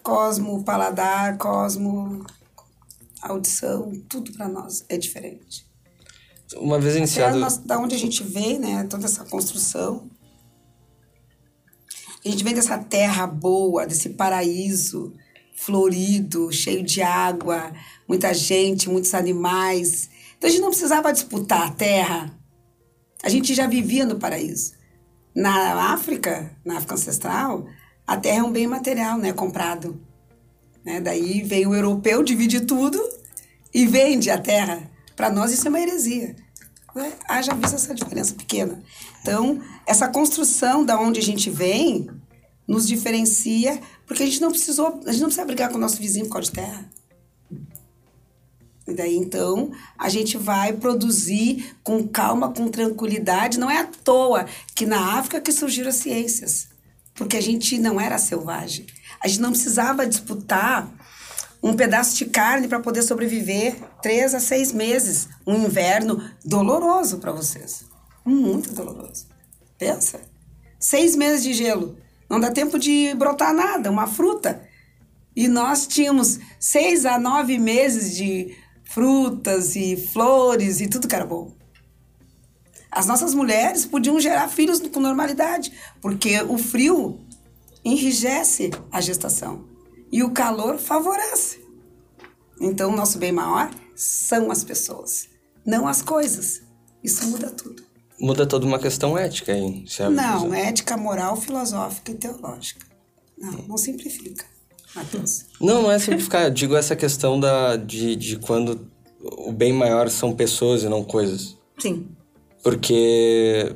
cosmo-paladar, 0.02 1.38
cosmo-audição, 1.38 3.92
tudo 4.08 4.32
para 4.32 4.48
nós 4.48 4.86
é 4.88 4.98
diferente. 4.98 5.70
Uma 6.56 6.80
vez 6.80 6.96
iniciado... 6.96 7.46
Da 7.66 7.78
onde 7.78 7.96
a 7.96 8.00
gente 8.00 8.24
vem, 8.24 8.58
né, 8.60 8.86
toda 8.86 9.04
essa 9.06 9.26
construção, 9.26 10.10
a 12.24 12.30
gente 12.30 12.44
vem 12.44 12.54
dessa 12.54 12.78
terra 12.78 13.26
boa, 13.26 13.86
desse 13.86 14.10
paraíso, 14.10 15.14
florido, 15.64 16.52
cheio 16.52 16.82
de 16.82 17.04
água, 17.04 17.72
muita 18.08 18.34
gente, 18.34 18.90
muitos 18.90 19.14
animais. 19.14 20.10
Então 20.36 20.48
a 20.48 20.52
gente 20.52 20.62
não 20.62 20.70
precisava 20.70 21.14
disputar 21.14 21.68
a 21.68 21.72
terra. 21.72 22.36
A 23.22 23.30
gente 23.30 23.54
já 23.54 23.68
vivia 23.68 24.04
no 24.04 24.18
paraíso. 24.18 24.74
Na 25.36 25.94
África, 25.94 26.52
na 26.66 26.78
África 26.78 26.96
ancestral, 26.96 27.68
a 28.08 28.18
terra 28.18 28.40
é 28.40 28.44
um 28.44 28.52
bem 28.52 28.66
material, 28.66 29.20
né, 29.20 29.32
comprado. 29.34 30.02
Né? 30.84 31.00
Daí 31.00 31.44
vem 31.44 31.68
o 31.68 31.76
europeu, 31.76 32.24
divide 32.24 32.62
tudo 32.62 33.00
e 33.72 33.86
vende 33.86 34.32
a 34.32 34.40
terra. 34.40 34.90
Para 35.16 35.30
nós 35.30 35.52
isso 35.52 35.68
é 35.68 35.70
uma 35.70 35.80
heresia. 35.80 36.36
Né? 36.96 37.14
Haja 37.30 37.54
visto 37.54 37.76
essa 37.76 37.94
diferença 37.94 38.34
pequena. 38.34 38.82
Então, 39.22 39.62
essa 39.86 40.08
construção 40.08 40.84
da 40.84 41.00
onde 41.00 41.20
a 41.20 41.24
gente 41.24 41.52
vem 41.52 42.10
nos 42.72 42.88
diferencia 42.88 43.80
porque 44.08 44.24
a 44.24 44.26
gente 44.26 44.42
não 44.42 44.50
precisou, 44.50 45.02
a 45.06 45.12
gente 45.12 45.22
não 45.22 45.28
precisa 45.28 45.46
brigar 45.46 45.70
com 45.70 45.78
o 45.78 45.82
nosso 45.82 45.98
vizinho 45.98 46.26
por 46.26 46.34
causa 46.34 46.50
de 46.50 46.54
terra. 46.54 46.90
E 48.88 48.94
daí 48.94 49.16
então 49.16 49.72
a 49.98 50.10
gente 50.10 50.38
vai 50.38 50.74
produzir 50.74 51.76
com 51.84 52.08
calma, 52.08 52.52
com 52.52 52.70
tranquilidade. 52.70 53.60
Não 53.60 53.70
é 53.70 53.80
à 53.80 53.86
toa 53.86 54.46
que 54.74 54.86
na 54.86 55.18
África 55.18 55.42
que 55.42 55.52
surgiram 55.52 55.90
as 55.90 55.96
ciências, 55.96 56.70
porque 57.14 57.38
a 57.38 57.42
gente 57.42 57.78
não 57.78 58.00
era 58.00 58.18
selvagem. 58.18 58.86
A 59.22 59.28
gente 59.28 59.42
não 59.42 59.52
precisava 59.52 60.08
disputar 60.08 60.90
um 61.62 61.74
pedaço 61.74 62.16
de 62.18 62.26
carne 62.26 62.68
para 62.68 62.80
poder 62.80 63.04
sobreviver 63.04 63.76
três 64.02 64.34
a 64.34 64.40
seis 64.40 64.72
meses, 64.72 65.28
um 65.46 65.66
inverno 65.66 66.24
doloroso 66.44 67.20
para 67.20 67.32
vocês, 67.32 67.84
muito 68.26 68.74
doloroso. 68.74 69.28
Pensa, 69.78 70.22
seis 70.80 71.16
meses 71.16 71.44
de 71.44 71.54
gelo. 71.54 72.01
Não 72.32 72.40
dá 72.40 72.50
tempo 72.50 72.80
de 72.80 73.14
brotar 73.16 73.54
nada, 73.54 73.92
uma 73.92 74.08
fruta. 74.08 74.66
E 75.36 75.50
nós 75.50 75.86
tínhamos 75.86 76.40
seis 76.58 77.06
a 77.06 77.20
nove 77.20 77.60
meses 77.60 78.16
de 78.16 78.56
frutas 78.86 79.76
e 79.76 79.98
flores 79.98 80.80
e 80.80 80.88
tudo 80.88 81.10
que 81.10 81.16
era 81.16 81.26
bom. 81.26 81.52
As 82.90 83.06
nossas 83.06 83.34
mulheres 83.34 83.86
podiam 83.86 84.18
gerar 84.18 84.48
filhos 84.48 84.80
com 84.80 85.02
normalidade, 85.02 85.74
porque 86.00 86.42
o 86.44 86.58
frio 86.58 87.20
enrijece 87.84 88.70
a 88.90 89.02
gestação 89.02 89.66
e 90.10 90.24
o 90.24 90.32
calor 90.32 90.78
favorece. 90.78 91.60
Então, 92.62 92.94
o 92.94 92.96
nosso 92.96 93.18
bem 93.18 93.34
maior 93.34 93.70
são 93.94 94.50
as 94.50 94.64
pessoas, 94.64 95.28
não 95.66 95.86
as 95.86 96.02
coisas. 96.02 96.62
Isso 97.04 97.28
muda 97.28 97.50
tudo 97.50 97.91
muda 98.22 98.46
toda 98.46 98.66
uma 98.66 98.78
questão 98.78 99.18
ética 99.18 99.52
aí. 99.52 99.84
Não, 100.12 100.54
ética, 100.54 100.96
moral, 100.96 101.36
filosófica 101.36 102.12
e 102.12 102.16
teológica. 102.16 102.86
Não, 103.38 103.52
não 103.70 103.78
simplifica, 103.78 104.46
Matheus. 104.96 105.46
Não, 105.60 105.82
não 105.82 105.92
é 105.92 105.98
simplificar. 105.98 106.52
Digo 106.52 106.76
essa 106.76 106.96
questão 106.96 107.40
da, 107.40 107.76
de, 107.76 108.16
de 108.16 108.38
quando 108.38 108.88
o 109.20 109.52
bem 109.52 109.74
maior 109.74 110.10
são 110.10 110.34
pessoas 110.34 110.84
e 110.84 110.90
não 110.90 111.04
coisas. 111.04 111.58
Sim. 111.80 112.08
Porque 112.64 113.76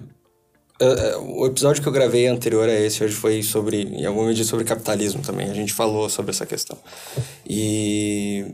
uh, 0.79 1.19
uh, 1.19 1.41
o 1.41 1.47
episódio 1.47 1.81
que 1.81 1.87
eu 1.87 1.93
gravei 1.93 2.27
anterior 2.27 2.69
a 2.69 2.73
esse 2.73 3.03
hoje 3.03 3.15
foi 3.15 3.41
sobre, 3.41 3.81
em 3.81 4.05
algum 4.05 4.27
medida, 4.27 4.47
sobre 4.47 4.63
capitalismo 4.63 5.23
também. 5.23 5.49
A 5.49 5.53
gente 5.55 5.73
falou 5.73 6.07
sobre 6.07 6.31
essa 6.31 6.45
questão. 6.45 6.77
E. 7.47 8.45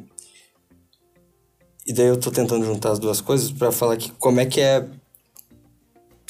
E 1.85 1.93
daí 1.93 2.05
eu 2.05 2.17
tô 2.17 2.31
tentando 2.31 2.63
juntar 2.63 2.91
as 2.91 2.99
duas 2.99 3.19
coisas 3.19 3.51
para 3.51 3.71
falar 3.71 3.97
que 3.97 4.11
como 4.11 4.39
é 4.39 4.45
que 4.45 4.61
é 4.61 4.87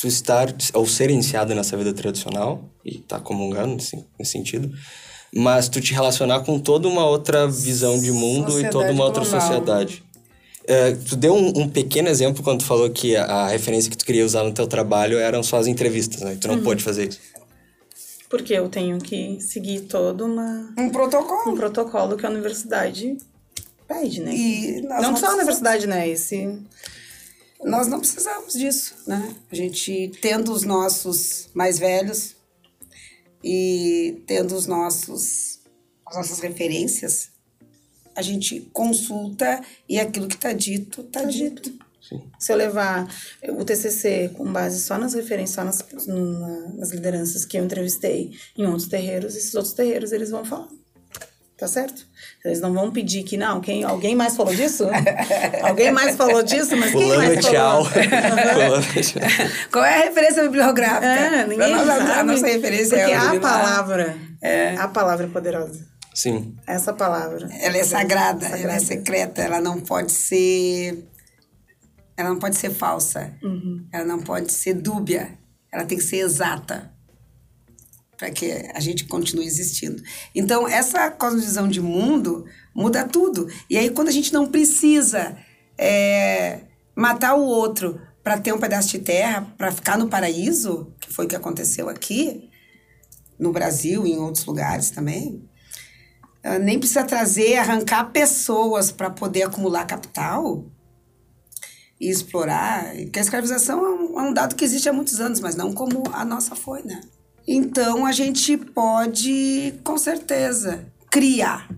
tu 0.02 0.08
estar 0.08 0.52
ou 0.74 0.88
ser 0.88 1.12
iniciado 1.12 1.54
nessa 1.54 1.78
vida 1.78 1.94
tradicional 1.94 2.68
e 2.84 2.98
tá 2.98 3.20
comungando 3.20 3.76
nesse, 3.76 4.04
nesse 4.18 4.32
sentido, 4.32 4.72
mas 5.32 5.70
tu 5.70 5.80
te 5.80 5.94
relacionar 5.94 6.40
com 6.40 6.60
toda 6.60 6.88
uma 6.88 7.06
outra 7.06 7.48
visão 7.48 8.00
de 8.00 8.12
mundo 8.12 8.52
sociedade 8.52 8.68
e 8.68 8.72
toda 8.72 8.92
uma 8.92 9.06
outra 9.06 9.24
global. 9.24 9.42
sociedade. 9.42 10.04
É, 10.66 10.92
tu 10.92 11.16
deu 11.16 11.36
um, 11.36 11.62
um, 11.62 11.70
pequeno 11.70 12.10
exemplo 12.10 12.44
quando 12.44 12.60
tu 12.60 12.66
falou 12.66 12.90
que 12.90 13.16
a, 13.16 13.26
a, 13.26 13.48
referência 13.50 13.92
que 13.92 13.98
tu 13.98 14.06
queria 14.06 14.26
usar 14.26 14.44
no 14.44 14.52
teu 14.52 14.66
trabalho 14.66 15.20
eram 15.20 15.44
só 15.44 15.58
as 15.58 15.68
entrevistas, 15.68 16.22
né? 16.22 16.36
Tu 16.40 16.48
não 16.48 16.56
uhum. 16.56 16.64
pôde 16.64 16.84
fazer 16.84 17.10
isso. 17.10 17.20
Porque 18.28 18.54
eu 18.54 18.70
tenho 18.70 18.98
que 18.98 19.40
seguir 19.40 19.82
todo 19.82 20.26
uma... 20.26 20.74
Um 20.78 20.90
protocolo. 20.90 21.52
Um 21.52 21.56
protocolo 21.56 22.16
que 22.16 22.26
a 22.26 22.30
universidade 22.30 23.18
pede, 23.88 24.22
né? 24.22 24.34
E 24.34 24.82
não 24.82 25.16
só 25.16 25.28
a 25.28 25.34
universidade, 25.34 25.86
né? 25.86 26.08
Esse... 26.10 26.60
Nós 27.64 27.88
não 27.88 28.00
precisamos 28.00 28.54
disso, 28.54 28.96
né? 29.06 29.36
A 29.52 29.56
gente, 29.56 30.12
tendo 30.22 30.52
os 30.52 30.64
nossos 30.64 31.50
mais 31.54 31.78
velhos 31.78 32.36
e 33.44 34.24
tendo 34.26 34.56
os 34.56 34.66
nossos, 34.66 35.60
as 36.06 36.16
nossas 36.16 36.40
referências, 36.40 37.30
a 38.16 38.22
gente 38.22 38.62
consulta 38.74 39.64
e 39.88 40.00
aquilo 40.00 40.28
que 40.28 40.36
está 40.36 40.54
dito, 40.54 41.02
está 41.02 41.24
dito. 41.24 41.62
dito. 41.70 41.86
Sim. 42.02 42.24
Se 42.40 42.52
eu 42.52 42.58
levar 42.58 43.08
o 43.50 43.64
TCC 43.64 44.32
com 44.36 44.52
base 44.52 44.82
só 44.82 44.98
nas 44.98 45.14
referências, 45.14 45.56
só 45.56 45.64
nas, 45.64 45.86
nas 46.76 46.92
lideranças 46.92 47.46
que 47.46 47.58
eu 47.58 47.64
entrevistei 47.64 48.36
em 48.58 48.66
outros 48.66 48.90
terreiros, 48.90 49.36
esses 49.36 49.54
outros 49.54 49.74
terreiros 49.74 50.12
eles 50.12 50.32
vão 50.32 50.44
falar. 50.44 50.68
Tá 51.56 51.68
certo? 51.68 52.08
Eles 52.44 52.60
não 52.60 52.74
vão 52.74 52.92
pedir 52.92 53.22
que 53.22 53.38
não, 53.38 53.62
quem, 53.62 53.84
alguém 53.84 54.16
mais 54.16 54.36
falou 54.36 54.54
disso? 54.54 54.88
alguém 55.62 55.92
mais 55.92 56.16
falou 56.16 56.42
disso, 56.42 56.76
mas 56.76 56.92
quem 56.92 57.16
mais 57.16 57.46
tchau. 57.46 57.86
falou? 57.86 59.50
Qual 59.72 59.86
é 59.86 60.02
a 60.02 60.06
referência 60.06 60.44
bibliográfica? 60.44 61.06
É, 61.06 61.46
ninguém 61.46 61.74
a, 61.74 61.86
sabe. 61.86 62.12
A 62.12 62.24
nossa 62.24 62.48
referência 62.48 62.98
Porque 62.98 63.12
é 63.12 63.16
a 63.16 63.40
palavra, 63.40 64.18
é. 64.42 64.76
a 64.76 64.88
palavra 64.88 65.28
é 65.28 65.30
poderosa. 65.30 65.86
Sim. 66.16 66.56
Essa 66.66 66.92
palavra. 66.94 67.48
Ela 67.62 67.78
é 67.78 67.84
sagrada, 67.84 68.42
sagrada, 68.42 68.64
ela 68.64 68.74
é 68.74 68.80
secreta, 68.80 69.42
ela 69.42 69.62
não 69.62 69.80
pode 69.80 70.12
ser. 70.12 71.08
Ela 72.18 72.30
não 72.30 72.40
pode 72.40 72.58
ser 72.58 72.72
falsa. 72.72 73.34
Uhum. 73.44 73.86
Ela 73.94 74.06
não 74.06 74.20
pode 74.20 74.52
ser 74.52 74.74
dúbia. 74.74 75.38
Ela 75.72 75.86
tem 75.86 75.98
que 75.98 76.04
ser 76.04 76.18
exata 76.18 76.91
para 78.22 78.30
que 78.30 78.52
a 78.72 78.80
gente 78.80 79.06
continue 79.06 79.48
existindo. 79.48 80.00
Então, 80.36 80.68
essa 80.68 81.10
cosmovisão 81.10 81.68
de 81.68 81.82
mundo 81.82 82.46
muda 82.72 83.04
tudo. 83.04 83.48
E 83.68 83.76
aí, 83.76 83.90
quando 83.90 84.10
a 84.10 84.12
gente 84.12 84.32
não 84.32 84.46
precisa 84.46 85.36
é, 85.76 86.60
matar 86.96 87.34
o 87.34 87.44
outro 87.44 88.00
para 88.24 88.40
ter 88.40 88.54
um 88.54 88.60
pedaço 88.60 88.90
de 88.90 89.00
terra, 89.00 89.52
para 89.58 89.72
ficar 89.72 89.98
no 89.98 90.08
paraíso, 90.08 90.94
que 91.02 91.12
foi 91.12 91.26
o 91.26 91.28
que 91.28 91.36
aconteceu 91.36 91.90
aqui, 91.90 92.48
no 93.40 93.52
Brasil 93.52 94.06
e 94.06 94.12
em 94.12 94.20
outros 94.20 94.46
lugares 94.46 94.92
também, 94.92 95.44
ah, 96.44 96.60
nem 96.60 96.78
precisa 96.78 97.04
trazer, 97.04 97.58
arrancar 97.58 98.12
pessoas 98.12 98.92
para 98.92 99.10
poder 99.10 99.42
acumular 99.42 99.86
capital 99.86 100.68
e 102.00 102.08
explorar. 102.08 102.94
Porque 102.94 103.18
a 103.18 103.24
escravização 103.24 103.84
é 103.84 104.20
é 104.20 104.22
um, 104.22 104.32
dado 104.32 104.56
que 104.56 104.64
existe 104.64 104.88
há 104.88 104.94
muitos 104.94 105.20
anos, 105.20 105.40
mas 105.40 105.56
não 105.56 105.74
como 105.74 106.04
a 106.14 106.24
nossa 106.24 106.56
foi, 106.56 106.84
né? 106.84 107.02
Então 107.48 108.06
a 108.06 108.12
gente 108.12 108.58
pode, 108.58 109.74
com 109.84 109.98
certeza, 109.98 110.86
criar. 111.10 111.70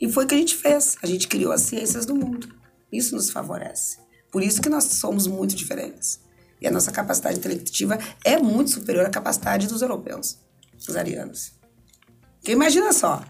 E 0.00 0.10
foi 0.10 0.24
o 0.24 0.28
que 0.28 0.34
a 0.34 0.38
gente 0.38 0.54
fez. 0.54 0.96
A 1.02 1.06
gente 1.06 1.28
criou 1.28 1.52
as 1.52 1.62
ciências 1.62 2.06
do 2.06 2.14
mundo. 2.14 2.54
Isso 2.92 3.14
nos 3.14 3.30
favorece. 3.30 3.98
Por 4.30 4.42
isso 4.42 4.60
que 4.60 4.68
nós 4.68 4.84
somos 4.84 5.26
muito 5.26 5.54
diferentes. 5.54 6.20
E 6.60 6.66
a 6.66 6.70
nossa 6.70 6.90
capacidade 6.90 7.38
intelectiva 7.38 7.98
é 8.24 8.38
muito 8.38 8.70
superior 8.70 9.06
à 9.06 9.10
capacidade 9.10 9.66
dos 9.66 9.82
europeus, 9.82 10.38
dos 10.86 10.96
arianos. 10.96 11.52
Porque 12.38 12.52
imagina 12.52 12.92
só, 12.92 13.22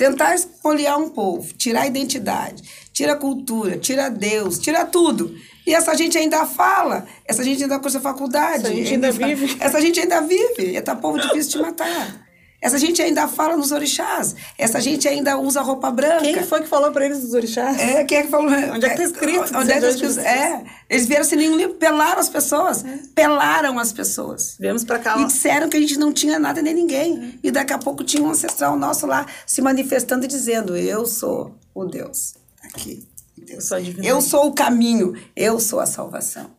Tentar 0.00 0.34
espoliar 0.34 0.96
um 0.96 1.10
povo, 1.10 1.52
tirar 1.52 1.82
a 1.82 1.86
identidade, 1.86 2.62
tira 2.90 3.12
a 3.12 3.16
cultura, 3.16 3.76
tira 3.76 4.08
Deus, 4.08 4.58
tira 4.58 4.86
tudo. 4.86 5.34
E 5.70 5.74
essa 5.74 5.96
gente 5.96 6.18
ainda 6.18 6.44
fala, 6.46 7.06
essa 7.24 7.44
gente 7.44 7.62
ainda 7.62 7.78
cursa 7.78 8.00
faculdade. 8.00 8.66
Essa 8.66 8.74
gente 8.74 8.92
ainda, 8.92 9.06
ainda 9.06 9.26
vive. 9.26 9.56
Essa 9.60 9.80
gente 9.80 10.00
ainda 10.00 10.20
vive. 10.20 10.74
É 10.74 10.80
tá 10.80 10.96
povo 10.96 11.20
difícil 11.20 11.52
de 11.52 11.58
matar. 11.58 12.26
Essa 12.60 12.76
gente 12.76 13.00
ainda 13.00 13.28
fala 13.28 13.56
nos 13.56 13.70
orixás. 13.70 14.34
Essa 14.58 14.80
gente 14.80 15.06
ainda 15.06 15.38
usa 15.38 15.60
roupa 15.60 15.88
branca. 15.92 16.24
Quem 16.24 16.42
foi 16.42 16.62
que 16.62 16.66
falou 16.66 16.90
para 16.90 17.06
eles 17.06 17.20
dos 17.20 17.34
orixás? 17.34 17.78
É, 17.78 18.02
quem 18.02 18.18
é 18.18 18.22
que 18.24 18.28
falou? 18.28 18.50
Onde 18.50 18.84
é 18.84 18.88
que 18.90 18.96
tá 18.96 19.04
escrito? 19.04 19.56
Onde 19.56 19.70
é 19.70 19.74
que 19.76 19.80
tá 19.80 19.88
escrito? 19.90 20.18
É. 20.18 20.64
Eles 20.90 21.06
vieram 21.06 21.24
sem 21.24 21.38
nenhum 21.38 21.56
livro, 21.56 21.74
pelaram 21.76 22.18
as 22.18 22.28
pessoas. 22.28 22.84
É. 22.84 22.98
Pelaram 23.14 23.78
as 23.78 23.92
pessoas. 23.92 24.56
Viemos 24.58 24.82
para 24.82 24.98
cá. 24.98 25.20
E 25.20 25.26
disseram 25.26 25.68
que 25.68 25.76
a 25.76 25.80
gente 25.80 25.96
não 26.00 26.12
tinha 26.12 26.36
nada 26.40 26.60
nem 26.60 26.74
ninguém. 26.74 27.36
É. 27.44 27.46
E 27.46 27.50
daqui 27.52 27.72
a 27.72 27.78
pouco 27.78 28.02
tinha 28.02 28.24
um 28.24 28.30
ancestral 28.30 28.76
nosso 28.76 29.06
lá 29.06 29.24
se 29.46 29.62
manifestando 29.62 30.24
e 30.24 30.28
dizendo: 30.28 30.76
Eu 30.76 31.06
sou 31.06 31.54
o 31.72 31.84
Deus. 31.84 32.34
Aqui. 32.64 33.08
Deus. 33.50 33.68
Sou 33.68 33.78
eu 33.78 34.20
sou 34.20 34.46
o 34.46 34.54
caminho. 34.54 35.14
Eu 35.36 35.60
sou 35.60 35.80
a 35.80 35.86
salvação. 35.86 36.50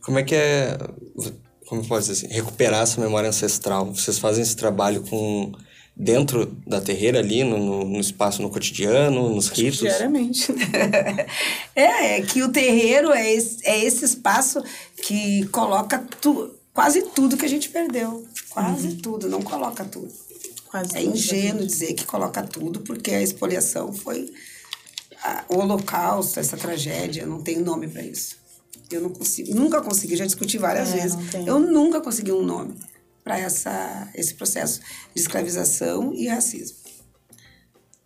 Como 0.00 0.18
é 0.18 0.22
que 0.22 0.34
é 0.34 0.78
como 1.68 1.86
pode 1.86 2.06
dizer 2.06 2.26
assim, 2.26 2.34
recuperar 2.34 2.82
essa 2.82 3.00
memória 3.00 3.28
ancestral. 3.28 3.84
Vocês 3.94 4.18
fazem 4.18 4.42
esse 4.42 4.56
trabalho 4.56 5.02
com 5.02 5.52
dentro 5.94 6.46
da 6.66 6.80
terreira 6.80 7.18
ali, 7.18 7.44
no, 7.44 7.84
no 7.84 8.00
espaço, 8.00 8.40
no 8.40 8.48
cotidiano, 8.48 9.28
nos 9.34 9.48
ritos? 9.48 9.80
Diariamente. 9.80 10.50
é, 11.76 12.18
é 12.18 12.22
que 12.22 12.42
o 12.42 12.48
terreiro 12.48 13.12
é 13.12 13.34
esse, 13.34 13.58
é 13.64 13.84
esse 13.84 14.04
espaço 14.04 14.62
que 15.02 15.46
coloca 15.48 15.98
tu, 16.20 16.54
quase 16.72 17.02
tudo 17.02 17.36
que 17.36 17.44
a 17.44 17.48
gente 17.48 17.68
perdeu. 17.68 18.26
Quase 18.48 18.88
uhum. 18.88 18.96
tudo, 18.96 19.28
não 19.28 19.42
coloca 19.42 19.84
tudo. 19.84 20.10
Quase 20.70 20.96
é 20.96 21.02
ingênuo 21.02 21.66
dizer 21.66 21.92
que 21.92 22.06
coloca 22.06 22.42
tudo, 22.42 22.80
porque 22.80 23.10
a 23.10 23.22
expoliação 23.22 23.92
foi 23.92 24.32
a, 25.22 25.44
o 25.48 25.58
holocausto, 25.58 26.38
essa 26.40 26.56
tragédia, 26.56 27.26
não 27.26 27.42
tem 27.42 27.58
nome 27.58 27.88
para 27.88 28.02
isso. 28.02 28.36
Eu 28.90 29.02
não 29.02 29.10
consigo, 29.10 29.54
nunca 29.54 29.82
consegui, 29.82 30.16
já 30.16 30.24
discuti 30.24 30.56
várias 30.56 30.92
é, 30.92 30.96
vezes. 30.96 31.18
Eu 31.46 31.58
nunca 31.58 32.00
consegui 32.00 32.32
um 32.32 32.42
nome 32.42 32.74
para 33.22 33.38
essa 33.38 34.08
esse 34.14 34.34
processo 34.34 34.80
de 35.14 35.20
escravização 35.20 36.14
e 36.14 36.26
racismo. 36.26 36.78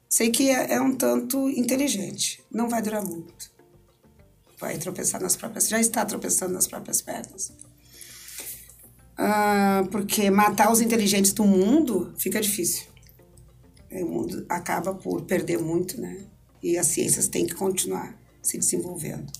Sei 0.08 0.30
que 0.30 0.50
é, 0.50 0.74
é, 0.74 0.80
um 0.80 0.94
tanto 0.94 1.48
inteligente, 1.48 2.42
não 2.50 2.68
vai 2.68 2.82
durar 2.82 3.04
muito. 3.04 3.50
Vai 4.58 4.76
tropeçar 4.76 5.20
nas 5.20 5.36
próprias, 5.36 5.68
já 5.68 5.80
está 5.80 6.04
tropeçando 6.04 6.52
nas 6.52 6.66
próprias 6.66 7.00
pernas. 7.00 7.52
Ah, 9.16 9.86
porque 9.90 10.30
matar 10.30 10.72
os 10.72 10.80
inteligentes 10.80 11.32
do 11.32 11.44
mundo 11.44 12.12
fica 12.18 12.40
difícil. 12.40 12.86
O 13.90 14.06
mundo 14.06 14.44
acaba 14.48 14.94
por 14.94 15.22
perder 15.22 15.58
muito, 15.58 16.00
né? 16.00 16.26
E 16.62 16.78
as 16.78 16.86
ciências 16.86 17.28
têm 17.28 17.46
que 17.46 17.54
continuar 17.54 18.16
se 18.42 18.58
desenvolvendo. 18.58 19.30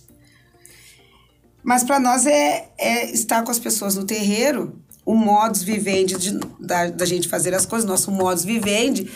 Mas 1.62 1.84
para 1.84 2.00
nós 2.00 2.26
é, 2.26 2.70
é 2.76 3.10
estar 3.12 3.42
com 3.44 3.50
as 3.50 3.58
pessoas 3.58 3.94
no 3.94 4.04
terreiro, 4.04 4.80
o 5.04 5.14
modus 5.14 5.62
vivendi 5.62 6.16
de, 6.16 6.38
da, 6.58 6.90
da 6.90 7.04
gente 7.04 7.28
fazer 7.28 7.54
as 7.54 7.66
coisas, 7.66 7.88
nosso 7.88 8.10
modus 8.10 8.44
vivendi, 8.44 9.10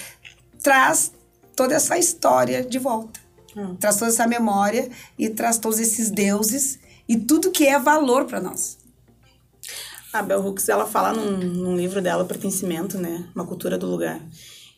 traz 0.62 1.12
toda 1.54 1.74
essa 1.74 1.98
história 1.98 2.62
de 2.64 2.78
volta. 2.78 3.20
Hum. 3.56 3.74
Traz 3.76 3.96
toda 3.96 4.10
essa 4.10 4.26
memória 4.26 4.88
e 5.18 5.28
traz 5.28 5.58
todos 5.58 5.78
esses 5.78 6.10
deuses 6.10 6.78
e 7.08 7.16
tudo 7.16 7.50
que 7.50 7.66
é 7.66 7.78
valor 7.78 8.26
para 8.26 8.40
nós. 8.40 8.78
A 10.12 10.22
Bell 10.22 10.44
Hooks, 10.44 10.68
ela 10.68 10.86
fala 10.86 11.12
num, 11.12 11.36
num, 11.36 11.76
livro 11.76 12.00
dela, 12.00 12.24
Pertencimento, 12.24 12.96
né? 12.98 13.28
Uma 13.34 13.46
cultura 13.46 13.76
do 13.76 13.86
lugar. 13.86 14.20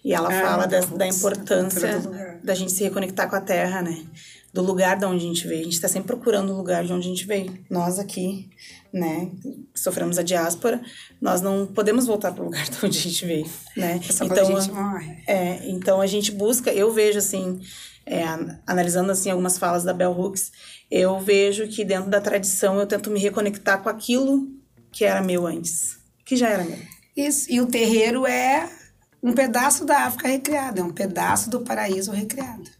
E 0.08 0.14
ela 0.14 0.32
é, 0.32 0.42
fala 0.42 0.66
da, 0.66 0.80
da 0.80 1.06
importância 1.06 2.00
da 2.42 2.54
gente 2.54 2.72
se 2.72 2.82
reconectar 2.82 3.28
com 3.28 3.36
a 3.36 3.42
terra, 3.42 3.82
né? 3.82 4.06
do 4.54 4.62
lugar 4.62 4.98
de 4.98 5.04
onde 5.04 5.22
a 5.22 5.28
gente 5.28 5.46
veio. 5.46 5.60
A 5.60 5.64
gente 5.64 5.74
está 5.74 5.86
sempre 5.86 6.06
procurando 6.08 6.50
o 6.50 6.56
lugar 6.56 6.82
de 6.82 6.90
onde 6.90 7.06
a 7.06 7.10
gente 7.10 7.26
veio. 7.26 7.52
Nós 7.68 7.98
aqui, 7.98 8.48
né, 8.90 9.30
sofremos 9.74 10.16
a 10.16 10.22
diáspora, 10.22 10.80
nós 11.20 11.42
não 11.42 11.66
podemos 11.66 12.06
voltar 12.06 12.32
para 12.32 12.40
o 12.40 12.46
lugar 12.46 12.64
de 12.70 12.76
onde 12.82 12.98
a 12.98 13.02
gente 13.02 13.26
veio, 13.26 13.46
né? 13.76 14.00
É 14.02 14.24
então, 14.24 14.56
a 14.56 14.60
gente 14.60 14.72
morre. 14.72 15.22
É, 15.26 15.68
então 15.68 16.00
a 16.00 16.06
gente 16.06 16.32
busca, 16.32 16.72
eu 16.72 16.90
vejo 16.90 17.18
assim, 17.18 17.60
é, 18.06 18.24
analisando 18.66 19.12
assim 19.12 19.30
algumas 19.30 19.58
falas 19.58 19.84
da 19.84 19.92
Bell 19.92 20.18
Hooks, 20.18 20.50
eu 20.90 21.20
vejo 21.20 21.68
que 21.68 21.84
dentro 21.84 22.08
da 22.08 22.20
tradição 22.20 22.78
eu 22.80 22.86
tento 22.86 23.10
me 23.10 23.20
reconectar 23.20 23.82
com 23.82 23.90
aquilo 23.90 24.48
que 24.90 25.04
era 25.04 25.20
meu 25.20 25.46
antes, 25.46 25.98
que 26.24 26.34
já 26.34 26.48
era 26.48 26.64
meu. 26.64 26.78
Isso, 27.14 27.52
e 27.52 27.60
o 27.60 27.66
terreiro 27.66 28.26
é 28.26 28.70
um 29.22 29.32
pedaço 29.32 29.84
da 29.84 30.06
África 30.06 30.28
recriada, 30.28 30.80
é 30.80 30.84
um 30.84 30.92
pedaço 30.92 31.50
do 31.50 31.60
paraíso 31.60 32.12
recriado. 32.12 32.70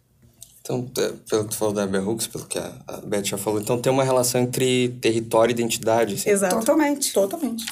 Então, 0.61 0.87
é, 0.99 1.13
pelo 1.29 1.45
que 1.45 1.51
tu 1.51 1.57
falou 1.57 1.73
da 1.73 1.87
Bell 1.87 2.07
Hooks, 2.07 2.27
pelo 2.27 2.45
que 2.45 2.59
a, 2.59 3.01
Beth 3.05 3.25
já 3.25 3.39
falou, 3.39 3.61
então 3.61 3.81
tem 3.81 3.91
uma 3.91 4.05
relação 4.05 4.43
entre 4.43 4.91
território 5.01 5.51
e 5.51 5.55
identidade. 5.55 6.15
Assim. 6.15 6.29
Exato. 6.29 6.57
Totalmente. 6.57 7.13
Totalmente. 7.13 7.65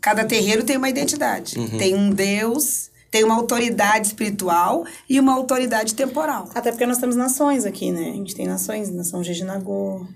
Cada 0.00 0.24
terreiro 0.24 0.64
tem 0.64 0.76
uma 0.76 0.88
identidade. 0.88 1.54
Tem 1.78 1.94
um 1.94 2.10
Deus, 2.10 2.90
tem 3.10 3.24
uma 3.24 3.34
autoridade 3.34 4.08
espiritual 4.08 4.84
e 5.08 5.18
uma 5.18 5.32
autoridade 5.32 5.94
temporal. 5.94 6.48
Até 6.54 6.70
porque 6.70 6.86
nós 6.86 6.98
temos 6.98 7.14
nações 7.14 7.64
aqui, 7.64 7.92
né? 7.92 8.10
A 8.10 8.14
gente 8.14 8.34
tem 8.34 8.46
nações, 8.46 8.90
nação 8.90 9.22
Jejinagô, 9.22 10.06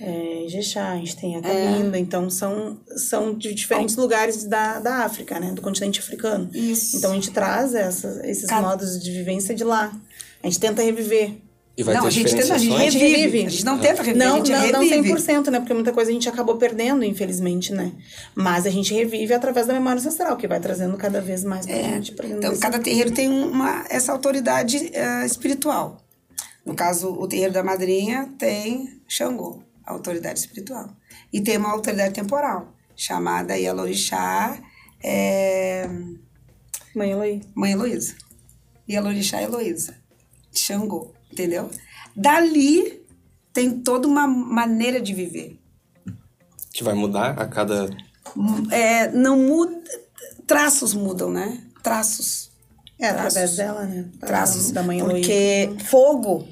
é, 0.00 0.44
Ijexá, 0.46 0.90
a 0.92 0.96
gente 0.96 1.16
tem 1.16 1.36
a 1.36 1.40
Cabinda, 1.40 1.98
então 1.98 2.28
são, 2.28 2.78
são 2.96 3.34
de 3.34 3.54
diferentes 3.54 3.96
lugares 3.96 4.44
da, 4.44 4.78
da 4.78 5.04
África, 5.04 5.40
né? 5.40 5.52
Do 5.52 5.62
continente 5.62 6.00
africano. 6.00 6.50
Isso. 6.52 6.96
Então 6.98 7.12
a 7.12 7.14
gente 7.14 7.30
traz 7.30 7.74
essas, 7.74 8.22
esses 8.24 8.46
Cada- 8.46 8.66
modos 8.66 9.02
de 9.02 9.10
vivência 9.10 9.54
de 9.54 9.64
lá. 9.64 9.92
A 10.42 10.46
gente 10.46 10.60
tenta 10.60 10.82
reviver. 10.82 11.32
E 11.78 11.82
vai 11.82 11.94
não, 11.94 12.02
ter 12.02 12.08
a 12.08 12.10
gente, 12.10 12.34
tenta, 12.34 12.54
a 12.54 12.58
gente 12.58 12.74
revive. 12.74 13.06
Revive. 13.16 13.46
A 13.46 13.50
gente 13.50 13.64
não 13.66 13.78
tenta 13.78 14.02
reviver, 14.02 14.26
Não, 14.26 14.34
a 14.34 14.38
gente 14.38 14.50
não, 14.52 14.72
não 14.72 14.80
revive. 14.88 15.14
100%, 15.14 15.48
né? 15.50 15.58
Porque 15.60 15.74
muita 15.74 15.92
coisa 15.92 16.10
a 16.10 16.14
gente 16.14 16.26
acabou 16.26 16.56
perdendo, 16.56 17.04
infelizmente, 17.04 17.70
né? 17.72 17.92
Mas 18.34 18.64
a 18.66 18.70
gente 18.70 18.94
revive 18.94 19.34
através 19.34 19.66
da 19.66 19.74
memória 19.74 19.98
ancestral, 19.98 20.38
que 20.38 20.48
vai 20.48 20.58
trazendo 20.58 20.96
cada 20.96 21.20
vez 21.20 21.44
mais 21.44 21.66
pra 21.66 21.74
gente. 21.76 22.12
Pra 22.12 22.26
Então, 22.28 22.48
desse- 22.50 22.62
cada 22.62 22.78
terreiro 22.78 23.10
tem 23.10 23.28
uma, 23.28 23.84
essa 23.90 24.10
autoridade 24.12 24.90
eh, 24.94 25.26
espiritual. 25.26 25.98
No 26.64 26.74
caso, 26.74 27.10
o 27.12 27.28
terreiro 27.28 27.52
da 27.52 27.62
madrinha 27.62 28.30
tem 28.38 28.98
Xangô, 29.06 29.60
a 29.86 29.92
autoridade 29.92 30.38
espiritual. 30.40 30.90
E 31.32 31.40
tem 31.40 31.56
uma 31.56 31.70
autoridade 31.70 32.14
temporal, 32.14 32.74
chamada 32.96 33.56
Yalorixá 33.56 34.60
é, 35.02 35.88
Mãe 36.94 37.10
Eloy. 37.10 37.42
Mãe 37.54 37.72
Heloísa. 37.72 38.16
Yalorixá 38.88 39.42
Heloísa, 39.42 39.96
Xangô, 40.52 41.12
entendeu? 41.30 41.70
Dali 42.14 43.04
tem 43.52 43.80
toda 43.80 44.08
uma 44.08 44.26
maneira 44.26 45.00
de 45.00 45.12
viver. 45.12 45.60
Que 46.72 46.82
vai 46.82 46.94
mudar 46.94 47.38
a 47.40 47.46
cada... 47.46 47.88
É, 48.70 49.10
não 49.12 49.38
muda, 49.38 49.82
traços 50.46 50.94
mudam, 50.94 51.30
né? 51.30 51.62
Traços. 51.82 52.50
É, 52.98 53.08
através 53.08 53.56
dela, 53.56 53.84
né? 53.84 54.08
traços 54.20 54.70
Da 54.70 54.82
mãe 54.82 55.00
Eloy. 55.00 55.20
porque 55.20 55.76
fogo 55.84 56.48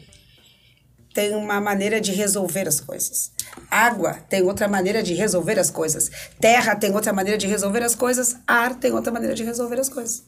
tem 1.15 1.35
uma 1.35 1.61
maneira 1.61 2.01
de 2.01 2.13
resolver 2.13 2.67
as 2.67 2.81
coisas. 2.81 3.31
Água 3.71 4.15
tem 4.29 4.43
outra 4.43 4.67
maneira 4.67 5.01
de 5.01 5.15
resolver 5.15 5.59
as 5.61 5.71
coisas. 5.71 6.11
Terra 6.41 6.75
tem 6.75 6.93
outra 6.93 7.13
maneira 7.13 7.39
de 7.39 7.47
resolver 7.47 7.85
as 7.85 7.95
coisas. 7.95 8.37
Ar 8.47 8.75
tem 8.75 8.93
outra 8.93 9.13
maneira 9.13 9.35
de 9.35 9.45
resolver 9.45 9.79
as 9.79 9.89
coisas. 9.89 10.25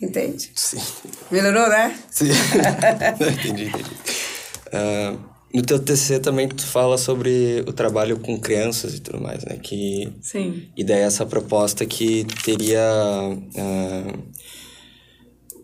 Entende? 0.00 0.52
Sim. 0.54 0.80
Melhorou, 1.30 1.68
né? 1.68 1.98
Sim. 2.08 2.28
entendi, 3.30 3.64
entendi. 3.64 3.96
Ah, 4.72 5.16
no 5.52 5.62
teu 5.62 5.78
TC 5.78 6.20
também 6.20 6.48
tu 6.48 6.66
fala 6.66 6.96
sobre 6.96 7.64
o 7.66 7.72
trabalho 7.72 8.18
com 8.18 8.40
crianças 8.40 8.94
e 8.94 9.00
tudo 9.00 9.20
mais, 9.20 9.44
né? 9.44 9.58
Que... 9.60 10.12
Sim. 10.20 10.68
E 10.76 10.84
daí 10.84 11.00
essa 11.00 11.26
proposta 11.26 11.84
que 11.84 12.24
teria 12.44 12.80
ah, 12.80 14.18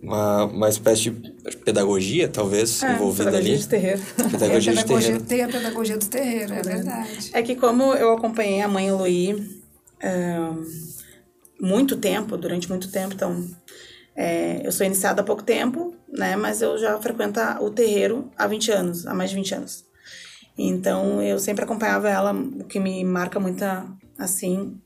uma, 0.03 0.45
uma 0.45 0.69
espécie 0.69 1.11
de 1.11 1.57
pedagogia, 1.65 2.29
talvez, 2.29 2.83
É, 2.83 2.93
envolvida 2.93 3.25
pedagogia 3.27 3.53
ali. 3.55 3.59
de 3.63 3.69
terreiro. 3.69 4.03
Pedagogia 4.31 4.51
tem, 4.51 4.61
de 4.61 4.69
a 4.69 4.83
pedagogia, 4.83 5.07
terreiro. 5.09 5.25
tem 5.25 5.43
a 5.45 5.49
pedagogia 5.49 5.97
do 5.99 6.07
terreiro, 6.07 6.55
é 6.55 6.63
verdade. 6.63 7.31
É 7.33 7.43
que 7.43 7.57
como 7.57 7.95
eu 7.95 8.13
acompanhei 8.13 8.61
a 8.63 8.69
mãe 8.69 8.87
Eloy 8.89 9.33
ahn, 10.03 10.65
muito 11.61 11.97
tempo, 11.97 12.37
durante 12.37 12.69
muito 12.69 12.91
tempo, 12.91 13.15
então 13.15 13.45
é, 14.17 14.61
eu 14.67 14.71
sou 14.73 14.87
iniciada 14.87 15.21
há 15.23 15.25
pouco 15.25 15.43
tempo, 15.43 15.95
né? 16.09 16.37
Mas 16.37 16.63
eu 16.63 16.79
já 16.79 16.99
frequento 17.01 17.41
o 17.61 17.71
terreiro 17.71 18.31
há 18.37 18.47
20 18.47 18.71
anos, 18.71 19.07
há 19.07 19.15
mais 19.15 19.31
de 19.31 19.37
20 19.37 19.55
anos. 19.55 19.85
Então 20.57 21.23
eu 21.23 21.39
sempre 21.39 21.65
acompanhava 21.65 22.09
ela, 22.09 22.33
o 22.33 22.65
que 22.65 22.81
me 22.81 23.05
marca 23.05 23.39
muito 23.39 23.65
assim, 24.19 24.77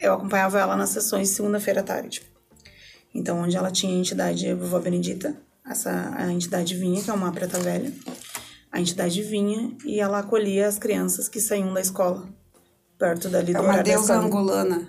eu 0.00 0.12
acompanhava 0.14 0.58
ela 0.60 0.76
nas 0.76 0.90
sessões 0.90 1.28
de 1.28 1.34
segunda-feira 1.34 1.80
à 1.80 1.82
tarde. 1.82 2.22
Então, 3.14 3.40
onde 3.40 3.56
ela 3.56 3.70
tinha 3.70 3.92
a 3.92 3.98
entidade 3.98 4.52
Vovó 4.54 4.78
Benedita, 4.78 5.36
essa 5.66 6.14
a 6.16 6.32
entidade 6.32 6.74
vinha, 6.74 7.02
que 7.02 7.10
é 7.10 7.12
uma 7.12 7.32
preta 7.32 7.58
velha, 7.58 7.92
a 8.70 8.80
entidade 8.80 9.22
vinha 9.22 9.76
e 9.84 10.00
ela 10.00 10.20
acolhia 10.20 10.66
as 10.66 10.78
crianças 10.78 11.28
que 11.28 11.40
saíam 11.40 11.72
da 11.72 11.80
escola, 11.80 12.26
perto 12.98 13.28
dali 13.28 13.50
É 13.50 13.54
do 13.54 13.60
uma 13.60 13.68
horário 13.68 13.84
da 13.84 13.90
deusa 13.92 14.14
angolana. 14.14 14.88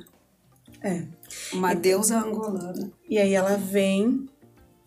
É. 0.81 1.03
Uma 1.51 1.73
deusa 1.73 2.19
angolana. 2.19 2.91
E 3.09 3.17
aí 3.17 3.33
ela 3.33 3.57
vem, 3.57 4.27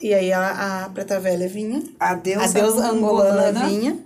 e 0.00 0.14
aí 0.14 0.32
a, 0.32 0.84
a 0.84 0.88
preta 0.90 1.20
velha 1.20 1.48
vinha, 1.48 1.82
A 1.98 2.14
deusa, 2.14 2.44
a 2.44 2.48
deusa 2.48 2.90
angolana, 2.90 3.30
angolana 3.30 3.68
vinha 3.68 3.98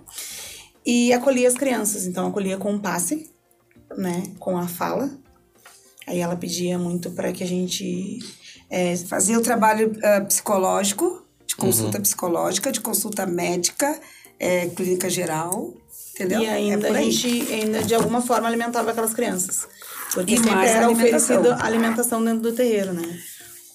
e 0.85 1.13
acolhia 1.13 1.47
as 1.47 1.55
crianças. 1.55 2.05
Então, 2.05 2.27
acolhia 2.27 2.57
com 2.57 2.75
o 2.75 2.79
passe, 2.79 3.29
né, 3.97 4.23
com 4.39 4.57
a 4.57 4.67
fala. 4.67 5.09
Aí 6.07 6.19
ela 6.19 6.35
pedia 6.35 6.77
muito 6.77 7.11
para 7.11 7.31
que 7.31 7.43
a 7.43 7.47
gente 7.47 8.19
é, 8.71 8.95
Fazia 8.95 9.37
o 9.37 9.41
trabalho 9.41 9.91
ah, 10.01 10.21
psicológico, 10.21 11.21
de 11.45 11.55
consulta 11.55 11.99
psicológica, 11.99 12.71
de 12.71 12.79
consulta 12.79 13.25
médica, 13.25 13.99
eh, 14.39 14.69
clínica 14.75 15.09
geral, 15.09 15.73
entendeu? 16.15 16.41
E 16.41 16.47
ainda 16.47 16.87
é 16.87 16.91
a 16.91 17.01
gente, 17.01 17.53
ainda 17.53 17.83
de 17.83 17.93
alguma 17.93 18.21
forma, 18.21 18.47
alimentava 18.47 18.91
aquelas 18.91 19.13
crianças. 19.13 19.67
Porque 20.13 20.33
E 20.33 20.37
sempre 20.37 20.51
mais 20.51 20.71
era 20.71 20.85
alimentação. 20.87 21.57
alimentação 21.59 22.23
dentro 22.23 22.41
do 22.41 22.53
terreiro, 22.53 22.93
né? 22.93 23.19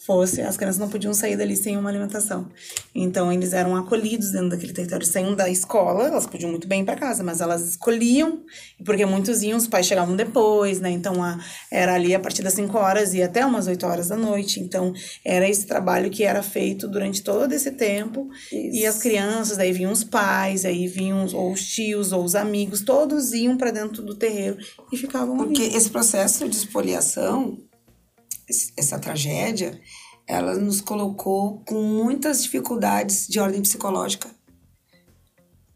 Fosse, 0.07 0.41
as 0.41 0.57
crianças 0.57 0.79
não 0.79 0.89
podiam 0.89 1.13
sair 1.13 1.37
dali 1.37 1.57
sem 1.57 1.77
uma 1.77 1.89
alimentação. 1.91 2.49
Então, 2.95 3.33
eles 3.33 3.53
eram 3.53 3.75
acolhidos 3.75 4.31
dentro 4.31 4.51
daquele 4.51 4.73
território. 4.73 5.05
Saíam 5.05 5.35
da 5.35 5.49
escola, 5.51 6.07
elas 6.07 6.27
podiam 6.27 6.51
muito 6.51 6.69
bem 6.69 6.83
ir 6.83 6.85
para 6.85 6.95
casa, 6.95 7.25
mas 7.25 7.41
elas 7.41 7.63
escolhiam, 7.69 8.43
porque 8.85 9.05
muitos 9.05 9.43
iam, 9.43 9.57
os 9.59 9.67
pais 9.67 9.87
chegavam 9.87 10.15
depois, 10.15 10.81
né? 10.81 10.91
Então, 10.91 11.23
a, 11.25 11.39
era 11.73 11.95
ali 11.95 12.15
a 12.15 12.21
partir 12.21 12.43
das 12.43 12.55
5 12.55 12.79
horas 12.79 13.15
e 13.15 13.23
até 13.23 13.45
umas 13.45 13.67
8 13.67 13.85
horas 13.85 14.09
da 14.09 14.17
noite. 14.17 14.61
Então, 14.61 14.93
era 15.25 15.49
esse 15.49 15.67
trabalho 15.67 16.09
que 16.11 16.23
era 16.23 16.43
feito 16.43 16.87
durante 16.89 17.23
todo 17.23 17.53
esse 17.53 17.73
tempo. 17.73 18.29
E 18.53 18.87
as 18.87 18.99
crianças, 18.99 19.57
daí 19.57 19.73
vinham 19.73 19.91
os 19.91 20.05
pais, 20.05 20.65
aí 20.65 20.87
vinham 20.87 21.25
os, 21.25 21.35
ou 21.35 21.53
os 21.53 21.67
tios, 21.67 22.13
ou 22.13 22.23
os 22.23 22.35
amigos, 22.37 22.81
todos 22.83 23.33
iam 23.33 23.57
para 23.57 23.73
dentro 23.73 24.03
do 24.05 24.15
terreiro 24.15 24.57
e 24.93 24.97
ficavam 24.97 25.37
Porque 25.37 25.63
ali. 25.63 25.77
esse 25.77 25.91
processo 25.91 26.49
de 26.49 26.57
expoliação, 26.57 27.55
esse- 27.55 27.66
essa 28.77 28.99
tragédia, 28.99 29.81
ela 30.27 30.55
nos 30.57 30.81
colocou 30.81 31.61
com 31.65 31.83
muitas 31.83 32.43
dificuldades 32.43 33.27
de 33.29 33.39
ordem 33.39 33.63
psicológica, 33.63 34.29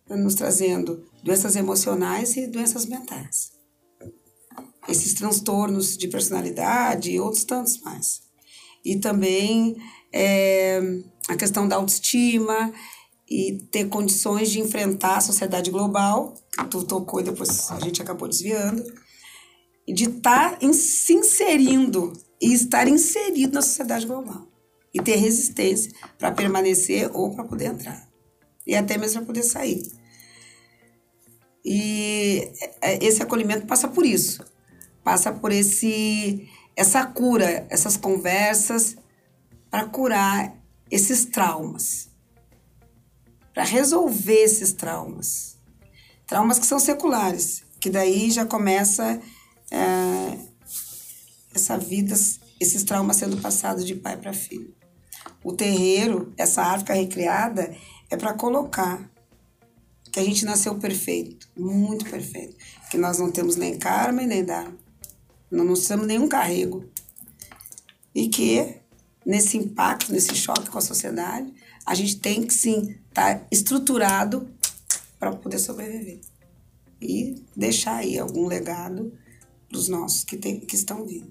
nos 0.08 0.34
trazendo 0.34 1.04
doenças 1.22 1.54
emocionais 1.54 2.36
e 2.36 2.46
doenças 2.46 2.86
mentais. 2.86 3.52
Esses 4.88 5.14
transtornos 5.14 5.96
de 5.96 6.08
personalidade 6.08 7.10
e 7.10 7.20
outros 7.20 7.44
tantos 7.44 7.80
mais. 7.80 8.22
E 8.84 8.96
também 8.96 9.76
é, 10.12 10.80
a 11.28 11.36
questão 11.36 11.68
da 11.68 11.76
autoestima 11.76 12.72
e 13.28 13.58
ter 13.70 13.88
condições 13.88 14.50
de 14.50 14.58
enfrentar 14.58 15.18
a 15.18 15.20
sociedade 15.20 15.70
global, 15.70 16.34
que 16.52 16.64
tu 16.64 16.82
tocou 16.82 17.20
e 17.20 17.24
depois 17.24 17.70
a 17.70 17.78
gente 17.78 18.02
acabou 18.02 18.26
desviando, 18.26 18.82
e 19.86 19.92
de 19.92 20.04
estar 20.04 20.58
se 20.72 21.12
inserindo 21.12 22.12
e 22.40 22.52
estar 22.52 22.88
inserido 22.88 23.54
na 23.54 23.62
sociedade 23.62 24.06
global. 24.06 24.46
E 24.92 25.00
ter 25.00 25.16
resistência 25.16 25.92
para 26.18 26.32
permanecer 26.32 27.10
ou 27.12 27.34
para 27.34 27.44
poder 27.44 27.66
entrar. 27.66 28.08
E 28.66 28.74
até 28.74 28.96
mesmo 28.96 29.20
para 29.20 29.26
poder 29.26 29.42
sair. 29.42 29.82
E 31.64 32.50
é, 32.80 33.04
esse 33.04 33.22
acolhimento 33.22 33.66
passa 33.66 33.86
por 33.86 34.04
isso. 34.04 34.44
Passa 35.04 35.32
por 35.32 35.52
esse 35.52 36.48
essa 36.76 37.04
cura, 37.04 37.66
essas 37.68 37.96
conversas 37.96 38.96
para 39.70 39.84
curar 39.86 40.56
esses 40.90 41.26
traumas. 41.26 42.08
Para 43.52 43.64
resolver 43.64 44.42
esses 44.44 44.72
traumas. 44.72 45.58
Traumas 46.26 46.58
que 46.58 46.66
são 46.66 46.78
seculares, 46.78 47.64
que 47.80 47.90
daí 47.90 48.30
já 48.30 48.46
começa 48.46 49.20
é, 49.70 50.38
essa 51.54 51.76
vida, 51.76 52.14
esses 52.58 52.84
traumas 52.84 53.16
sendo 53.16 53.36
passados 53.38 53.86
de 53.86 53.94
pai 53.94 54.16
para 54.16 54.32
filho. 54.32 54.74
O 55.42 55.52
terreiro, 55.52 56.32
essa 56.36 56.62
África 56.62 56.94
recriada, 56.94 57.74
é 58.08 58.16
para 58.16 58.34
colocar 58.34 59.10
que 60.10 60.18
a 60.18 60.24
gente 60.24 60.44
nasceu 60.44 60.74
perfeito, 60.76 61.48
muito 61.56 62.04
perfeito. 62.08 62.56
Que 62.90 62.98
nós 62.98 63.18
não 63.18 63.30
temos 63.30 63.56
nem 63.56 63.78
karma 63.78 64.22
e 64.22 64.26
nem 64.26 64.44
dharma. 64.44 64.76
Não 65.50 65.64
nos 65.64 65.86
temos 65.86 66.06
nenhum 66.06 66.28
carrego. 66.28 66.84
E 68.14 68.28
que, 68.28 68.76
nesse 69.24 69.56
impacto, 69.56 70.12
nesse 70.12 70.34
choque 70.34 70.68
com 70.68 70.78
a 70.78 70.82
sociedade, 70.82 71.52
a 71.86 71.94
gente 71.94 72.18
tem 72.18 72.42
que 72.42 72.52
sim 72.52 72.96
estar 73.08 73.46
estruturado 73.50 74.48
para 75.18 75.32
poder 75.32 75.58
sobreviver. 75.58 76.20
E 77.00 77.42
deixar 77.56 77.96
aí 77.96 78.18
algum 78.18 78.46
legado 78.46 79.12
para 79.70 79.78
os 79.78 79.88
nossos 79.88 80.24
que, 80.24 80.36
tem, 80.36 80.60
que 80.60 80.74
estão 80.74 81.06
vindo. 81.06 81.28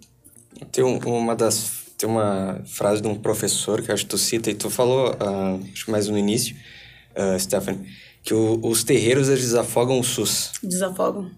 Tem 0.71 0.83
um- 0.83 0.97
uma 0.97 1.35
das 1.35 1.77
tem 1.99 2.07
uma 2.07 2.61
frase 2.65 3.01
de 3.01 3.09
um 3.09 3.15
professor 3.15 3.81
que 3.81 3.91
acho 3.91 4.05
que 4.05 4.09
tu 4.11 4.17
cita 4.17 4.49
e 4.49 4.53
tu 4.53 4.69
falou, 4.69 5.13
ah, 5.19 5.59
acho 5.73 5.83
que 5.83 5.91
mais 5.91 6.07
no 6.07 6.17
início, 6.17 6.55
uh, 7.13 7.37
Stephanie, 7.37 7.85
que 8.23 8.33
o, 8.33 8.57
os 8.65 8.85
terreiros 8.85 9.27
eles 9.27 9.41
desafogam 9.41 9.99
o 9.99 10.03
SUS. 10.03 10.53
Desafogam. 10.63 11.29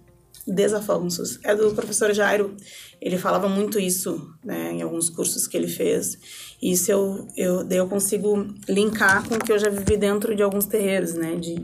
Desafogam 0.46 1.08
o 1.08 1.12
SUS. 1.12 1.40
É 1.44 1.56
do 1.56 1.74
professor 1.74 2.14
Jairo. 2.14 2.56
Ele 3.02 3.18
falava 3.18 3.50
muito 3.50 3.80
isso, 3.80 4.32
né, 4.46 4.72
em 4.72 4.84
alguns 4.84 5.10
cursos 5.10 5.48
que 5.48 5.58
ele 5.58 5.68
fez. 5.68 6.16
E 6.62 6.74
isso 6.74 6.92
eu, 6.92 7.28
eu, 7.36 7.68
eu 7.68 7.88
consigo 7.88 8.48
linkar 8.70 9.28
com 9.28 9.34
o 9.34 9.40
que 9.40 9.52
eu 9.52 9.58
já 9.58 9.70
vivi 9.70 9.98
dentro 9.98 10.36
de 10.36 10.44
alguns 10.44 10.66
terreiros, 10.68 11.16
né, 11.16 11.38
de... 11.38 11.56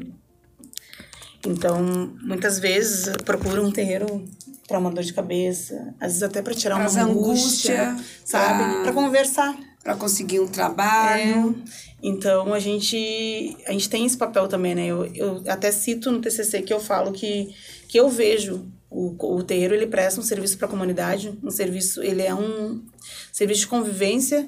Então, 1.45 1.83
muitas 2.23 2.57
vezes 2.57 3.15
procuro 3.23 3.63
um 3.63 3.71
terreiro 3.71 4.25
para 4.68 4.78
uma 4.78 4.91
dor 4.91 5.03
de 5.03 5.13
cabeça, 5.13 5.95
às 5.99 6.07
vezes 6.07 6.24
até 6.24 6.41
para 6.41 6.53
tirar 6.53 6.76
uma 6.76 6.86
angústia, 6.86 7.91
angústia, 7.91 8.05
sabe? 8.26 8.84
Para 8.84 8.91
conversar, 8.91 9.57
para 9.82 9.95
conseguir 9.95 10.41
um 10.41 10.47
trabalho. 10.47 11.55
É. 11.65 11.88
Então 12.03 12.53
a 12.53 12.59
gente 12.59 13.57
a 13.65 13.72
gente 13.72 13.89
tem 13.89 14.05
esse 14.05 14.18
papel 14.18 14.47
também, 14.47 14.76
né? 14.76 14.86
Eu, 14.86 15.05
eu 15.15 15.43
até 15.47 15.72
cito 15.72 16.11
no 16.11 16.20
TCC 16.20 16.61
que 16.61 16.74
eu 16.74 16.80
falo 16.80 17.13
que 17.13 17.55
que 17.88 17.97
eu 17.97 18.09
vejo 18.09 18.70
o, 18.89 19.15
o 19.36 19.43
terreiro 19.43 19.74
ele 19.74 19.88
presta 19.88 20.20
um 20.20 20.24
serviço 20.24 20.57
para 20.57 20.68
a 20.68 20.70
comunidade, 20.70 21.38
um 21.41 21.49
serviço 21.49 22.03
ele 22.03 22.22
é 22.22 22.36
um 22.36 22.84
serviço 23.32 23.61
de 23.61 23.68
convivência 23.68 24.47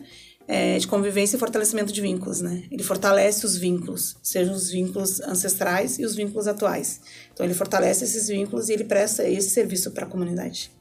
é, 0.51 0.79
de 0.79 0.87
convivência 0.87 1.35
e 1.35 1.39
fortalecimento 1.39 1.93
de 1.93 2.01
vínculos, 2.01 2.41
né? 2.41 2.63
Ele 2.71 2.81
fortalece 2.81 3.45
os 3.45 3.55
vínculos, 3.55 4.17
sejam 4.23 4.55
os 4.55 4.71
vínculos 4.71 5.21
ancestrais 5.21 5.99
e 5.99 6.03
os 6.03 6.15
vínculos 6.15 6.47
atuais. 6.47 7.01
Então 7.31 7.45
ele 7.45 7.53
fortalece 7.53 8.03
esses 8.03 8.27
vínculos 8.27 8.67
e 8.67 8.73
ele 8.73 8.83
presta 8.83 9.29
esse 9.29 9.51
serviço 9.51 9.91
para 9.91 10.07
a 10.07 10.09
comunidade. 10.09 10.71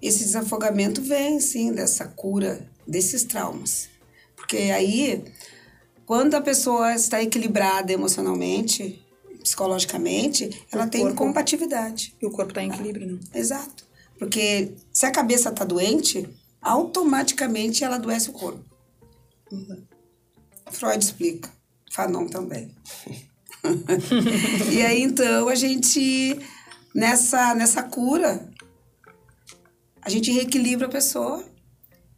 Esse 0.00 0.24
desafogamento 0.24 1.02
vem, 1.02 1.38
sim, 1.40 1.74
dessa 1.74 2.06
cura 2.06 2.66
desses 2.86 3.22
traumas. 3.22 3.90
Porque 4.34 4.56
aí, 4.56 5.24
quando 6.06 6.34
a 6.36 6.40
pessoa 6.40 6.94
está 6.94 7.22
equilibrada 7.22 7.92
emocionalmente, 7.92 9.04
psicologicamente, 9.42 10.64
ela 10.72 10.86
tem 10.86 11.02
corpo, 11.02 11.18
compatibilidade. 11.18 12.16
E 12.18 12.24
o 12.24 12.30
corpo 12.30 12.52
está 12.52 12.62
em 12.62 12.70
equilíbrio, 12.70 13.12
né? 13.12 13.18
Exato. 13.34 13.84
Porque 14.18 14.72
se 14.90 15.04
a 15.04 15.10
cabeça 15.10 15.50
está 15.50 15.66
doente, 15.66 16.26
automaticamente 16.62 17.84
ela 17.84 17.96
adoece 17.96 18.30
o 18.30 18.32
corpo. 18.32 18.69
Uhum. 19.50 19.84
Freud 20.70 21.02
explica. 21.02 21.50
Fanon 21.92 22.26
também. 22.26 22.74
e 24.72 24.82
aí, 24.82 25.02
então, 25.02 25.48
a 25.48 25.54
gente, 25.54 26.38
nessa, 26.94 27.54
nessa 27.54 27.82
cura, 27.82 28.48
a 30.02 30.08
gente 30.08 30.30
reequilibra 30.30 30.86
a 30.86 30.90
pessoa 30.90 31.44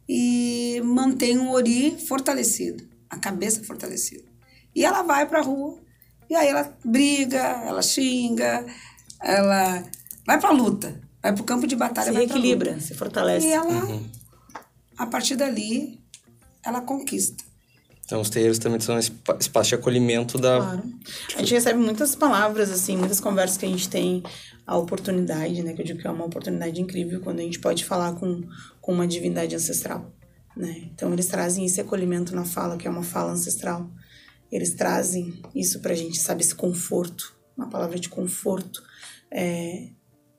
e 0.07 0.81
mantém 0.83 1.37
o 1.37 1.51
ori 1.51 1.97
fortalecido, 2.07 2.87
a 3.09 3.17
cabeça 3.17 3.63
fortalecida. 3.63 4.31
E 4.75 4.85
ela 4.85 5.01
vai 5.01 5.27
para 5.27 5.39
a 5.39 5.43
rua, 5.43 5.81
e 6.29 6.35
aí 6.35 6.47
ela 6.47 6.77
briga, 6.83 7.39
ela 7.65 7.81
xinga, 7.81 8.65
ela 9.21 9.83
vai 10.25 10.39
para 10.39 10.49
a 10.49 10.53
luta, 10.53 11.01
vai 11.21 11.33
para 11.33 11.41
o 11.41 11.45
campo 11.45 11.67
de 11.67 11.75
batalha. 11.75 12.11
Se 12.11 12.17
reequilibra, 12.17 12.79
se 12.79 12.93
fortalece. 12.93 13.47
E 13.47 13.51
ela, 13.51 13.85
uhum. 13.85 14.09
a 14.97 15.05
partir 15.05 15.35
dali, 15.35 16.02
ela 16.65 16.81
conquista. 16.81 17.43
Então, 18.05 18.19
os 18.19 18.29
terreiros 18.29 18.59
também 18.59 18.79
são 18.79 18.99
espaço 18.99 19.69
de 19.69 19.75
acolhimento 19.75 20.37
da. 20.37 20.57
Claro. 20.57 20.83
A 21.35 21.39
gente 21.39 21.53
recebe 21.53 21.79
muitas 21.79 22.15
palavras, 22.15 22.69
assim, 22.69 22.97
muitas 22.97 23.19
conversas 23.19 23.57
que 23.57 23.65
a 23.65 23.69
gente 23.69 23.87
tem 23.87 24.21
a 24.67 24.77
oportunidade, 24.77 25.63
né? 25.63 25.73
Que 25.73 25.81
eu 25.81 25.85
digo 25.85 25.99
que 25.99 26.07
é 26.07 26.11
uma 26.11 26.25
oportunidade 26.25 26.81
incrível 26.81 27.21
quando 27.21 27.39
a 27.39 27.43
gente 27.43 27.59
pode 27.59 27.85
falar 27.85 28.13
com, 28.15 28.41
com 28.81 28.93
uma 28.93 29.07
divindade 29.07 29.55
ancestral, 29.55 30.13
né? 30.55 30.89
Então, 30.93 31.13
eles 31.13 31.27
trazem 31.27 31.65
esse 31.65 31.79
acolhimento 31.79 32.35
na 32.35 32.43
fala, 32.43 32.77
que 32.77 32.87
é 32.87 32.91
uma 32.91 33.03
fala 33.03 33.31
ancestral. 33.31 33.89
Eles 34.51 34.73
trazem 34.73 35.41
isso 35.55 35.79
pra 35.79 35.95
gente, 35.95 36.19
sabe? 36.19 36.43
Esse 36.43 36.53
conforto, 36.53 37.33
uma 37.57 37.69
palavra 37.69 37.97
de 37.97 38.09
conforto. 38.09 38.83
É, 39.31 39.87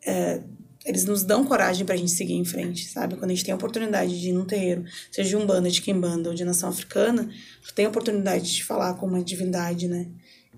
é, 0.07 0.43
eles 0.85 1.05
nos 1.05 1.23
dão 1.23 1.45
coragem 1.45 1.87
pra 1.87 1.97
gente 1.97 2.11
seguir 2.11 2.35
em 2.35 2.45
frente, 2.45 2.87
sabe? 2.87 3.17
Quando 3.17 3.31
a 3.31 3.35
gente 3.35 3.45
tem 3.45 3.53
a 3.53 3.57
oportunidade 3.57 4.21
de 4.21 4.29
ir 4.29 4.33
num 4.33 4.45
terreiro, 4.45 4.85
seja 5.11 5.31
de 5.31 5.37
Umbanda, 5.37 5.71
de 5.71 5.81
Kimbanda 5.81 6.29
ou 6.29 6.35
de 6.35 6.45
Nação 6.45 6.69
Africana, 6.69 7.29
tu 7.63 7.73
tem 7.73 7.87
a 7.87 7.89
oportunidade 7.89 8.53
de 8.53 8.63
falar 8.63 8.95
com 8.95 9.07
uma 9.07 9.25
divindade, 9.25 9.89
né? 9.89 10.07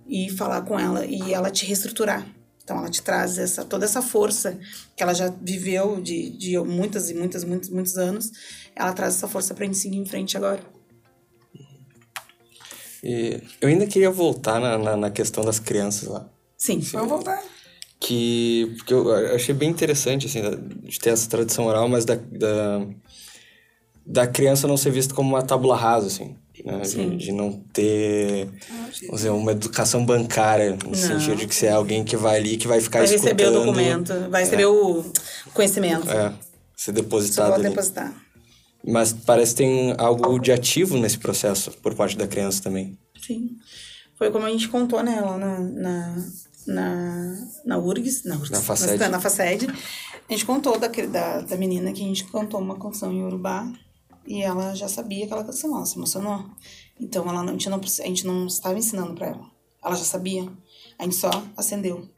E 0.09 0.29
falar 0.31 0.63
com 0.63 0.79
ela 0.79 1.07
e 1.07 1.33
ela 1.33 1.51
te 1.51 1.65
reestruturar. 1.65 2.27
Então 2.63 2.79
ela 2.79 2.91
te 2.91 3.01
traz 3.01 3.39
essa 3.39 3.65
toda 3.65 3.85
essa 3.85 4.03
força 4.03 4.59
que 4.97 5.03
ela 5.03 5.15
já 5.15 5.33
viveu 5.41 6.01
de, 6.01 6.31
de 6.31 6.59
muitas 6.59 7.09
e 7.09 7.15
muitas, 7.15 7.45
muitos, 7.45 7.69
muitos 7.69 7.97
anos. 7.97 8.33
Ela 8.75 8.93
traz 8.93 9.15
essa 9.15 9.29
força 9.29 9.55
pra 9.55 9.65
gente 9.65 9.79
seguir 9.79 9.99
em 9.99 10.07
frente 10.07 10.37
agora. 10.37 10.61
E 13.05 13.41
eu 13.61 13.69
ainda 13.69 13.87
queria 13.87 14.11
voltar 14.11 14.59
na, 14.59 14.77
na, 14.77 14.97
na 14.97 15.11
questão 15.11 15.45
das 15.45 15.61
crianças 15.61 16.09
lá. 16.09 16.29
Sim, 16.57 16.81
vamos 16.81 17.09
voltar 17.09 17.41
que 17.99 18.75
porque 18.77 18.93
eu 18.93 19.35
achei 19.35 19.55
bem 19.55 19.71
interessante 19.71 20.27
assim 20.27 20.43
de 20.83 20.99
ter 20.99 21.11
essa 21.11 21.29
tradição 21.29 21.67
oral 21.67 21.89
mas 21.89 22.05
da, 22.05 22.15
da, 22.15 22.87
da 24.05 24.27
criança 24.27 24.69
não 24.69 24.77
ser 24.77 24.91
vista 24.91 25.15
como 25.15 25.31
uma 25.31 25.43
tábula 25.43 25.77
rasa 25.77 26.07
assim 26.07 26.37
né? 26.65 26.81
de, 26.81 27.17
de, 27.17 27.33
não 27.33 27.53
ter 27.73 28.49
vamos 28.69 29.17
dizer, 29.17 29.31
uma 29.31 29.53
educação 29.53 30.05
bancária 30.05 30.77
no 30.85 30.91
não. 30.91 30.95
sentido 30.95 31.37
de 31.37 31.47
que 31.47 31.55
você 31.55 31.67
é 31.67 31.73
alguém 31.73 32.05
que 32.05 32.17
vai 32.17 32.37
ali 32.37 32.57
que 32.57 32.69
vai 32.69 32.81
ficar 32.81 32.99
vai 32.99 33.07
escutando 33.07 33.39
receber 33.39 33.49
o 33.49 33.65
documento 33.65 34.31
vai 34.31 34.43
receber 34.43 34.63
é. 34.65 34.67
o 34.67 35.05
conhecimento 35.55 36.11
é 36.11 36.33
ser 36.77 36.93
depositado 36.93 37.51
pode 37.53 37.61
ali. 37.61 37.71
depositar 37.71 38.15
mas 38.85 39.13
parece 39.13 39.53
que 39.53 39.59
tem 39.59 39.95
algo 39.99 40.39
de 40.39 40.53
ativo 40.53 40.99
nesse 40.99 41.19
processo 41.19 41.71
por 41.83 41.95
parte 41.95 42.17
da 42.17 42.27
criança 42.27 42.63
também 42.63 42.97
sim 43.21 43.57
foi 44.17 44.31
como 44.31 44.45
a 44.45 44.51
gente 44.51 44.69
contou 44.69 45.03
né 45.03 45.21
lá 45.21 45.39
na, 45.39 45.61
na 45.61 46.17
na, 46.67 47.49
na 47.65 47.79
URGS, 47.79 48.25
na, 48.25 48.37
URGS, 48.37 48.51
na, 48.51 48.61
FACED. 48.61 48.99
na, 48.99 49.09
na 49.09 49.21
FACED. 49.21 49.67
A 50.29 50.33
gente 50.33 50.45
contou 50.45 50.79
da, 50.79 50.89
da, 50.89 51.41
da 51.41 51.57
menina 51.57 51.93
que 51.93 52.03
a 52.03 52.07
gente 52.07 52.25
cantou 52.25 52.61
uma 52.61 52.79
canção 52.79 53.13
em 53.13 53.23
Urubá 53.23 53.73
e 54.27 54.43
ela 54.43 54.75
já 54.75 54.89
sabia 54.89 55.25
aquela 55.25 55.45
canção, 55.45 55.77
ela 55.77 55.87
se 55.87 55.97
emocionou. 55.97 56.45
Então 57.01 57.29
ela 57.29 57.43
não, 57.43 57.51
a, 57.51 57.53
gente 57.53 57.69
não, 57.69 57.79
a 57.79 58.07
gente 58.07 58.27
não 58.27 58.47
estava 58.47 58.79
ensinando 58.79 59.15
para 59.15 59.29
ela. 59.29 59.51
Ela 59.85 59.95
já 59.95 60.05
sabia. 60.05 60.51
A 60.99 61.05
gente 61.05 61.17
só 61.17 61.31
acendeu 61.57 62.09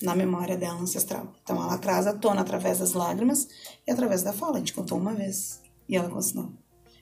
na 0.00 0.16
memória 0.16 0.56
dela 0.56 0.80
ancestral. 0.80 1.32
Então 1.42 1.62
ela 1.62 1.76
traz 1.78 2.06
à 2.06 2.14
tona 2.14 2.40
através 2.40 2.78
das 2.78 2.92
lágrimas 2.92 3.46
e 3.86 3.90
através 3.90 4.22
da 4.22 4.32
fala. 4.32 4.56
A 4.56 4.58
gente 4.58 4.72
contou 4.72 4.98
uma 4.98 5.12
vez 5.12 5.60
e 5.88 5.96
ela 5.96 6.08
continuou. 6.08 6.52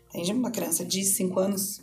Entende? 0.08 0.32
Uma 0.32 0.50
criança 0.50 0.84
de 0.84 1.04
5 1.04 1.38
anos 1.38 1.80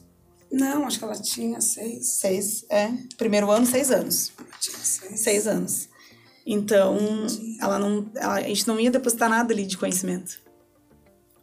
não, 0.51 0.85
acho 0.85 0.97
que 0.97 1.03
ela 1.03 1.15
tinha 1.15 1.59
seis. 1.61 2.19
Seis, 2.19 2.65
é. 2.69 2.91
Primeiro 3.17 3.51
ano, 3.51 3.65
seis 3.65 3.91
anos. 3.91 4.31
Tinha 4.59 4.77
seis. 4.77 5.19
Seis 5.19 5.47
anos. 5.47 5.89
Então, 6.45 6.97
ela 7.59 7.77
não, 7.77 8.09
ela, 8.15 8.35
a 8.35 8.41
gente 8.41 8.67
não 8.67 8.79
ia 8.79 8.89
depositar 8.89 9.29
nada 9.29 9.53
ali 9.53 9.65
de 9.65 9.77
conhecimento. 9.77 10.39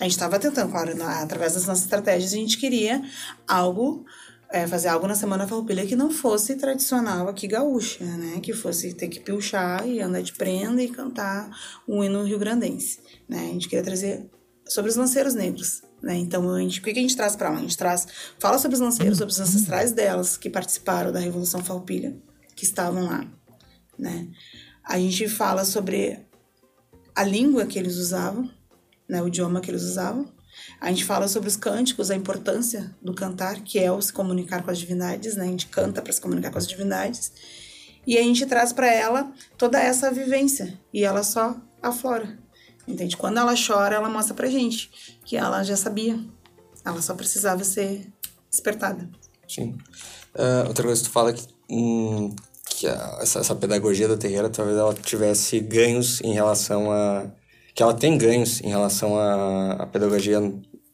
A 0.01 0.05
gente 0.05 0.13
estava 0.13 0.39
tentando, 0.39 0.71
claro, 0.71 0.97
na, 0.97 1.23
através 1.23 1.55
das 1.55 1.67
nossas 1.67 1.85
estratégias, 1.85 2.33
a 2.33 2.37
gente 2.37 2.59
queria 2.59 3.03
algo, 3.47 4.05
é, 4.51 4.67
fazer 4.67 4.89
algo 4.89 5.07
na 5.07 5.15
Semana 5.15 5.47
Farroupilha 5.47 5.87
que 5.87 5.95
não 5.95 6.11
fosse 6.11 6.57
tradicional 6.57 7.29
aqui 7.29 7.47
gaúcha, 7.47 8.05
né? 8.05 8.41
Que 8.41 8.55
fosse 8.55 8.95
ter 8.95 9.09
que 9.09 9.21
pilchar 9.21 9.87
e 9.87 10.01
andar 10.01 10.23
de 10.23 10.33
prenda 10.33 10.83
e 10.83 10.89
cantar 10.89 11.51
o 11.87 12.03
hino 12.03 12.25
rio-grandense, 12.25 13.01
né? 13.29 13.41
A 13.41 13.53
gente 13.53 13.69
queria 13.69 13.85
trazer 13.85 14.29
sobre 14.67 14.91
os 14.91 14.97
lanceiros 14.97 15.35
negros, 15.35 15.83
né? 16.05 16.17
Então, 16.17 16.51
a 16.51 16.61
gente, 16.61 16.81
o 16.81 16.83
que 16.83 16.91
a 16.91 16.95
gente 16.95 17.17
traz 17.17 17.35
para 17.35 17.49
lá? 17.49 17.57
A 17.57 17.61
gente 17.61 17.79
traz, 17.79 18.07
fala 18.39 18.59
sobre 18.59 18.75
os 18.75 18.81
lanceiros, 18.81 19.17
sobre 19.17 19.33
os 19.33 19.41
ancestrais 19.41 19.91
delas 19.91 20.37
que 20.37 20.51
participaram 20.51 21.11
da 21.11 21.19
Revolução 21.19 21.65
Farroupilha, 21.65 22.15
que 22.55 22.65
estavam 22.65 23.07
lá, 23.07 23.27
né? 23.99 24.29
A 24.85 24.99
gente 24.99 25.27
fala 25.29 25.65
sobre 25.65 26.21
a 27.15 27.25
língua 27.25 27.65
que 27.65 27.79
eles 27.79 27.97
usavam, 27.97 28.51
né? 29.09 29.23
O 29.23 29.29
idioma 29.29 29.63
que 29.63 29.71
eles 29.71 29.83
usavam. 29.83 30.31
A 30.79 30.91
gente 30.91 31.07
fala 31.07 31.27
sobre 31.27 31.49
os 31.49 31.57
cânticos, 31.57 32.11
a 32.11 32.15
importância 32.15 32.95
do 33.01 33.15
cantar, 33.15 33.63
que 33.63 33.79
é 33.79 33.91
o 33.91 34.01
se 34.01 34.13
comunicar 34.13 34.63
com 34.63 34.71
as 34.71 34.79
divindades, 34.79 35.37
né? 35.37 35.45
A 35.45 35.49
gente 35.49 35.69
canta 35.69 36.03
para 36.03 36.13
se 36.13 36.21
comunicar 36.21 36.51
com 36.51 36.59
as 36.59 36.69
divindades. 36.69 37.33
E 38.07 38.19
a 38.19 38.23
gente 38.23 38.45
traz 38.45 38.75
para 38.75 38.93
ela 38.93 39.33
toda 39.57 39.81
essa 39.81 40.11
vivência 40.11 40.79
e 40.93 41.03
ela 41.03 41.23
só 41.23 41.57
aflora. 41.83 42.44
Entende? 42.87 43.17
Quando 43.17 43.39
ela 43.39 43.55
chora, 43.55 43.97
ela 43.97 44.09
mostra 44.09 44.35
pra 44.35 44.49
gente 44.49 44.91
que 45.25 45.37
ela 45.37 45.63
já 45.63 45.77
sabia. 45.77 46.19
Ela 46.85 47.01
só 47.01 47.15
precisava 47.15 47.65
ser 47.65 48.07
despertada. 48.51 49.09
Sim. 49.49 49.77
Uh, 50.35 50.69
outra 50.69 50.85
coisa 50.85 51.03
que 51.03 51.09
tu 51.09 51.13
fala 51.13 51.33
que, 51.33 51.43
hum, 51.71 52.35
que 52.69 52.87
a, 52.87 53.19
essa, 53.21 53.41
essa, 53.41 53.55
pedagogia 53.55 54.09
da 54.09 54.17
terreira 54.17 54.51
talvez 54.51 54.77
ela 54.77 54.93
tivesse 54.95 55.61
ganhos 55.61 56.21
em 56.23 56.33
relação 56.33 56.91
a. 56.91 57.27
que 57.75 57.83
ela 57.83 57.95
tem 57.95 58.19
ganhos 58.19 58.61
em 58.61 58.69
relação 58.69 59.19
à 59.19 59.87
pedagogia 59.87 60.41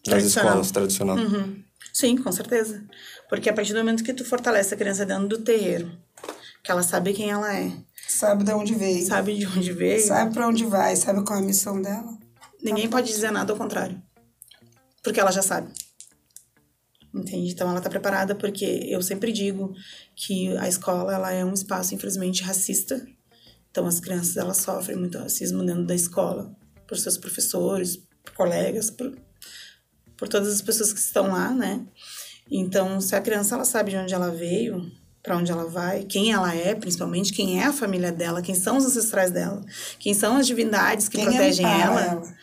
das 0.07 0.25
escolas 0.25 0.71
tradicional. 0.71 1.17
Uhum. 1.17 1.63
Sim, 1.93 2.17
com 2.17 2.31
certeza. 2.31 2.85
Porque 3.29 3.49
a 3.49 3.53
partir 3.53 3.73
do 3.73 3.79
momento 3.79 4.05
que 4.05 4.13
tu 4.13 4.25
fortalece 4.25 4.75
a 4.75 4.77
criança 4.77 5.05
dentro 5.05 5.29
do 5.29 5.39
terreiro, 5.39 5.91
que 6.63 6.71
ela 6.71 6.83
sabe 6.83 7.13
quem 7.13 7.31
ela 7.31 7.55
é, 7.55 7.73
Sabe 8.11 8.45
de 8.45 8.53
onde 8.53 8.75
veio. 8.75 9.07
Sabe 9.07 9.39
de 9.39 9.47
onde 9.47 9.73
veio. 9.73 10.05
Sabe 10.05 10.35
para 10.35 10.49
onde 10.49 10.67
vai, 10.67 10.97
sabe 10.97 11.25
qual 11.25 11.39
é 11.39 11.43
a 11.43 11.45
missão 11.47 11.81
dela. 11.81 12.19
Ninguém 12.63 12.91
pode 12.91 13.07
dizer 13.07 13.31
nada 13.31 13.53
ao 13.53 13.59
contrário. 13.59 14.03
Porque 15.03 15.21
ela 15.21 15.31
já 15.31 15.43
sabe. 15.43 15.73
entende? 17.15 17.53
Então 17.53 17.69
ela 17.69 17.79
está 17.79 17.89
preparada 17.89 18.35
porque 18.35 18.65
eu 18.89 19.01
sempre 19.01 19.33
digo 19.33 19.73
que 20.15 20.57
a 20.59 20.69
escola 20.69 21.15
ela 21.15 21.33
é 21.33 21.45
um 21.45 21.55
espaço 21.55 21.95
infelizmente 21.95 22.43
racista. 22.43 23.01
Então 23.71 23.87
as 23.87 24.01
crianças 24.01 24.37
elas 24.37 24.59
sofrem 24.59 24.99
muito 24.99 25.17
racismo 25.17 25.65
dentro 25.65 25.87
da 25.87 25.95
escola 25.95 26.55
por 26.87 26.99
seus 26.99 27.17
professores, 27.17 27.97
por 28.25 28.35
colegas, 28.35 28.91
por, 28.91 29.17
por 30.17 30.29
todas 30.29 30.53
as 30.53 30.61
pessoas 30.61 30.93
que 30.93 30.99
estão 30.99 31.29
lá, 31.29 31.53
né? 31.53 31.87
Então 32.51 33.01
se 33.01 33.15
a 33.15 33.21
criança 33.21 33.55
ela 33.55 33.65
sabe 33.65 33.93
de 33.93 33.97
onde 33.97 34.13
ela 34.13 34.31
veio, 34.31 34.91
para 35.23 35.37
onde 35.37 35.53
ela 35.53 35.67
vai, 35.67 36.05
quem 36.05 36.33
ela 36.33 36.55
é, 36.55 36.75
principalmente 36.75 37.33
quem 37.33 37.61
é 37.61 37.67
a 37.67 37.73
família 37.73 38.11
dela, 38.11 38.41
quem 38.41 38.55
são 38.55 38.77
os 38.77 38.87
ancestrais 38.87 39.31
dela, 39.31 39.63
quem 39.99 40.15
são 40.15 40.37
as 40.37 40.47
divindades 40.47 41.09
que 41.09 41.19
quem 41.19 41.27
protegem 41.27 41.67
ela, 41.67 42.01
ela, 42.01 42.35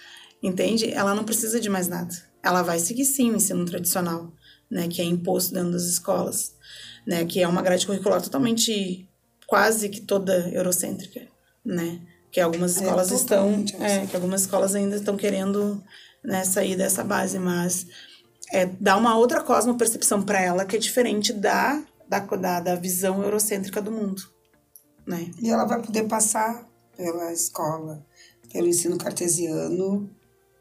entende? 0.41 0.91
Ela 0.93 1.15
não 1.15 1.23
precisa 1.23 1.59
de 1.59 1.69
mais 1.69 1.87
nada. 1.87 2.13
Ela 2.43 2.61
vai 2.61 2.79
seguir 2.79 3.05
sim 3.05 3.31
o 3.31 3.35
ensino 3.35 3.65
tradicional, 3.65 4.31
né, 4.69 4.87
que 4.87 5.01
é 5.01 5.05
imposto 5.05 5.53
dentro 5.53 5.71
das 5.71 5.83
escolas, 5.83 6.55
né, 7.05 7.25
que 7.25 7.41
é 7.41 7.47
uma 7.47 7.61
grade 7.61 7.85
curricular 7.85 8.21
totalmente 8.21 9.07
quase 9.47 9.89
que 9.89 10.01
toda 10.01 10.49
eurocêntrica, 10.49 11.21
né? 11.65 12.01
Que 12.29 12.41
algumas 12.41 12.75
é, 12.77 12.83
escolas 12.83 13.11
é, 13.11 13.15
estão, 13.15 13.65
é, 13.79 14.05
que 14.05 14.15
algumas 14.15 14.41
escolas 14.41 14.75
ainda 14.75 14.97
estão 14.97 15.15
querendo 15.15 15.81
né, 16.23 16.43
sair 16.43 16.75
dessa 16.75 17.03
base, 17.03 17.39
mas 17.39 17.87
é 18.51 18.65
dar 18.65 18.97
uma 18.97 19.17
outra 19.17 19.41
cosmopercepção 19.41 20.21
para 20.21 20.41
ela 20.41 20.65
que 20.65 20.75
é 20.75 20.79
diferente 20.79 21.31
da, 21.31 21.81
da, 22.07 22.19
da, 22.19 22.59
da 22.59 22.75
visão 22.75 23.21
eurocêntrica 23.23 23.81
do 23.81 23.91
mundo, 23.91 24.21
né? 25.05 25.31
E 25.41 25.49
ela 25.49 25.65
vai 25.65 25.81
poder 25.81 26.03
passar 26.07 26.67
pela 26.95 27.31
escola, 27.31 28.05
pelo 28.51 28.67
ensino 28.67 28.97
cartesiano, 28.97 30.09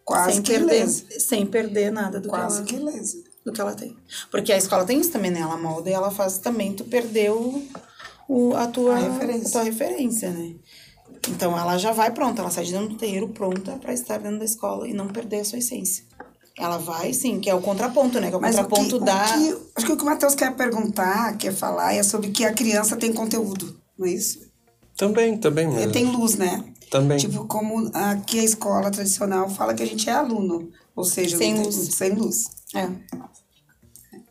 quase 0.05 0.35
sem 0.35 0.43
que 0.43 0.53
perder, 0.53 0.89
sem 0.89 1.47
perder 1.47 1.91
nada 1.91 2.21
do 2.21 2.29
quase 2.29 2.63
que 2.65 2.77
ela, 2.77 2.93
que 2.93 3.25
do 3.45 3.53
que 3.53 3.61
ela 3.61 3.75
tem. 3.75 3.97
Porque 4.31 4.53
a 4.53 4.57
escola 4.57 4.85
tem 4.85 5.01
isso 5.01 5.13
também, 5.13 5.31
né? 5.31 5.41
Ela 5.41 5.57
molda 5.57 5.89
e 5.89 5.93
ela 5.93 6.11
faz 6.11 6.39
também 6.39 6.75
tu 6.75 6.85
perder 6.85 7.31
o, 7.31 7.63
o, 8.29 8.55
a, 8.55 8.67
tua, 8.67 8.97
a, 8.97 8.99
referência. 8.99 9.49
a 9.49 9.53
tua 9.53 9.63
referência, 9.63 10.31
né? 10.31 10.57
Então 11.29 11.59
ela 11.59 11.77
já 11.77 11.93
vai 11.93 12.13
pronta, 12.13 12.41
ela 12.41 12.51
sai 12.51 12.65
de 12.65 12.73
dentro 12.73 12.89
do 12.89 12.97
terreiro 12.97 13.29
pronta 13.29 13.73
para 13.79 13.93
estar 13.93 14.19
dentro 14.19 14.39
da 14.39 14.45
escola 14.45 14.87
e 14.87 14.93
não 14.93 15.09
perder 15.09 15.41
a 15.41 15.45
sua 15.45 15.59
essência. 15.59 16.05
Ela 16.59 16.79
vai, 16.79 17.13
sim, 17.13 17.39
que 17.39 17.51
é 17.51 17.55
o 17.55 17.61
contraponto, 17.61 18.19
né? 18.19 18.29
Que 18.29 18.35
é 18.35 18.39
o 18.39 18.41
Mas 18.41 18.57
contraponto 18.57 18.97
o 18.97 18.99
que, 18.99 19.05
da. 19.05 19.25
O 19.25 19.27
que, 19.27 19.57
acho 19.77 19.87
que 19.87 19.93
o 19.93 19.97
que 19.97 20.03
o 20.03 20.07
Matheus 20.07 20.35
quer 20.35 20.57
perguntar, 20.57 21.37
quer 21.37 21.53
falar, 21.53 21.95
é 21.95 22.03
sobre 22.03 22.31
que 22.31 22.45
a 22.45 22.53
criança 22.53 22.97
tem 22.97 23.13
conteúdo, 23.13 23.79
não 23.99 24.07
é 24.07 24.11
isso? 24.11 24.41
Também, 24.97 25.37
também. 25.37 25.69
Mas... 25.69 25.93
Tem 25.93 26.07
luz, 26.07 26.37
né? 26.37 26.65
Também. 26.91 27.19
Tipo, 27.19 27.45
como 27.45 27.91
aqui 27.93 28.41
a 28.41 28.45
escola 28.45 28.91
tradicional 28.91 29.51
fala 29.51 29.75
que 29.75 29.83
a 29.83 29.87
gente 29.87 30.09
é 30.09 30.13
aluno, 30.13 30.71
ou 30.95 31.05
seja, 31.05 31.37
sem 31.37 31.63
luz. 31.63 31.75
Sem 31.75 32.13
luz. 32.15 32.45
É. 32.75 32.89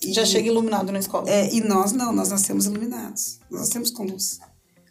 E, 0.02 0.12
Já 0.12 0.26
chega 0.26 0.48
iluminado 0.48 0.92
na 0.92 1.00
escola. 1.00 1.30
É, 1.30 1.54
e 1.54 1.62
nós 1.62 1.92
não, 1.92 2.12
nós 2.12 2.30
nascemos 2.30 2.66
iluminados. 2.66 3.40
Nós 3.52 3.62
nascemos 3.62 3.92
com 3.92 4.04
luz. 4.04 4.40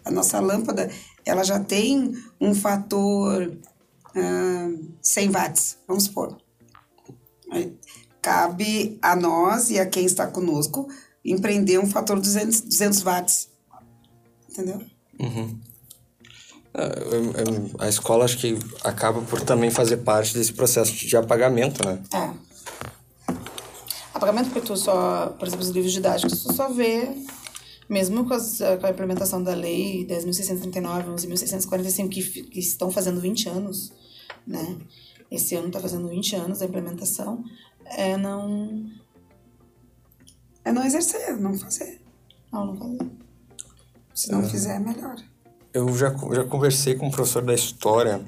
A 0.04 0.10
nossa 0.10 0.38
lâmpada, 0.38 0.88
ela 1.24 1.42
já 1.42 1.58
tem 1.58 2.12
um 2.40 2.54
fator 2.54 3.58
uh, 4.14 4.94
100 5.02 5.30
watts, 5.30 5.78
vamos 5.88 6.04
supor. 6.04 6.43
Cabe 8.22 8.98
a 9.02 9.14
nós 9.14 9.70
e 9.70 9.78
a 9.78 9.86
quem 9.86 10.06
está 10.06 10.26
conosco 10.26 10.88
empreender 11.24 11.78
um 11.78 11.86
fator 11.86 12.18
200, 12.20 12.62
200 12.62 13.02
watts. 13.02 13.48
Entendeu? 14.50 14.80
Uhum. 15.18 15.60
É, 16.74 17.84
a 17.84 17.88
escola 17.88 18.24
acho 18.24 18.38
que 18.38 18.58
acaba 18.82 19.20
por 19.22 19.40
também 19.42 19.70
fazer 19.70 19.98
parte 19.98 20.34
desse 20.34 20.52
processo 20.52 20.92
de 20.92 21.16
apagamento, 21.16 21.86
né? 21.86 22.02
É. 22.12 23.34
Apagamento 24.12 24.50
porque 24.50 24.66
tu 24.66 24.76
só, 24.76 25.28
por 25.38 25.46
exemplo, 25.46 25.64
os 25.64 25.70
livros 25.70 25.92
didáticos, 25.92 26.42
tu 26.42 26.52
só 26.52 26.68
vê, 26.72 27.16
mesmo 27.88 28.26
com, 28.26 28.34
as, 28.34 28.58
com 28.80 28.86
a 28.86 28.90
implementação 28.90 29.42
da 29.42 29.54
lei 29.54 30.06
10.639, 30.06 31.14
11.645, 31.14 32.08
que, 32.08 32.22
que 32.22 32.58
estão 32.58 32.90
fazendo 32.90 33.20
20 33.20 33.48
anos, 33.48 33.92
né? 34.46 34.76
Esse 35.30 35.54
ano 35.54 35.68
está 35.68 35.80
fazendo 35.80 36.08
20 36.08 36.36
anos 36.36 36.62
a 36.62 36.66
implementação, 36.66 37.44
é 37.84 38.16
não... 38.16 38.90
É 40.64 40.72
não 40.72 40.84
exercer, 40.84 41.38
não 41.38 41.58
fazer. 41.58 42.00
Não, 42.52 42.66
não 42.66 42.76
fazer. 42.76 43.10
Se 44.14 44.32
não 44.32 44.40
é. 44.40 44.48
fizer, 44.48 44.76
é 44.76 44.78
melhor 44.78 45.16
eu 45.74 45.92
já, 45.96 46.14
já 46.32 46.44
conversei 46.44 46.94
com 46.94 47.08
um 47.08 47.10
professor 47.10 47.42
da 47.42 47.52
história 47.52 48.24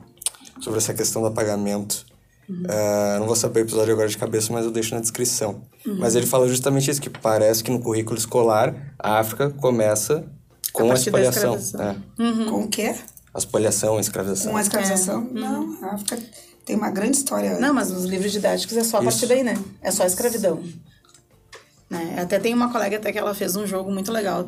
sobre 0.61 0.79
essa 0.79 0.93
questão 0.93 1.23
do 1.23 1.29
apagamento. 1.29 2.05
Uhum. 2.49 2.63
Uh, 2.63 3.19
não 3.21 3.27
vou 3.27 3.37
saber 3.37 3.61
o 3.61 3.63
episódio 3.63 3.93
agora 3.93 4.09
de 4.09 4.19
cabeça, 4.19 4.53
mas 4.53 4.65
eu 4.65 4.73
deixo 4.73 4.95
na 4.95 5.01
descrição. 5.01 5.63
Uhum. 5.87 5.97
Mas 5.99 6.17
ele 6.17 6.27
fala 6.27 6.49
justamente 6.49 6.91
isso, 6.91 7.01
que 7.01 7.09
parece 7.09 7.63
que 7.63 7.71
no 7.71 7.81
currículo 7.81 8.19
escolar 8.19 8.95
a 8.99 9.21
África 9.21 9.51
começa 9.51 10.29
com 10.73 10.91
a, 10.91 10.95
a 10.95 10.95
espoliação. 10.95 11.57
É. 11.79 12.23
Uhum. 12.23 12.51
Com 12.51 12.65
o 12.65 12.69
quê? 12.69 12.97
A 13.33 13.39
espoliação, 13.39 13.97
a 13.97 14.01
escravização. 14.01 14.51
Com 14.51 14.59
a 14.59 14.61
escravização? 14.61 15.29
É. 15.31 15.39
Não, 15.39 15.85
a 15.85 15.95
África 15.95 16.19
tem 16.67 16.77
uma 16.77 16.91
grande 16.91 17.17
história. 17.17 17.59
Não, 17.61 17.73
mas 17.73 17.91
nos 17.91 18.05
livros 18.05 18.33
didáticos 18.33 18.77
é 18.77 18.83
só 18.83 18.99
a 18.99 19.01
isso. 19.01 19.11
partir 19.11 19.27
daí, 19.27 19.45
né? 19.45 19.57
É 19.81 19.91
só 19.93 20.03
a 20.03 20.07
escravidão. 20.07 20.63
Né? 21.89 22.17
Até 22.19 22.41
tem 22.41 22.53
uma 22.53 22.73
colega 22.73 22.97
até 22.97 23.13
que 23.13 23.19
ela 23.19 23.33
fez 23.33 23.55
um 23.55 23.65
jogo 23.65 23.93
muito 23.93 24.11
legal 24.11 24.45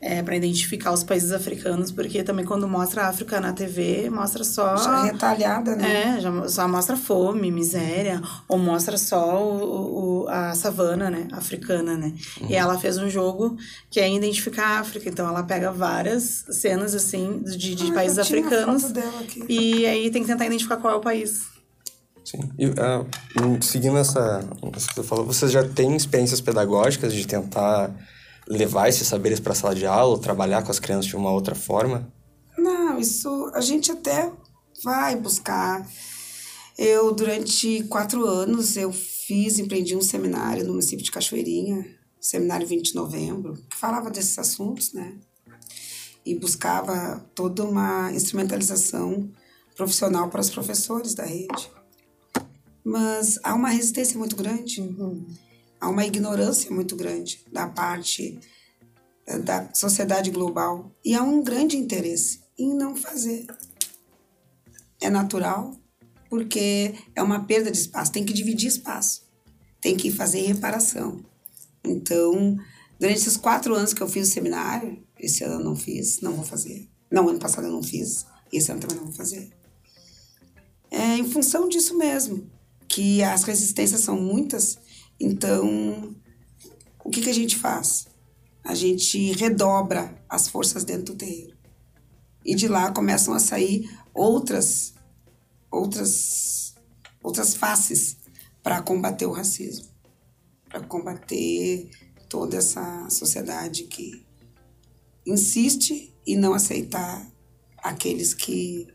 é, 0.00 0.20
para 0.24 0.34
identificar 0.34 0.92
os 0.92 1.04
países 1.04 1.30
africanos, 1.30 1.92
porque 1.92 2.24
também 2.24 2.44
quando 2.44 2.66
mostra 2.66 3.02
a 3.02 3.08
África 3.08 3.40
na 3.40 3.52
TV, 3.52 4.10
mostra 4.10 4.42
só. 4.42 4.76
Já 4.76 5.04
retalhada, 5.04 5.76
né? 5.76 6.16
É, 6.16 6.20
já, 6.20 6.48
só 6.48 6.66
mostra 6.66 6.96
fome, 6.96 7.52
miséria, 7.52 8.20
ou 8.48 8.58
mostra 8.58 8.98
só 8.98 9.40
o, 9.40 10.24
o 10.24 10.28
a 10.28 10.52
savana, 10.56 11.08
né? 11.08 11.28
Africana, 11.30 11.96
né? 11.96 12.12
Uhum. 12.40 12.48
E 12.50 12.56
ela 12.56 12.76
fez 12.76 12.98
um 12.98 13.08
jogo 13.08 13.56
que 13.88 14.00
é 14.00 14.12
identificar 14.12 14.64
a 14.66 14.80
África. 14.80 15.08
Então 15.08 15.28
ela 15.28 15.44
pega 15.44 15.70
várias 15.70 16.44
cenas 16.50 16.92
assim 16.96 17.40
de, 17.44 17.76
de 17.76 17.92
ah, 17.92 17.94
países 17.94 18.18
africanos. 18.18 18.92
E 19.48 19.86
aí 19.86 20.10
tem 20.10 20.22
que 20.22 20.28
tentar 20.28 20.46
identificar 20.46 20.78
qual 20.78 20.94
é 20.94 20.96
o 20.96 21.00
país. 21.00 21.59
Sim. 22.24 22.38
E, 22.58 22.66
uh, 22.66 23.62
seguindo 23.62 23.96
essa, 23.96 24.44
isso 24.76 24.88
que 24.88 24.94
você 24.94 25.02
falou, 25.02 25.24
vocês 25.24 25.50
já 25.50 25.66
têm 25.66 25.96
experiências 25.96 26.40
pedagógicas 26.40 27.12
de 27.12 27.26
tentar 27.26 27.94
levar 28.48 28.88
esses 28.88 29.06
saberes 29.06 29.40
para 29.40 29.52
a 29.52 29.56
sala 29.56 29.74
de 29.74 29.86
aula, 29.86 30.18
trabalhar 30.18 30.62
com 30.62 30.70
as 30.70 30.78
crianças 30.78 31.06
de 31.06 31.16
uma 31.16 31.32
outra 31.32 31.54
forma? 31.54 32.12
Não, 32.58 32.98
isso 32.98 33.50
a 33.54 33.60
gente 33.60 33.90
até 33.92 34.30
vai 34.82 35.16
buscar. 35.16 35.86
Eu, 36.76 37.12
durante 37.12 37.84
quatro 37.84 38.24
anos, 38.26 38.76
eu 38.76 38.92
fiz, 38.92 39.58
empreendi 39.58 39.94
um 39.94 40.00
seminário 40.00 40.64
no 40.64 40.70
município 40.70 41.04
de 41.04 41.10
Cachoeirinha, 41.10 41.84
seminário 42.20 42.66
20 42.66 42.90
de 42.90 42.94
novembro, 42.94 43.54
que 43.68 43.76
falava 43.76 44.10
desses 44.10 44.38
assuntos, 44.38 44.92
né? 44.92 45.18
E 46.24 46.34
buscava 46.38 47.24
toda 47.34 47.64
uma 47.64 48.12
instrumentalização 48.12 49.30
profissional 49.76 50.28
para 50.28 50.40
os 50.40 50.50
professores 50.50 51.14
da 51.14 51.24
rede. 51.24 51.70
Mas 52.84 53.38
há 53.42 53.54
uma 53.54 53.68
resistência 53.68 54.18
muito 54.18 54.36
grande, 54.36 54.80
uhum. 54.80 55.26
há 55.80 55.88
uma 55.88 56.04
ignorância 56.04 56.70
muito 56.70 56.96
grande 56.96 57.44
da 57.52 57.66
parte 57.66 58.38
eh, 59.26 59.38
da 59.38 59.72
sociedade 59.74 60.30
global 60.30 60.90
e 61.04 61.14
há 61.14 61.22
um 61.22 61.42
grande 61.42 61.76
interesse 61.76 62.40
em 62.58 62.74
não 62.74 62.96
fazer. 62.96 63.46
É 65.00 65.10
natural, 65.10 65.76
porque 66.28 66.94
é 67.14 67.22
uma 67.22 67.44
perda 67.44 67.70
de 67.70 67.78
espaço, 67.78 68.12
tem 68.12 68.24
que 68.24 68.32
dividir 68.32 68.68
espaço, 68.68 69.26
tem 69.80 69.96
que 69.96 70.10
fazer 70.10 70.40
reparação. 70.42 71.22
Então, 71.84 72.56
durante 72.98 73.18
esses 73.18 73.36
quatro 73.36 73.74
anos 73.74 73.92
que 73.92 74.02
eu 74.02 74.08
fiz 74.08 74.28
o 74.28 74.32
seminário, 74.32 75.02
esse 75.18 75.44
ano 75.44 75.54
eu 75.54 75.64
não 75.64 75.76
fiz, 75.76 76.20
não 76.20 76.32
vou 76.32 76.44
fazer. 76.44 76.88
Não, 77.10 77.28
ano 77.28 77.38
passado 77.38 77.66
eu 77.66 77.72
não 77.72 77.82
fiz, 77.82 78.24
esse 78.52 78.70
ano 78.70 78.80
também 78.80 78.96
não 78.96 79.04
vou 79.04 79.14
fazer. 79.14 79.50
É 80.90 81.16
em 81.16 81.28
função 81.28 81.68
disso 81.68 81.96
mesmo 81.96 82.50
que 82.90 83.22
as 83.22 83.44
resistências 83.44 84.00
são 84.00 84.20
muitas, 84.20 84.76
então 85.18 86.12
o 87.04 87.08
que, 87.08 87.22
que 87.22 87.30
a 87.30 87.34
gente 87.34 87.56
faz? 87.56 88.08
A 88.64 88.74
gente 88.74 89.30
redobra 89.34 90.20
as 90.28 90.48
forças 90.48 90.82
dentro 90.82 91.14
do 91.14 91.18
terreiro. 91.18 91.56
E 92.44 92.52
de 92.52 92.66
lá 92.66 92.90
começam 92.90 93.32
a 93.32 93.38
sair 93.38 93.88
outras 94.12 94.92
outras 95.70 96.74
outras 97.22 97.54
faces 97.54 98.16
para 98.60 98.82
combater 98.82 99.26
o 99.26 99.32
racismo, 99.32 99.86
para 100.68 100.80
combater 100.80 101.88
toda 102.28 102.56
essa 102.56 103.08
sociedade 103.08 103.84
que 103.84 104.26
insiste 105.24 106.12
em 106.26 106.36
não 106.36 106.54
aceitar 106.54 107.24
aqueles 107.78 108.34
que 108.34 108.88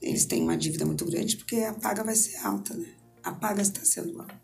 eles 0.00 0.24
têm 0.24 0.42
uma 0.42 0.56
dívida 0.56 0.84
muito 0.84 1.04
grande 1.04 1.36
porque 1.36 1.56
a 1.56 1.72
paga 1.72 2.04
vai 2.04 2.14
ser 2.14 2.36
alta, 2.38 2.74
né? 2.74 2.88
A 3.22 3.32
paga 3.32 3.62
está 3.62 3.84
sendo 3.84 4.20
alta. 4.20 4.40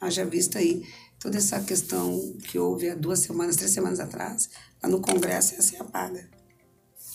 Haja 0.00 0.24
visto 0.24 0.58
aí 0.58 0.86
toda 1.18 1.38
essa 1.38 1.60
questão 1.60 2.34
que 2.48 2.58
houve 2.58 2.90
há 2.90 2.94
duas 2.94 3.20
semanas, 3.20 3.56
três 3.56 3.72
semanas 3.72 4.00
atrás, 4.00 4.50
lá 4.82 4.88
no 4.88 5.00
Congresso, 5.00 5.54
essa 5.54 5.76
é 5.76 5.80
a 5.80 5.84
paga. 5.84 6.28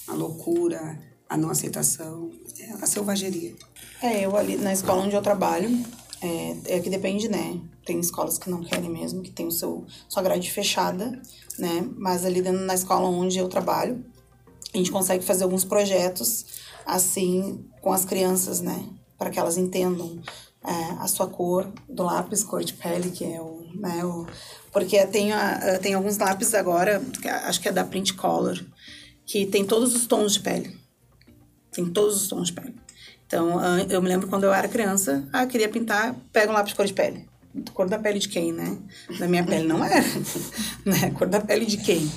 A 0.07 0.13
loucura, 0.13 0.99
a 1.29 1.37
não 1.37 1.49
aceitação, 1.49 2.31
é 2.59 2.71
a 2.73 2.85
selvageria. 2.85 3.55
É, 4.01 4.25
eu 4.25 4.35
ali 4.35 4.57
na 4.57 4.73
escola 4.73 5.03
onde 5.03 5.15
eu 5.15 5.21
trabalho, 5.21 5.69
é, 6.21 6.75
é 6.77 6.79
que 6.79 6.89
depende, 6.89 7.27
né? 7.27 7.61
tem 7.85 7.99
escolas 7.99 8.37
que 8.37 8.49
não 8.49 8.61
querem 8.61 8.89
mesmo, 8.89 9.21
que 9.21 9.31
tem 9.31 9.47
o 9.47 9.51
seu 9.51 9.85
sua 10.07 10.21
grade 10.21 10.51
fechada, 10.51 11.21
né? 11.57 11.87
Mas 11.97 12.25
ali 12.25 12.41
dentro 12.41 12.61
na 12.61 12.75
escola 12.75 13.07
onde 13.07 13.37
eu 13.37 13.47
trabalho, 13.47 14.03
a 14.73 14.77
gente 14.77 14.91
consegue 14.91 15.23
fazer 15.23 15.43
alguns 15.43 15.65
projetos 15.65 16.45
assim 16.85 17.65
com 17.81 17.91
as 17.91 18.05
crianças, 18.05 18.61
né? 18.61 18.85
Para 19.17 19.29
que 19.29 19.39
elas 19.39 19.57
entendam 19.57 20.21
é, 20.63 20.91
a 20.99 21.07
sua 21.07 21.27
cor 21.27 21.71
do 21.89 22.03
lápis, 22.03 22.43
cor 22.43 22.63
de 22.63 22.73
pele, 22.73 23.11
que 23.11 23.25
é 23.25 23.41
o, 23.41 23.65
né, 23.75 24.03
o 24.05 24.27
porque 24.71 25.05
tem, 25.07 25.33
a, 25.33 25.79
tem 25.79 25.93
alguns 25.93 26.17
lápis 26.17 26.53
agora, 26.53 27.01
acho 27.45 27.59
que 27.59 27.67
é 27.67 27.71
da 27.71 27.83
Print 27.83 28.13
Color, 28.13 28.63
que 29.25 29.45
tem 29.45 29.65
todos 29.65 29.95
os 29.95 30.05
tons 30.05 30.33
de 30.33 30.39
pele. 30.39 30.79
Tem 31.71 31.85
todos 31.85 32.21
os 32.21 32.27
tons 32.27 32.47
de 32.47 32.53
pele. 32.53 32.75
Então, 33.25 33.59
eu 33.89 34.01
me 34.01 34.09
lembro 34.09 34.27
quando 34.27 34.43
eu 34.43 34.53
era 34.53 34.67
criança, 34.67 35.27
ah, 35.31 35.45
queria 35.45 35.69
pintar, 35.69 36.15
pega 36.33 36.51
um 36.51 36.53
lápis 36.53 36.71
de 36.71 36.75
cor 36.75 36.85
de 36.85 36.93
pele. 36.93 37.30
Cor 37.73 37.87
da 37.89 37.99
pele 37.99 38.19
de 38.19 38.29
quem, 38.29 38.51
né? 38.51 38.77
Da 39.19 39.27
minha 39.27 39.43
pele 39.43 39.67
não 39.67 39.83
era. 39.83 40.03
né? 40.85 41.11
Cor 41.11 41.27
da 41.27 41.39
pele 41.39 41.65
de 41.65 41.77
quem? 41.77 42.09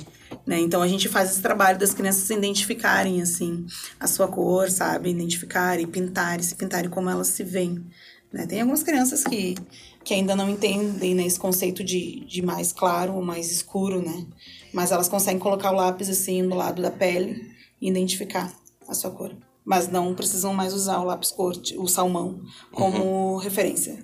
Né? 0.45 0.59
Então, 0.59 0.81
a 0.81 0.87
gente 0.87 1.09
faz 1.09 1.31
esse 1.31 1.41
trabalho 1.41 1.77
das 1.77 1.93
crianças 1.93 2.23
se 2.23 2.33
identificarem, 2.33 3.21
assim, 3.21 3.65
a 3.99 4.07
sua 4.07 4.27
cor, 4.27 4.69
sabe? 4.69 5.09
Identificarem, 5.09 5.87
pintarem, 5.87 6.43
se 6.43 6.55
pintarem 6.55 6.89
como 6.89 7.09
elas 7.09 7.27
se 7.27 7.43
veem. 7.43 7.85
Né? 8.31 8.45
Tem 8.45 8.61
algumas 8.61 8.83
crianças 8.83 9.23
que, 9.23 9.55
que 10.03 10.13
ainda 10.13 10.35
não 10.35 10.49
entendem 10.49 11.15
né, 11.15 11.25
esse 11.25 11.39
conceito 11.39 11.83
de, 11.83 12.25
de 12.25 12.41
mais 12.41 12.71
claro 12.71 13.13
ou 13.13 13.21
mais 13.21 13.51
escuro, 13.51 14.01
né? 14.01 14.25
Mas 14.73 14.91
elas 14.91 15.09
conseguem 15.09 15.39
colocar 15.39 15.71
o 15.71 15.75
lápis, 15.75 16.09
assim, 16.09 16.47
do 16.47 16.55
lado 16.55 16.81
da 16.81 16.91
pele 16.91 17.51
e 17.81 17.89
identificar 17.89 18.53
a 18.87 18.93
sua 18.93 19.11
cor 19.11 19.35
mas 19.65 19.87
não 19.87 20.13
precisam 20.13 20.53
mais 20.53 20.73
usar 20.73 20.99
o 20.99 21.05
lápis 21.05 21.31
cor, 21.31 21.59
o 21.77 21.87
salmão, 21.87 22.39
como 22.71 23.33
uhum. 23.33 23.37
referência. 23.37 23.97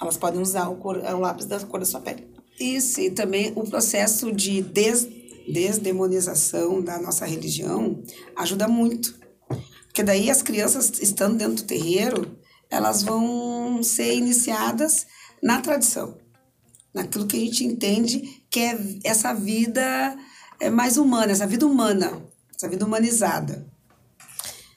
Elas 0.00 0.16
podem 0.16 0.40
usar 0.40 0.68
o, 0.68 0.76
cor, 0.76 0.96
o 0.96 1.20
lápis 1.20 1.46
da 1.46 1.58
cor 1.60 1.80
da 1.80 1.86
sua 1.86 2.00
pele. 2.00 2.28
Isso, 2.58 3.00
e 3.00 3.10
também 3.10 3.52
o 3.54 3.64
processo 3.64 4.32
de 4.32 4.62
des, 4.62 5.06
desdemonização 5.48 6.82
da 6.82 6.98
nossa 6.98 7.26
religião 7.26 8.02
ajuda 8.36 8.66
muito. 8.66 9.18
Porque 9.86 10.02
daí 10.02 10.30
as 10.30 10.42
crianças, 10.42 11.00
estando 11.00 11.36
dentro 11.36 11.56
do 11.56 11.64
terreiro, 11.64 12.36
elas 12.70 13.02
vão 13.02 13.82
ser 13.82 14.14
iniciadas 14.14 15.06
na 15.42 15.60
tradição, 15.60 16.16
naquilo 16.92 17.26
que 17.26 17.36
a 17.36 17.40
gente 17.40 17.64
entende 17.64 18.42
que 18.50 18.60
é 18.60 18.78
essa 19.04 19.32
vida 19.32 20.16
é 20.58 20.70
mais 20.70 20.96
humana, 20.96 21.32
essa 21.32 21.46
vida 21.46 21.66
humana, 21.66 22.22
essa 22.54 22.68
vida 22.68 22.84
humanizada 22.84 23.66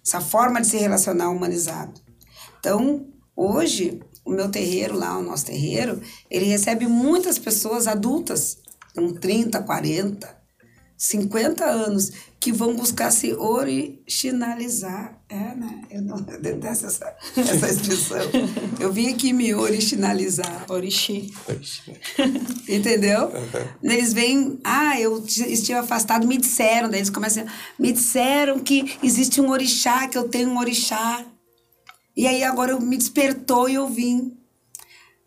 essa 0.10 0.20
forma 0.20 0.60
de 0.60 0.68
se 0.68 0.78
relacionar 0.78 1.30
humanizado. 1.30 2.02
Então, 2.60 3.08
hoje, 3.36 4.02
o 4.26 4.32
meu 4.32 4.50
terreiro 4.50 4.98
lá, 4.98 5.18
o 5.18 5.24
nosso 5.24 5.46
terreiro, 5.46 6.02
ele 6.30 6.46
recebe 6.46 6.88
muitas 6.88 7.38
pessoas 7.38 7.88
adultas, 7.88 8.58
com 8.96 9.14
30, 9.14 9.62
40, 9.64 10.40
50 10.98 11.64
anos, 11.64 12.12
que 12.40 12.52
vão 12.52 12.76
buscar 12.76 13.12
se 13.12 13.34
originalizar. 13.34 15.18
É, 15.30 15.56
né? 15.56 15.82
Eu, 15.92 16.02
não, 16.02 16.18
eu 16.18 16.42
detesto 16.42 16.88
essa, 16.88 17.16
essa 17.38 17.70
expressão. 17.70 18.18
Eu 18.80 18.92
vim 18.92 19.14
aqui 19.14 19.32
me 19.32 19.54
originalizar. 19.54 20.66
Orixi. 20.70 21.32
Entendeu? 22.68 23.28
Uhum. 23.28 23.92
Eles 23.92 24.14
vêm, 24.14 24.60
ah, 24.64 25.00
eu 25.00 25.24
estive 25.26 25.78
afastado, 25.78 26.26
me 26.26 26.38
disseram, 26.38 26.90
daí 26.90 27.00
eles 27.00 27.10
começam, 27.10 27.46
me 27.78 27.92
disseram 27.92 28.60
que 28.60 28.98
existe 29.04 29.40
um 29.40 29.50
orixá, 29.50 30.08
que 30.08 30.18
eu 30.18 30.28
tenho 30.28 30.50
um 30.50 30.58
orixá. 30.58 31.26
E 32.20 32.28
aí 32.28 32.44
agora 32.44 32.74
eu 32.74 32.82
me 32.82 32.98
despertou 32.98 33.70
e 33.70 33.76
eu 33.76 33.88
vim. 33.88 34.38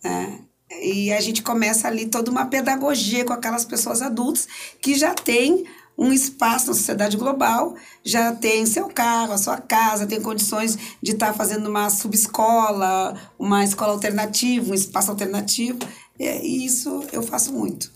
É. 0.04 0.40
E 0.82 1.10
a 1.10 1.22
gente 1.22 1.42
começa 1.42 1.88
ali 1.88 2.04
toda 2.04 2.30
uma 2.30 2.44
pedagogia 2.44 3.24
com 3.24 3.32
aquelas 3.32 3.64
pessoas 3.64 4.02
adultas 4.02 4.46
que 4.78 4.94
já 4.94 5.14
têm 5.14 5.64
um 5.96 6.12
espaço 6.12 6.66
na 6.66 6.74
sociedade 6.74 7.16
global, 7.16 7.74
já 8.04 8.34
tem 8.34 8.66
seu 8.66 8.88
carro, 8.88 9.32
a 9.32 9.38
sua 9.38 9.56
casa, 9.56 10.06
tem 10.06 10.20
condições 10.20 10.76
de 11.02 11.12
estar 11.12 11.28
tá 11.28 11.32
fazendo 11.32 11.66
uma 11.66 11.88
subescola, 11.88 13.18
uma 13.38 13.64
escola 13.64 13.92
alternativa, 13.94 14.70
um 14.70 14.74
espaço 14.74 15.10
alternativo. 15.10 15.78
E 16.20 16.66
isso 16.66 17.06
eu 17.10 17.22
faço 17.22 17.54
muito. 17.54 17.90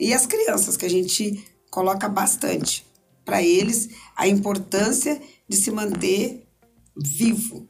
E 0.00 0.14
as 0.14 0.24
crianças, 0.24 0.78
que 0.78 0.86
a 0.86 0.90
gente 0.90 1.44
coloca 1.70 2.08
bastante 2.08 2.86
para 3.22 3.42
eles 3.42 3.90
a 4.16 4.26
importância 4.26 5.20
de 5.46 5.58
se 5.58 5.70
manter 5.70 6.48
vivo 6.96 7.68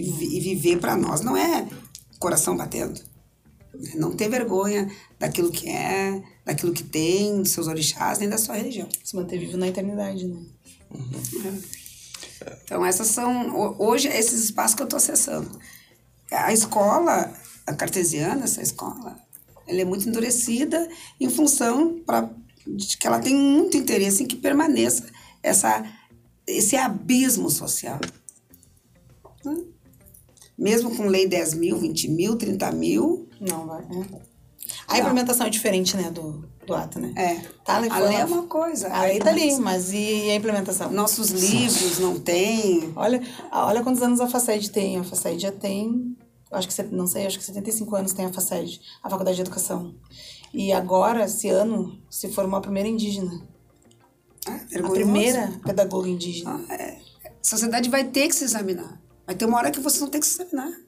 e, 0.00 0.36
e 0.36 0.40
viver 0.40 0.78
para 0.78 0.96
nós. 0.96 1.20
Não 1.20 1.36
é 1.36 1.66
coração 2.18 2.56
batendo 2.56 3.00
não 3.94 4.12
ter 4.12 4.28
vergonha 4.28 4.90
daquilo 5.18 5.50
que 5.50 5.68
é, 5.68 6.22
daquilo 6.44 6.72
que 6.72 6.82
tem, 6.82 7.42
dos 7.42 7.50
seus 7.50 7.66
orixás, 7.66 8.18
nem 8.18 8.28
da 8.28 8.38
sua 8.38 8.56
religião. 8.56 8.88
Se 9.02 9.16
manter 9.16 9.38
vivo 9.38 9.56
na 9.56 9.68
eternidade, 9.68 10.26
né? 10.26 10.40
Uhum. 10.90 11.62
É. 12.44 12.58
Então, 12.64 12.84
essas 12.84 13.08
são. 13.08 13.76
Hoje, 13.78 14.08
esses 14.08 14.44
espaços 14.44 14.74
que 14.74 14.82
eu 14.82 14.86
estou 14.86 14.96
acessando. 14.96 15.58
A 16.30 16.52
escola, 16.52 17.32
a 17.66 17.74
cartesiana, 17.74 18.44
essa 18.44 18.62
escola, 18.62 19.18
ela 19.66 19.80
é 19.80 19.84
muito 19.84 20.08
endurecida 20.08 20.88
em 21.20 21.28
função 21.28 22.00
pra, 22.00 22.30
de 22.66 22.96
que 22.96 23.06
ela 23.06 23.20
tem 23.20 23.34
muito 23.34 23.76
interesse 23.76 24.22
em 24.22 24.26
que 24.26 24.36
permaneça 24.36 25.06
essa, 25.42 25.84
esse 26.46 26.76
abismo 26.76 27.50
social. 27.50 28.00
Hum? 29.44 29.71
Mesmo 30.62 30.96
com 30.96 31.08
lei 31.08 31.26
10 31.26 31.54
mil, 31.54 31.76
20 31.76 32.08
mil, 32.08 32.36
30 32.36 32.70
mil, 32.70 33.28
não, 33.40 33.66
vai. 33.66 33.82
É. 33.82 34.32
A 34.86 34.98
implementação 34.98 35.46
é 35.46 35.50
diferente, 35.50 35.96
né, 35.96 36.08
do, 36.08 36.48
do 36.64 36.72
ato, 36.72 37.00
né? 37.00 37.12
É. 37.16 37.34
Tá, 37.64 37.76
a 37.76 37.78
lei 37.80 38.16
é 38.16 38.24
uma 38.24 38.44
coisa. 38.44 38.88
A 38.88 39.02
lei 39.02 39.18
tá 39.18 39.30
ali, 39.30 39.58
mas 39.58 39.92
e 39.92 40.30
a 40.30 40.36
implementação? 40.36 40.92
Nossos 40.92 41.30
livros 41.30 41.98
não 41.98 42.20
tem. 42.20 42.92
Olha, 42.94 43.20
olha 43.50 43.82
quantos 43.82 44.00
anos 44.02 44.20
a 44.20 44.28
FACED 44.28 44.70
tem. 44.70 44.98
A 44.98 45.02
FACED 45.02 45.42
já 45.42 45.50
tem, 45.50 46.16
acho 46.52 46.68
que, 46.68 46.82
não 46.94 47.08
sei, 47.08 47.26
acho 47.26 47.40
que 47.40 47.44
75 47.44 47.96
anos 47.96 48.12
tem 48.12 48.24
a 48.24 48.32
FACED, 48.32 48.80
a 49.02 49.10
Faculdade 49.10 49.34
de 49.34 49.42
Educação. 49.42 49.96
E 50.54 50.72
agora, 50.72 51.24
esse 51.24 51.48
ano, 51.48 52.00
se 52.08 52.28
formou 52.28 52.58
a 52.58 52.62
primeira 52.62 52.88
indígena. 52.88 53.42
Ah, 54.46 54.60
a 54.84 54.90
primeira 54.90 55.52
pedagoga 55.64 56.08
indígena. 56.08 56.64
Ah, 56.68 56.74
é. 56.74 56.98
A 57.24 57.44
sociedade 57.44 57.90
vai 57.90 58.04
ter 58.04 58.28
que 58.28 58.36
se 58.36 58.44
examinar. 58.44 59.01
Vai 59.32 59.38
ter 59.38 59.46
uma 59.46 59.56
hora 59.56 59.70
que 59.70 59.80
vocês 59.80 59.98
vão 59.98 60.10
ter 60.10 60.20
que 60.20 60.26
se 60.26 60.42
examinar. 60.42 60.78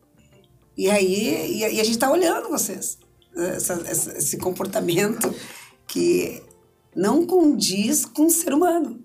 E 0.76 0.90
aí 0.90 1.60
e, 1.60 1.64
a 1.64 1.84
gente 1.84 1.92
está 1.92 2.10
olhando 2.10 2.50
vocês, 2.50 2.98
essa, 3.34 3.72
essa, 3.86 4.18
esse 4.18 4.36
comportamento 4.36 5.34
que 5.86 6.42
não 6.94 7.26
condiz 7.26 8.04
com 8.04 8.26
o 8.26 8.30
ser 8.30 8.52
humano, 8.52 9.02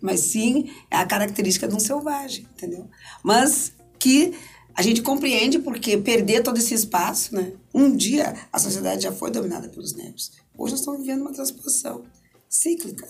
mas 0.00 0.20
sim 0.20 0.70
é 0.90 0.96
a 0.96 1.04
característica 1.04 1.68
de 1.68 1.74
um 1.74 1.78
selvagem, 1.78 2.48
entendeu? 2.56 2.88
Mas 3.22 3.74
que 3.98 4.34
a 4.74 4.80
gente 4.80 5.02
compreende 5.02 5.58
porque 5.58 5.98
perder 5.98 6.42
todo 6.42 6.56
esse 6.56 6.72
espaço, 6.72 7.34
né? 7.34 7.52
Um 7.74 7.94
dia 7.94 8.34
a 8.50 8.58
sociedade 8.58 9.02
já 9.02 9.12
foi 9.12 9.30
dominada 9.30 9.68
pelos 9.68 9.94
negros. 9.94 10.32
Hoje 10.56 10.72
nós 10.72 10.80
estamos 10.80 11.00
vivendo 11.02 11.20
uma 11.20 11.32
transposição 11.32 12.04
cíclica. 12.48 13.06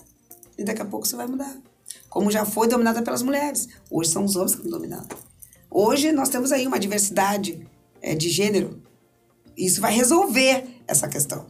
E 0.57 0.65
daqui 0.65 0.81
a 0.81 0.85
pouco 0.85 1.05
isso 1.05 1.15
vai 1.15 1.25
mudar. 1.25 1.57
Como 2.09 2.29
já 2.29 2.43
foi 2.43 2.67
dominada 2.67 3.01
pelas 3.01 3.21
mulheres. 3.21 3.69
Hoje 3.89 4.09
são 4.09 4.25
os 4.25 4.35
homens 4.35 4.53
que 4.53 4.61
estão 4.61 4.77
dominando. 4.77 5.26
Hoje 5.69 6.11
nós 6.11 6.29
temos 6.29 6.51
aí 6.51 6.65
uma 6.65 6.79
diversidade 6.79 7.67
é, 8.01 8.15
de 8.15 8.29
gênero. 8.29 8.81
Isso 9.55 9.81
vai 9.81 9.93
resolver 9.93 10.65
essa 10.87 11.07
questão. 11.07 11.47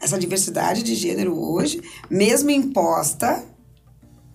Essa 0.00 0.18
diversidade 0.18 0.82
de 0.82 0.94
gênero 0.94 1.38
hoje, 1.38 1.82
mesmo 2.10 2.50
imposta, 2.50 3.44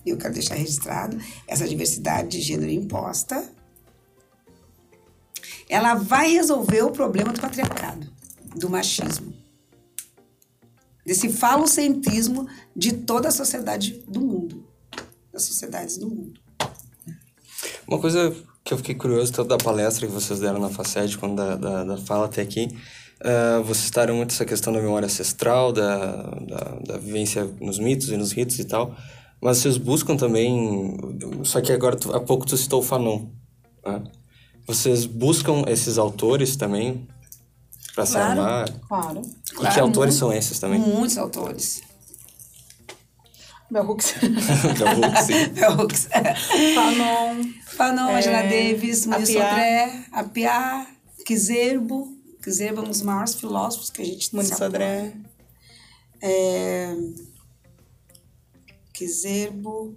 eu 0.05 0.17
quero 0.17 0.33
deixar 0.33 0.55
registrado, 0.55 1.17
essa 1.47 1.67
diversidade 1.67 2.29
de 2.29 2.41
gênero 2.41 2.71
imposta, 2.71 3.47
ela 5.67 5.93
vai 5.93 6.31
resolver 6.31 6.81
o 6.81 6.91
problema 6.91 7.31
do 7.31 7.39
patriarcado, 7.39 8.11
do 8.55 8.69
machismo, 8.69 9.33
desse 11.05 11.29
falocentrismo 11.29 12.47
de 12.75 12.93
toda 12.93 13.27
a 13.27 13.31
sociedade 13.31 14.03
do 14.07 14.19
mundo, 14.19 14.67
das 15.31 15.43
sociedades 15.43 15.97
do 15.97 16.09
mundo. 16.09 16.39
Uma 17.87 17.99
coisa 17.99 18.35
que 18.63 18.73
eu 18.73 18.77
fiquei 18.77 18.95
curioso 18.95 19.31
tanto 19.31 19.47
da 19.47 19.57
palestra 19.57 20.07
que 20.07 20.13
vocês 20.13 20.39
deram 20.39 20.59
na 20.59 20.69
quanto 20.69 21.35
da, 21.35 21.55
da, 21.55 21.83
da 21.83 21.97
fala 21.97 22.25
até 22.25 22.41
aqui. 22.41 22.67
Uh, 23.21 23.63
vocês 23.63 23.85
citaram 23.85 24.15
muito 24.15 24.31
essa 24.31 24.45
questão 24.45 24.71
da 24.71 24.79
memória 24.79 25.05
ancestral, 25.05 25.73
da, 25.73 26.15
da, 26.21 26.79
da, 26.85 26.97
vivência 26.97 27.43
nos 27.59 27.77
mitos 27.77 28.09
e 28.09 28.17
nos 28.17 28.31
ritos 28.31 28.57
e 28.59 28.63
tal. 28.63 28.95
Mas 29.41 29.57
vocês 29.57 29.77
buscam 29.77 30.15
também... 30.15 30.97
Só 31.43 31.59
que 31.61 31.71
agora, 31.71 31.97
há 32.13 32.19
pouco 32.19 32.45
tu 32.45 32.55
citou 32.55 32.79
o 32.79 32.83
Fanon. 32.83 33.27
Né? 33.85 34.03
Vocês 34.65 35.05
buscam 35.05 35.63
esses 35.67 35.97
autores 35.97 36.55
também 36.55 37.07
para 37.95 38.05
claro, 38.05 38.07
se 38.07 38.17
armar? 38.17 38.79
Claro. 38.87 39.21
E 39.21 39.55
claro, 39.55 39.73
que 39.73 39.79
autores 39.79 40.13
muito, 40.13 40.19
são 40.19 40.33
esses 40.33 40.59
também? 40.59 40.79
Muitos 40.79 41.17
autores. 41.17 41.81
Bell 43.71 43.85
Hooks. 43.85 44.13
Bell 44.13 44.97
Hooks, 44.97 45.21
sim. 45.25 45.49
Bell 45.49 45.77
Hooks. 45.77 46.09
Fanon. 46.75 47.43
Fanon, 47.65 48.09
é, 48.09 48.17
Angela 48.17 48.41
Davis, 48.43 49.05
Muniz 49.05 49.29
Sodré, 49.29 50.05
Apiá, 50.11 50.87
Kizerbo, 51.25 52.07
Kizerbo 52.43 52.81
é 52.81 52.83
um 52.85 52.87
dos 52.87 53.01
maiores 53.01 53.35
filósofos 53.35 53.89
que 53.89 54.01
a 54.01 54.05
gente 54.05 54.33
Muniz 54.35 54.49
Sodré. 54.49 55.13
É, 56.21 56.95
Kizerbo, 58.93 59.95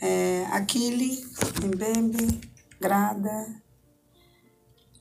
é, 0.00 0.44
Aquile, 0.50 1.24
Mbembe, 1.64 2.40
Grada, 2.80 3.62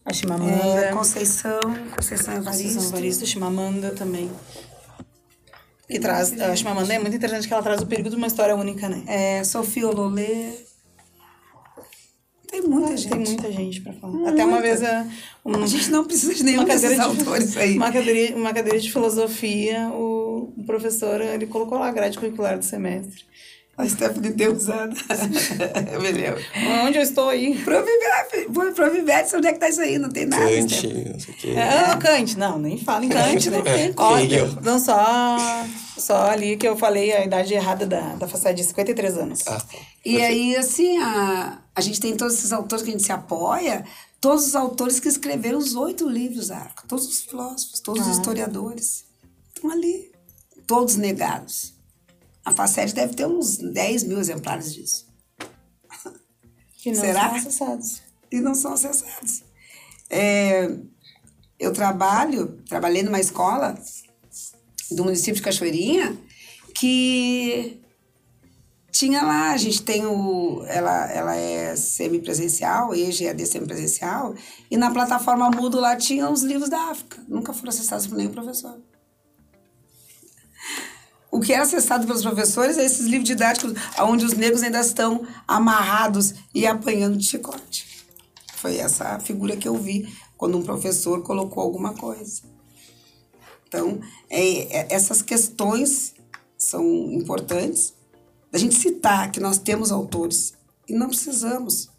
A 0.05 0.13
Chimamanda. 0.13 0.51
é, 0.53 0.93
Conceição, 0.93 1.59
Conceição 1.95 2.35
Evaristo. 2.35 2.63
Conceição 2.63 2.83
Evaristo, 2.89 3.25
Chimamanda 3.25 3.91
também. 3.91 4.31
Que 5.93 5.99
traz, 5.99 6.41
a 6.41 6.55
Chimamanda 6.55 6.91
é 6.91 6.97
muito 6.97 7.15
interessante 7.15 7.47
que 7.47 7.53
ela 7.53 7.61
traz 7.61 7.79
o 7.79 7.85
perigo 7.85 8.09
de 8.09 8.15
uma 8.15 8.25
história 8.25 8.55
única, 8.55 8.89
né? 8.89 9.03
É, 9.05 9.43
Sofia 9.43 9.87
Ololê. 9.87 10.53
Tem 12.47 12.61
muita 12.63 12.97
gente. 12.97 13.09
Tem 13.11 13.19
muita 13.19 13.51
gente 13.51 13.81
pra 13.81 13.93
falar. 13.93 14.29
Até 14.29 14.43
uma 14.43 14.59
vez 14.59 14.81
a, 14.81 15.05
um, 15.45 15.61
A 15.61 15.67
gente 15.67 15.91
não 15.91 16.03
precisa 16.03 16.33
de 16.33 16.43
nenhum 16.43 16.63
desses 16.63 16.97
autores 16.97 17.55
aí. 17.57 17.77
Uma 17.77 17.91
cadeira, 17.91 18.35
uma 18.35 18.51
cadeira 18.51 18.79
de 18.79 18.91
filosofia, 18.91 19.87
o, 19.89 20.51
o 20.57 20.63
professor 20.65 21.21
ele 21.21 21.45
colocou 21.45 21.77
lá 21.77 21.89
a 21.89 21.91
grade 21.91 22.17
curricular 22.17 22.57
do 22.57 22.65
semestre. 22.65 23.23
A 23.75 23.87
Stephanie. 23.89 24.33
Eu 24.37 24.53
me 26.01 26.11
lembro. 26.11 26.39
Onde 26.85 26.97
eu 26.99 27.01
estou 27.03 27.29
aí? 27.29 27.57
Provivete, 28.75 29.35
onde 29.35 29.47
é 29.47 29.53
que 29.53 29.59
tá 29.59 29.67
isso 29.69 29.81
aí? 29.81 29.97
Não 29.97 30.09
tem 30.09 30.25
nada. 30.27 30.43
Kant, 30.45 30.87
não 31.11 31.19
sei 31.19 31.33
o 31.33 31.37
quê. 31.37 31.47
É, 31.57 31.95
Kant, 31.97 32.37
não, 32.37 32.59
nem 32.59 32.77
fala 32.77 33.03
em 33.05 33.09
Kant, 33.09 33.49
né? 33.49 33.57
É, 33.65 33.93
Ó, 33.97 34.17
Hegel. 34.19 34.49
não, 34.61 34.77
só, 34.79 35.37
só 35.97 36.29
ali 36.29 36.55
que 36.55 36.67
eu 36.67 36.77
falei 36.77 37.13
a 37.13 37.25
idade 37.25 37.53
errada 37.53 37.85
da, 37.85 38.15
da 38.15 38.27
faculdade 38.27 38.57
de 38.57 38.63
53 38.67 39.17
anos. 39.17 39.39
Ah, 39.47 39.61
E 40.05 40.21
aí, 40.21 40.55
assim, 40.55 40.97
a, 40.99 41.59
a 41.75 41.81
gente 41.81 41.99
tem 41.99 42.15
todos 42.15 42.35
esses 42.35 42.51
autores 42.51 42.83
que 42.83 42.89
a 42.89 42.93
gente 42.93 43.03
se 43.05 43.11
apoia, 43.11 43.83
todos 44.21 44.45
os 44.47 44.55
autores 44.55 44.99
que 44.99 45.07
escreveram 45.07 45.57
os 45.57 45.75
oito 45.75 46.07
livros 46.07 46.49
da 46.49 46.57
Arca, 46.57 46.83
todos 46.87 47.07
os 47.07 47.21
filósofos, 47.21 47.79
todos 47.79 48.05
Ah. 48.05 48.11
os 48.11 48.17
historiadores. 48.17 49.05
Estão 49.55 49.71
ali, 49.71 50.11
todos 50.67 50.95
negados. 50.95 51.72
A 52.45 52.51
Facete 52.51 52.93
deve 52.93 53.13
ter 53.15 53.25
uns 53.25 53.57
10 53.57 54.03
mil 54.03 54.19
exemplares 54.19 54.73
disso. 54.73 55.07
Que 56.77 56.91
não 56.91 56.99
Será? 57.01 57.29
são 57.29 57.35
acessados. 57.37 58.01
e 58.31 58.41
não 58.41 58.55
são 58.55 58.73
acessados. 58.73 59.43
É, 60.09 60.69
eu 61.57 61.71
trabalho, 61.71 62.61
trabalhei 62.67 63.03
numa 63.03 63.19
escola 63.19 63.77
do 64.91 65.05
município 65.05 65.35
de 65.35 65.41
Cachoeirinha 65.41 66.17
que 66.75 67.81
tinha 68.91 69.23
lá, 69.23 69.51
a 69.51 69.57
gente 69.57 69.81
tem 69.81 70.05
o. 70.05 70.63
Ela, 70.67 71.11
ela 71.11 71.35
é 71.35 71.75
semipresencial, 71.75 72.93
EGAD 72.93 73.45
semipresencial, 73.45 74.35
e 74.69 74.77
na 74.77 74.91
plataforma 74.91 75.49
Mudo 75.49 75.79
lá 75.79 75.95
tinha 75.95 76.29
os 76.29 76.43
livros 76.43 76.69
da 76.69 76.91
África. 76.91 77.23
Nunca 77.27 77.53
foram 77.53 77.69
acessados 77.69 78.05
por 78.05 78.15
nenhum 78.15 78.31
professor. 78.31 78.79
O 81.33 81.39
que 81.39 81.51
é 81.51 81.57
acessado 81.57 82.05
pelos 82.05 82.21
professores 82.21 82.77
é 82.77 82.85
esses 82.85 83.07
livros 83.07 83.27
didáticos 83.27 83.73
onde 84.01 84.23
os 84.23 84.33
negros 84.33 84.61
ainda 84.61 84.79
estão 84.79 85.25
amarrados 85.47 86.35
e 86.53 86.67
apanhando 86.67 87.17
de 87.17 87.25
chicote. 87.25 88.05
Foi 88.57 88.77
essa 88.77 89.19
figura 89.19 89.57
que 89.57 89.67
eu 89.67 89.75
vi 89.75 90.15
quando 90.37 90.59
um 90.59 90.61
professor 90.61 91.23
colocou 91.23 91.63
alguma 91.63 91.95
coisa. 91.95 92.43
Então, 93.67 93.99
é, 94.29 94.81
é- 94.81 94.87
essas 94.93 95.23
questões 95.23 96.13
são 96.55 96.85
importantes 97.11 97.95
da 98.51 98.59
gente 98.59 98.75
citar 98.75 99.31
que 99.31 99.39
nós 99.39 99.57
temos 99.57 99.91
autores 99.91 100.53
e 100.87 100.93
não 100.93 101.07
precisamos. 101.07 101.89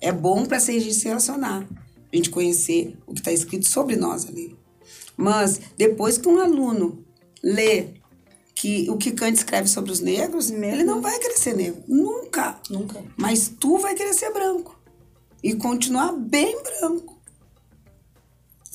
É 0.00 0.12
bom 0.12 0.46
para 0.46 0.58
a 0.58 0.60
gente 0.60 0.94
se 0.94 1.08
relacionar, 1.08 1.66
a 2.12 2.16
gente 2.16 2.30
conhecer 2.30 2.96
o 3.04 3.12
que 3.12 3.18
está 3.18 3.32
escrito 3.32 3.66
sobre 3.66 3.96
nós 3.96 4.28
ali. 4.28 4.56
Mas 5.16 5.60
depois 5.76 6.16
que 6.18 6.28
um 6.28 6.38
aluno 6.38 7.04
lê 7.42 8.05
que 8.56 8.88
o 8.90 8.96
que 8.96 9.10
Kant 9.10 9.36
escreve 9.36 9.68
sobre 9.68 9.92
os 9.92 10.00
negros, 10.00 10.50
ele 10.50 10.82
não 10.82 11.02
vai 11.02 11.16
querer 11.18 11.36
ser 11.36 11.54
negro. 11.54 11.84
Nunca. 11.86 12.58
Nunca. 12.70 13.04
Mas 13.14 13.52
tu 13.60 13.76
vai 13.76 13.94
ser 14.14 14.32
branco. 14.32 14.80
E 15.42 15.54
continuar 15.54 16.12
bem 16.12 16.56
branco. 16.62 17.20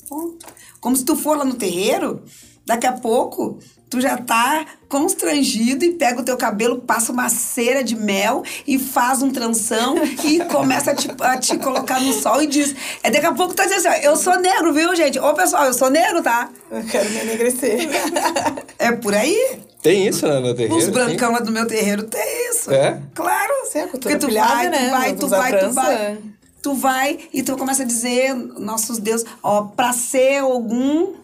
Ponto. 0.08 0.46
Como 0.80 0.96
se 0.96 1.04
tu 1.04 1.16
for 1.16 1.36
lá 1.36 1.44
no 1.44 1.54
terreiro, 1.54 2.22
daqui 2.64 2.86
a 2.86 2.92
pouco 2.92 3.58
tu 3.90 4.00
já 4.00 4.16
tá 4.16 4.64
constrangido 4.88 5.84
e 5.84 5.94
pega 5.94 6.20
o 6.20 6.24
teu 6.24 6.36
cabelo, 6.36 6.80
passa 6.80 7.12
uma 7.12 7.28
cera 7.28 7.82
de 7.82 7.96
mel 7.96 8.42
e 8.66 8.78
faz 8.78 9.20
um 9.20 9.30
tranção 9.30 9.96
e 10.24 10.44
começa 10.44 10.92
a 10.92 10.94
te, 10.94 11.10
a 11.20 11.38
te 11.38 11.58
colocar 11.58 12.00
no 12.00 12.12
sol 12.12 12.40
e 12.40 12.46
diz. 12.46 12.74
É 13.02 13.10
daqui 13.10 13.26
a 13.26 13.32
pouco 13.32 13.52
tu 13.52 13.56
tá 13.56 13.64
dizendo 13.64 13.88
assim, 13.88 14.06
ó, 14.06 14.10
eu 14.10 14.16
sou 14.16 14.38
negro, 14.38 14.72
viu, 14.72 14.94
gente? 14.94 15.18
Ô 15.18 15.34
pessoal, 15.34 15.64
eu 15.64 15.74
sou 15.74 15.90
negro, 15.90 16.22
tá? 16.22 16.48
Eu 16.70 16.84
quero 16.84 17.10
me 17.10 17.20
enegrecer. 17.20 17.88
É 18.78 18.92
por 18.92 19.14
aí. 19.14 19.71
Tem 19.82 20.06
isso 20.06 20.26
né, 20.26 20.38
no 20.38 20.54
terreiro? 20.54 20.76
Os 20.76 20.84
tem? 20.84 20.92
brancão 20.92 21.32
lá 21.32 21.40
do 21.40 21.50
meu 21.50 21.66
terreiro 21.66 22.04
tem 22.04 22.50
isso. 22.50 22.70
É? 22.70 23.02
Claro. 23.14 23.52
Sim, 23.64 23.88
cultura 23.88 23.98
Porque 24.00 24.16
tu 24.16 24.26
pilhada, 24.28 24.54
vai, 24.54 24.70
né? 24.70 24.78
tu 24.86 24.90
vai, 24.90 25.16
tu 25.16 25.28
vai, 25.28 25.52
tu 25.52 25.58
trança. 25.58 25.74
vai. 25.74 26.18
Tu 26.62 26.74
vai 26.74 27.18
e 27.32 27.42
tu 27.42 27.56
começa 27.56 27.82
a 27.82 27.86
dizer, 27.86 28.32
nossos 28.34 28.98
deuses, 28.98 29.26
ó, 29.42 29.64
pra 29.64 29.92
ser 29.92 30.38
algum, 30.38 31.14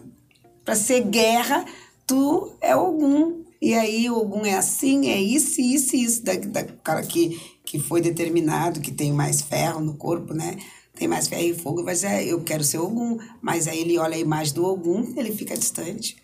pra 0.65 0.75
ser 0.75 1.01
guerra, 1.05 1.63
tu 2.05 2.51
é 2.59 2.71
algum. 2.71 3.39
E 3.61 3.73
aí 3.73 4.09
Ogum 4.09 4.45
é 4.45 4.55
assim, 4.55 5.09
é 5.09 5.19
isso, 5.19 5.61
isso 5.61 5.95
isso. 5.95 6.23
Da, 6.23 6.33
da 6.33 6.63
cara 6.83 7.01
que, 7.03 7.39
que 7.63 7.79
foi 7.79 8.01
determinado, 8.01 8.81
que 8.81 8.91
tem 8.91 9.13
mais 9.13 9.41
ferro 9.41 9.79
no 9.79 9.93
corpo, 9.95 10.33
né? 10.33 10.57
Tem 10.93 11.07
mais 11.07 11.29
ferro 11.29 11.43
e 11.43 11.53
fogo, 11.53 11.83
vai 11.83 11.93
dizer, 11.93 12.27
eu 12.27 12.41
quero 12.41 12.63
ser 12.63 12.77
Ogum. 12.79 13.17
Mas 13.41 13.67
aí 13.67 13.79
ele 13.79 13.97
olha 13.97 14.15
a 14.15 14.19
imagem 14.19 14.53
do 14.53 14.65
Ogum, 14.65 15.13
ele 15.15 15.31
fica 15.31 15.57
distante. 15.57 16.17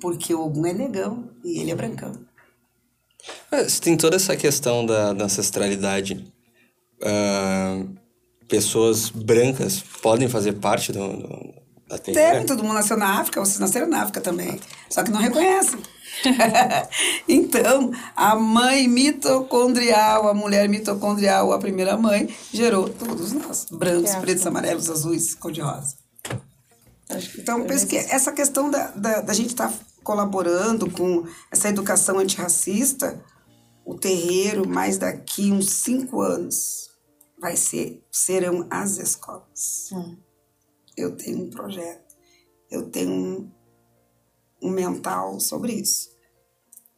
Porque 0.00 0.34
o 0.34 0.40
Ogum 0.44 0.66
é 0.66 0.72
negão 0.72 1.30
e 1.44 1.60
ele 1.60 1.70
é 1.70 1.74
brancão. 1.74 2.12
Mas 3.50 3.78
tem 3.80 3.96
toda 3.96 4.16
essa 4.16 4.36
questão 4.36 4.84
da, 4.84 5.12
da 5.12 5.24
ancestralidade. 5.24 6.30
Ah, 7.02 7.82
pessoas 8.48 9.08
brancas 9.08 9.82
podem 10.02 10.28
fazer 10.28 10.54
parte 10.54 10.92
do, 10.92 11.08
do- 11.16 11.54
da? 11.88 11.98
Teve, 11.98 12.44
todo 12.46 12.62
mundo 12.62 12.74
nasceu 12.74 12.96
na 12.96 13.20
África, 13.20 13.40
vocês 13.40 13.58
nasceram 13.58 13.86
na 13.88 14.02
África 14.02 14.20
também. 14.20 14.58
Só 14.90 15.02
que 15.02 15.10
não 15.10 15.20
reconhecem. 15.20 15.80
então, 17.28 17.90
a 18.16 18.34
mãe 18.36 18.88
mitocondrial, 18.88 20.28
a 20.28 20.34
mulher 20.34 20.68
mitocondrial, 20.68 21.52
a 21.52 21.58
primeira 21.58 21.96
mãe, 21.96 22.28
gerou 22.52 22.88
todos 22.88 23.32
nós. 23.32 23.66
Brancos, 23.70 24.14
pretos, 24.16 24.46
amarelos, 24.46 24.88
azuis, 24.90 25.34
cor-de-rosa. 25.34 25.96
Então, 27.38 27.58
foi 27.58 27.68
penso 27.68 27.86
que 27.86 27.96
essa 27.96 28.32
questão 28.32 28.70
da, 28.70 28.88
da, 28.88 29.20
da 29.20 29.32
gente 29.32 29.50
estar 29.50 29.72
colaborando 30.02 30.90
com 30.90 31.26
essa 31.50 31.68
educação 31.68 32.18
antirracista, 32.18 33.22
o 33.84 33.94
terreiro, 33.94 34.68
mais 34.68 34.98
daqui 34.98 35.52
uns 35.52 35.70
cinco 35.70 36.20
anos, 36.20 36.90
vai 37.38 37.56
ser, 37.56 38.02
serão 38.10 38.66
as 38.70 38.98
escolas. 38.98 39.90
Hum. 39.92 40.16
Eu 40.96 41.16
tenho 41.16 41.42
um 41.42 41.50
projeto, 41.50 42.14
eu 42.70 42.88
tenho 42.90 43.10
um, 43.10 43.52
um 44.62 44.70
mental 44.70 45.40
sobre 45.40 45.72
isso. 45.72 46.10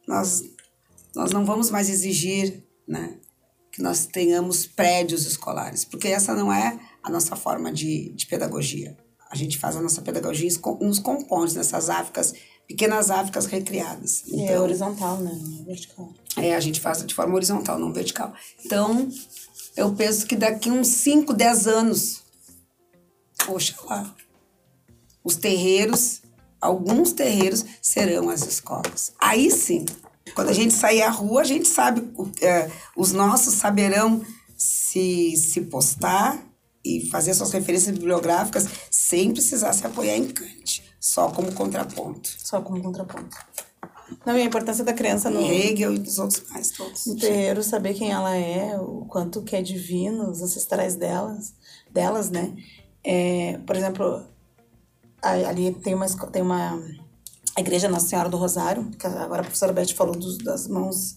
Nós, 0.07 0.43
nós 1.15 1.33
não 1.33 1.45
vamos 1.45 1.71
mais 1.71 1.89
exigir 1.89 2.65
né, 2.87 3.19
que 3.73 3.83
nós 3.83 4.07
tenhamos 4.07 4.67
prédios 4.67 5.27
escolares, 5.27 5.85
porque 5.85 6.09
essa 6.09 6.35
não 6.35 6.53
é 6.53 6.79
a 7.03 7.11
nossa 7.11 7.35
forma 7.35 7.73
de, 7.73 8.13
de 8.13 8.27
pedagogia. 8.27 8.97
A 9.31 9.37
gente 9.37 9.59
faz 9.59 9.77
a 9.77 9.83
nossa 9.83 10.03
pedagogia 10.03 10.49
nos 10.81 10.99
componentes, 10.99 11.55
nessas 11.55 11.91
Áfricas, 11.91 12.35
pequenas 12.67 13.11
Áfricas 13.11 13.47
recriadas. 13.47 14.25
E 14.27 14.45
é 14.45 14.61
horizontal, 14.61 15.19
né? 15.19 15.37
Não 15.41 15.61
é 15.61 15.65
vertical. 15.65 16.13
É, 16.37 16.55
a 16.55 16.61
gente 16.61 16.81
faz 16.81 17.05
de 17.05 17.15
forma 17.15 17.35
horizontal, 17.35 17.79
não 17.79 17.93
vertical. 17.93 18.33
Então, 18.65 19.09
eu 19.77 19.93
penso 19.95 20.27
que 20.27 20.37
daqui 20.37 20.71
uns 20.71 20.89
5, 20.89 21.33
10 21.35 21.67
anos, 21.67 22.23
poxa 23.45 23.75
lá, 23.85 24.15
os 25.23 25.37
terreiros, 25.37 26.23
alguns 26.61 27.13
terreiros 27.13 27.65
serão 27.83 28.31
as 28.31 28.47
escolas. 28.47 29.13
Aí 29.21 29.51
sim, 29.51 29.85
quando 30.35 30.49
a 30.49 30.53
gente 30.53 30.73
sair 30.73 31.03
à 31.03 31.11
rua, 31.11 31.41
a 31.41 31.45
gente 31.45 31.69
sabe, 31.69 32.03
é, 32.41 32.71
os 32.97 33.13
nossos 33.13 33.55
saberão 33.55 34.25
se, 34.57 35.37
se 35.37 35.63
postar 35.63 36.43
e 36.85 37.09
fazer 37.11 37.35
suas 37.35 37.53
referências 37.53 37.95
bibliográficas 37.95 38.67
sem 39.09 39.33
precisar 39.33 39.73
se 39.73 39.87
apoiar 39.87 40.17
em 40.17 40.27
Kant, 40.27 40.83
só 40.99 41.31
como 41.31 41.53
contraponto. 41.53 42.29
Só 42.39 42.61
como 42.61 42.83
contraponto. 42.83 43.37
Não, 44.25 44.37
e 44.37 44.43
a 44.43 44.45
importância 44.45 44.85
da 44.85 44.93
criança 44.93 45.31
no, 45.31 45.41
Hegel 45.41 45.95
e 45.95 45.99
dos 45.99 46.19
outros 46.19 46.43
mais 46.51 46.71
todos. 46.71 47.07
no 47.07 47.17
terreiro, 47.17 47.63
saber 47.63 47.95
quem 47.95 48.11
ela 48.11 48.35
é, 48.37 48.77
o 48.79 49.05
quanto 49.07 49.43
que 49.43 49.55
é 49.55 49.63
divino, 49.63 50.29
os 50.29 50.43
ancestrais 50.43 50.97
delas, 50.97 51.55
delas, 51.91 52.31
né? 52.31 52.53
É, 53.05 53.59
por 53.65 53.77
exemplo, 53.77 54.25
ali 55.23 55.73
tem 55.75 55.95
uma, 55.95 56.07
tem 56.33 56.43
uma 56.43 56.77
a 57.57 57.61
igreja 57.61 57.89
Nossa 57.89 58.09
Senhora 58.09 58.29
do 58.29 58.37
Rosário, 58.37 58.91
que 58.99 59.07
agora 59.07 59.41
a 59.41 59.45
professora 59.45 59.73
Beth 59.73 59.95
falou 59.95 60.17
dos, 60.17 60.39
das 60.39 60.67
mãos 60.67 61.17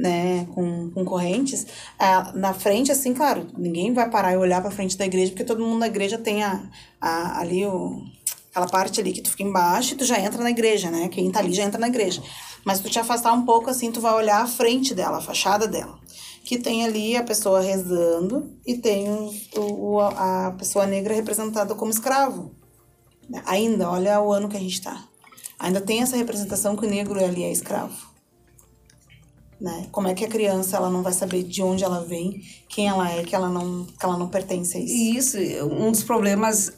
né, 0.00 0.46
com, 0.54 0.90
com 0.90 1.04
correntes. 1.04 1.66
Ah, 1.98 2.32
na 2.34 2.54
frente, 2.54 2.90
assim, 2.90 3.12
claro, 3.12 3.46
ninguém 3.56 3.92
vai 3.92 4.08
parar 4.08 4.32
e 4.32 4.36
olhar 4.36 4.60
para 4.60 4.70
frente 4.70 4.96
da 4.96 5.06
igreja, 5.06 5.30
porque 5.30 5.44
todo 5.44 5.64
mundo 5.64 5.78
na 5.78 5.86
igreja 5.86 6.18
tem 6.18 6.42
a, 6.42 6.62
a, 7.00 7.40
ali 7.40 7.66
o, 7.66 8.02
Aquela 8.50 8.66
parte 8.66 9.00
ali 9.00 9.12
que 9.12 9.22
tu 9.22 9.30
fica 9.30 9.44
embaixo 9.44 9.94
e 9.94 9.96
tu 9.96 10.04
já 10.04 10.18
entra 10.18 10.42
na 10.42 10.50
igreja, 10.50 10.90
né? 10.90 11.08
Quem 11.08 11.30
tá 11.30 11.38
ali 11.38 11.52
já 11.52 11.62
entra 11.62 11.78
na 11.78 11.86
igreja. 11.86 12.20
Mas 12.64 12.80
tu 12.80 12.90
te 12.90 12.98
afastar 12.98 13.32
um 13.32 13.44
pouco 13.44 13.70
assim, 13.70 13.92
tu 13.92 14.00
vai 14.00 14.12
olhar 14.12 14.42
a 14.42 14.46
frente 14.46 14.92
dela, 14.92 15.18
a 15.18 15.20
fachada 15.20 15.68
dela. 15.68 15.98
Que 16.44 16.58
tem 16.58 16.84
ali 16.84 17.16
a 17.16 17.22
pessoa 17.22 17.60
rezando 17.60 18.52
e 18.66 18.76
tem 18.76 19.08
o, 19.08 19.32
o, 19.56 20.00
a 20.00 20.52
pessoa 20.58 20.84
negra 20.84 21.14
representada 21.14 21.76
como 21.76 21.92
escravo. 21.92 22.52
Ainda, 23.46 23.88
olha 23.88 24.20
o 24.20 24.32
ano 24.32 24.48
que 24.48 24.56
a 24.56 24.60
gente 24.60 24.82
tá. 24.82 25.04
Ainda 25.56 25.80
tem 25.80 26.02
essa 26.02 26.16
representação 26.16 26.74
que 26.74 26.84
o 26.84 26.90
negro 26.90 27.24
ali 27.24 27.44
é 27.44 27.52
escravo. 27.52 28.09
Né? 29.60 29.88
Como 29.92 30.08
é 30.08 30.14
que 30.14 30.24
a 30.24 30.28
criança 30.28 30.78
ela 30.78 30.88
não 30.88 31.02
vai 31.02 31.12
saber 31.12 31.42
de 31.42 31.62
onde 31.62 31.84
ela 31.84 32.02
vem, 32.02 32.40
quem 32.66 32.88
ela 32.88 33.10
é, 33.10 33.22
que 33.22 33.34
ela 33.34 33.50
não, 33.50 33.84
que 33.84 34.02
ela 34.02 34.16
não 34.16 34.28
pertence 34.28 34.78
a 34.78 34.80
isso? 34.80 35.38
Isso, 35.38 35.66
um 35.66 35.92
dos 35.92 36.02
problemas 36.02 36.72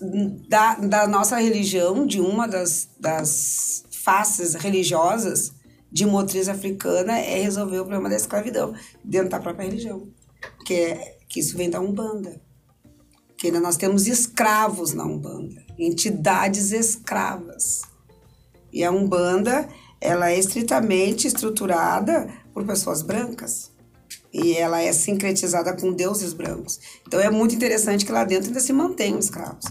da, 0.49 0.75
da 0.75 1.07
nossa 1.07 1.37
religião, 1.37 2.05
de 2.05 2.21
uma 2.21 2.49
das, 2.49 2.89
das 2.99 3.85
faces 4.03 4.55
religiosas 4.55 5.53
de 5.93 6.05
motriz 6.05 6.49
africana, 6.49 7.21
é 7.21 7.41
resolver 7.41 7.79
o 7.79 7.85
problema 7.85 8.09
da 8.09 8.17
escravidão 8.17 8.75
dentro 9.05 9.29
da 9.29 9.39
própria 9.39 9.67
religião. 9.67 10.09
Que, 10.67 10.75
é, 10.75 11.19
que 11.29 11.39
isso 11.39 11.57
vem 11.57 11.71
da 11.71 11.81
Umbanda. 11.81 12.41
Que 13.37 13.47
ainda 13.47 13.61
nós 13.61 13.77
temos 13.77 14.09
escravos 14.09 14.93
na 14.93 15.05
Umbanda, 15.05 15.65
entidades 15.79 16.73
escravas. 16.73 17.83
E 18.73 18.83
a 18.83 18.91
Umbanda, 18.91 19.69
ela 20.01 20.31
é 20.31 20.39
estritamente 20.39 21.29
estruturada 21.29 22.42
por 22.53 22.65
pessoas 22.65 23.03
brancas. 23.03 23.71
E 24.33 24.55
ela 24.55 24.81
é 24.81 24.93
sincretizada 24.93 25.75
com 25.75 25.93
deuses 25.93 26.33
brancos. 26.33 26.81
Então 27.07 27.21
é 27.21 27.31
muito 27.31 27.55
interessante 27.55 28.05
que 28.05 28.13
lá 28.13 28.25
dentro 28.25 28.49
ainda 28.49 28.61
se 28.61 28.73
mantenham 28.73 29.19
escravos. 29.19 29.67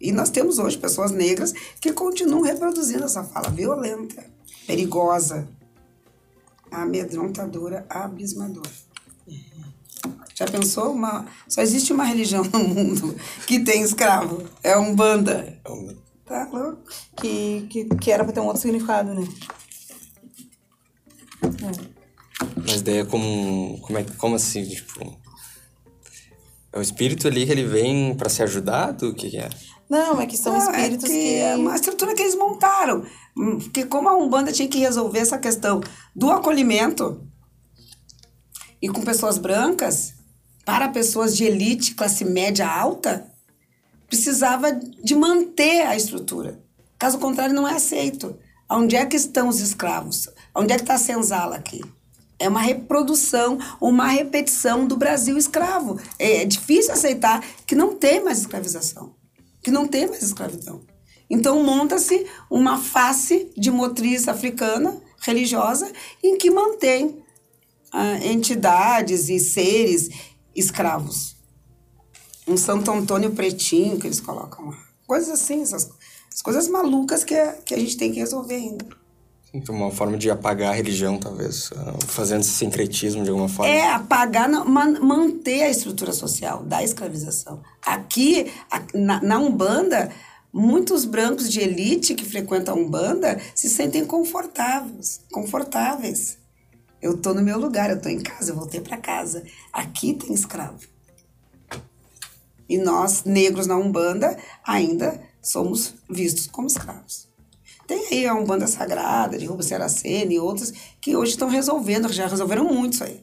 E 0.00 0.12
nós 0.12 0.30
temos 0.30 0.58
hoje 0.58 0.76
pessoas 0.78 1.10
negras 1.10 1.52
que 1.80 1.92
continuam 1.92 2.42
reproduzindo 2.42 3.04
essa 3.04 3.24
fala 3.24 3.48
violenta, 3.48 4.24
perigosa, 4.66 5.48
amedrontadora, 6.70 7.86
abismadora. 7.88 8.70
Já 10.34 10.46
pensou? 10.46 10.92
Uma... 10.92 11.26
Só 11.48 11.62
existe 11.62 11.92
uma 11.92 12.04
religião 12.04 12.42
no 12.44 12.58
mundo 12.58 13.14
que 13.46 13.60
tem 13.60 13.82
escravo. 13.82 14.44
É 14.62 14.76
Umbanda. 14.76 15.58
Tá 16.26 16.48
louco? 16.52 16.82
Que, 17.16 17.66
que, 17.70 17.84
que 17.84 18.10
era 18.10 18.24
para 18.24 18.32
ter 18.32 18.40
um 18.40 18.46
outro 18.46 18.60
significado, 18.60 19.14
né? 19.14 19.26
É. 21.42 21.93
Mas 22.56 22.82
daí 22.82 22.98
é 22.98 23.04
como. 23.04 23.78
Como, 23.80 23.98
é, 23.98 24.04
como 24.18 24.36
assim? 24.36 24.64
Tipo. 24.64 25.18
É 26.72 26.78
o 26.78 26.82
espírito 26.82 27.28
ali 27.28 27.46
que 27.46 27.52
ele 27.52 27.64
vem 27.64 28.14
para 28.14 28.28
ser 28.28 28.44
ajudado? 28.44 29.10
O 29.10 29.14
que, 29.14 29.30
que 29.30 29.36
é? 29.36 29.48
Não, 29.88 30.20
é 30.20 30.26
que 30.26 30.36
são 30.36 30.52
Não, 30.52 30.70
é 30.70 30.80
espíritos 30.80 31.04
é 31.04 31.08
que, 31.08 31.14
que. 31.14 31.34
É 31.36 31.56
uma 31.56 31.74
estrutura 31.74 32.14
que 32.14 32.22
eles 32.22 32.34
montaram. 32.34 33.04
Porque 33.34 33.84
como 33.84 34.08
a 34.08 34.16
Umbanda 34.16 34.52
tinha 34.52 34.68
que 34.68 34.78
resolver 34.78 35.20
essa 35.20 35.38
questão 35.38 35.80
do 36.14 36.30
acolhimento 36.30 37.26
e 38.80 38.88
com 38.88 39.02
pessoas 39.02 39.38
brancas, 39.38 40.14
para 40.64 40.88
pessoas 40.88 41.36
de 41.36 41.44
elite, 41.44 41.94
classe 41.94 42.24
média 42.24 42.66
alta, 42.66 43.30
precisava 44.06 44.72
de 44.72 45.14
manter 45.14 45.82
a 45.86 45.96
estrutura. 45.96 46.60
Caso 46.98 47.18
contrário, 47.18 47.54
não 47.54 47.68
é 47.68 47.74
aceito. 47.74 48.36
Onde 48.70 48.96
é 48.96 49.04
que 49.04 49.16
estão 49.16 49.48
os 49.48 49.60
escravos? 49.60 50.28
Onde 50.54 50.72
é 50.72 50.76
que 50.76 50.82
está 50.82 50.94
a 50.94 50.98
senzala 50.98 51.56
aqui? 51.56 51.80
É 52.38 52.48
uma 52.48 52.60
reprodução, 52.60 53.58
uma 53.80 54.08
repetição 54.08 54.86
do 54.86 54.96
Brasil 54.96 55.38
escravo. 55.38 55.98
É, 56.18 56.42
é 56.42 56.44
difícil 56.44 56.92
aceitar 56.92 57.44
que 57.66 57.74
não 57.74 57.94
tem 57.94 58.22
mais 58.22 58.40
escravização, 58.40 59.14
que 59.62 59.70
não 59.70 59.86
tem 59.86 60.08
mais 60.08 60.22
escravidão. 60.22 60.82
Então 61.28 61.62
monta-se 61.62 62.26
uma 62.50 62.78
face 62.78 63.50
de 63.56 63.70
motriz 63.70 64.28
africana 64.28 65.00
religiosa 65.20 65.90
em 66.22 66.36
que 66.36 66.50
mantém 66.50 67.22
ah, 67.92 68.18
entidades 68.18 69.28
e 69.28 69.38
seres 69.38 70.10
escravos. 70.54 71.36
Um 72.46 72.56
Santo 72.56 72.90
Antônio 72.90 73.30
pretinho 73.30 73.98
que 73.98 74.06
eles 74.06 74.20
colocam 74.20 74.66
lá. 74.66 74.78
Coisas 75.06 75.30
assim, 75.30 75.62
essas, 75.62 75.90
coisas 76.42 76.68
malucas 76.68 77.24
que, 77.24 77.34
que 77.64 77.74
a 77.74 77.78
gente 77.78 77.96
tem 77.96 78.12
que 78.12 78.18
resolver 78.18 78.54
ainda. 78.54 78.86
Uma 79.68 79.90
forma 79.90 80.16
de 80.16 80.28
apagar 80.30 80.72
a 80.72 80.74
religião, 80.74 81.16
talvez, 81.16 81.70
ah, 81.76 81.94
fazendo 82.08 82.40
esse 82.40 82.50
sincretismo 82.50 83.22
de 83.22 83.30
alguma 83.30 83.48
forma. 83.48 83.72
É, 83.72 83.88
apagar, 83.88 84.48
manter 84.48 85.62
a 85.62 85.70
estrutura 85.70 86.12
social 86.12 86.64
da 86.64 86.82
escravização. 86.82 87.62
Aqui, 87.80 88.50
na, 88.92 89.22
na 89.22 89.38
Umbanda, 89.38 90.10
muitos 90.52 91.04
brancos 91.04 91.48
de 91.48 91.60
elite 91.60 92.14
que 92.14 92.24
frequentam 92.24 92.74
a 92.74 92.78
Umbanda 92.78 93.40
se 93.54 93.68
sentem 93.68 94.04
confortáveis. 94.04 95.20
confortáveis. 95.30 96.36
Eu 97.00 97.18
tô 97.18 97.32
no 97.32 97.42
meu 97.42 97.58
lugar, 97.58 97.90
eu 97.90 98.00
tô 98.00 98.08
em 98.08 98.20
casa, 98.20 98.50
eu 98.50 98.56
voltei 98.56 98.80
para 98.80 98.96
casa. 98.96 99.44
Aqui 99.72 100.14
tem 100.14 100.34
escravo. 100.34 100.80
E 102.68 102.78
nós, 102.78 103.24
negros 103.24 103.66
na 103.66 103.76
Umbanda, 103.76 104.36
ainda 104.66 105.20
somos 105.40 105.94
vistos 106.08 106.46
como 106.46 106.66
escravos. 106.66 107.23
Tem 107.86 108.06
aí 108.10 108.26
a 108.26 108.34
Umbanda 108.34 108.66
Sagrada, 108.66 109.38
de 109.38 109.46
Rubens 109.46 109.66
Seracena 109.66 110.32
e 110.32 110.38
outras, 110.38 110.72
que 111.00 111.16
hoje 111.16 111.32
estão 111.32 111.48
resolvendo, 111.48 112.10
já 112.12 112.26
resolveram 112.26 112.64
muito 112.64 112.94
isso 112.94 113.04
aí. 113.04 113.22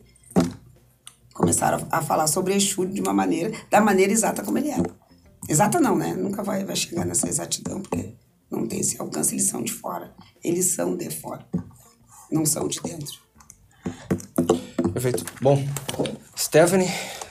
Começaram 1.33 1.87
a 1.89 2.01
falar 2.01 2.27
sobre 2.27 2.55
Exu 2.55 2.85
de 2.85 3.01
uma 3.01 3.13
maneira, 3.13 3.51
da 3.69 3.81
maneira 3.81 4.11
exata 4.11 4.43
como 4.43 4.57
ele 4.57 4.69
é. 4.69 4.77
Exata 5.49 5.79
não, 5.79 5.97
né? 5.97 6.13
Nunca 6.13 6.43
vai, 6.43 6.63
vai 6.63 6.75
chegar 6.75 7.05
nessa 7.05 7.27
exatidão, 7.27 7.81
porque 7.81 8.13
não 8.49 8.67
tem 8.67 8.79
esse 8.79 8.99
alcance, 9.01 9.33
eles 9.33 9.45
são 9.45 9.63
de 9.63 9.71
fora. 9.71 10.13
Eles 10.43 10.65
são 10.65 10.95
de 10.95 11.09
fora, 11.09 11.45
não 12.31 12.45
são 12.45 12.67
de 12.67 12.79
dentro. 12.81 13.19
Perfeito. 14.93 15.25
Bom, 15.41 15.65
Stephanie, 16.37 16.87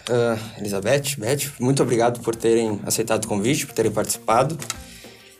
uh, 0.09 0.59
Elizabeth, 0.59 1.17
Beth, 1.19 1.53
muito 1.61 1.83
obrigado 1.83 2.21
por 2.21 2.35
terem 2.35 2.81
aceitado 2.85 3.25
o 3.25 3.29
convite, 3.29 3.67
por 3.67 3.75
terem 3.75 3.93
participado. 3.93 4.59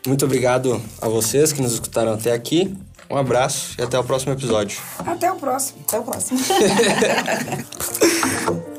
Muito 0.05 0.25
obrigado 0.25 0.81
a 1.01 1.07
vocês 1.07 1.53
que 1.53 1.61
nos 1.61 1.73
escutaram 1.73 2.13
até 2.13 2.33
aqui. 2.33 2.75
Um 3.09 3.17
abraço 3.17 3.75
e 3.77 3.81
até 3.81 3.99
o 3.99 4.03
próximo 4.03 4.33
episódio. 4.33 4.79
Até 5.05 5.31
o 5.31 5.35
próximo. 5.35 5.79
Até 5.87 5.99
o 5.99 6.03
próximo. 6.03 6.39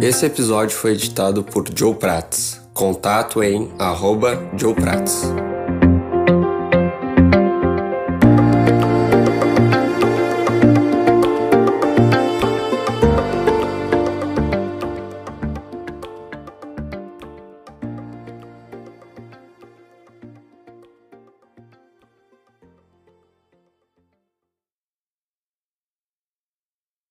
Esse 0.00 0.26
episódio 0.26 0.76
foi 0.76 0.92
editado 0.92 1.42
por 1.42 1.64
Joe 1.74 1.94
Prats. 1.94 2.60
Contato 2.72 3.42
em 3.42 3.72
arroba 3.78 4.40
Joe 4.56 4.72
Prats. 4.72 5.22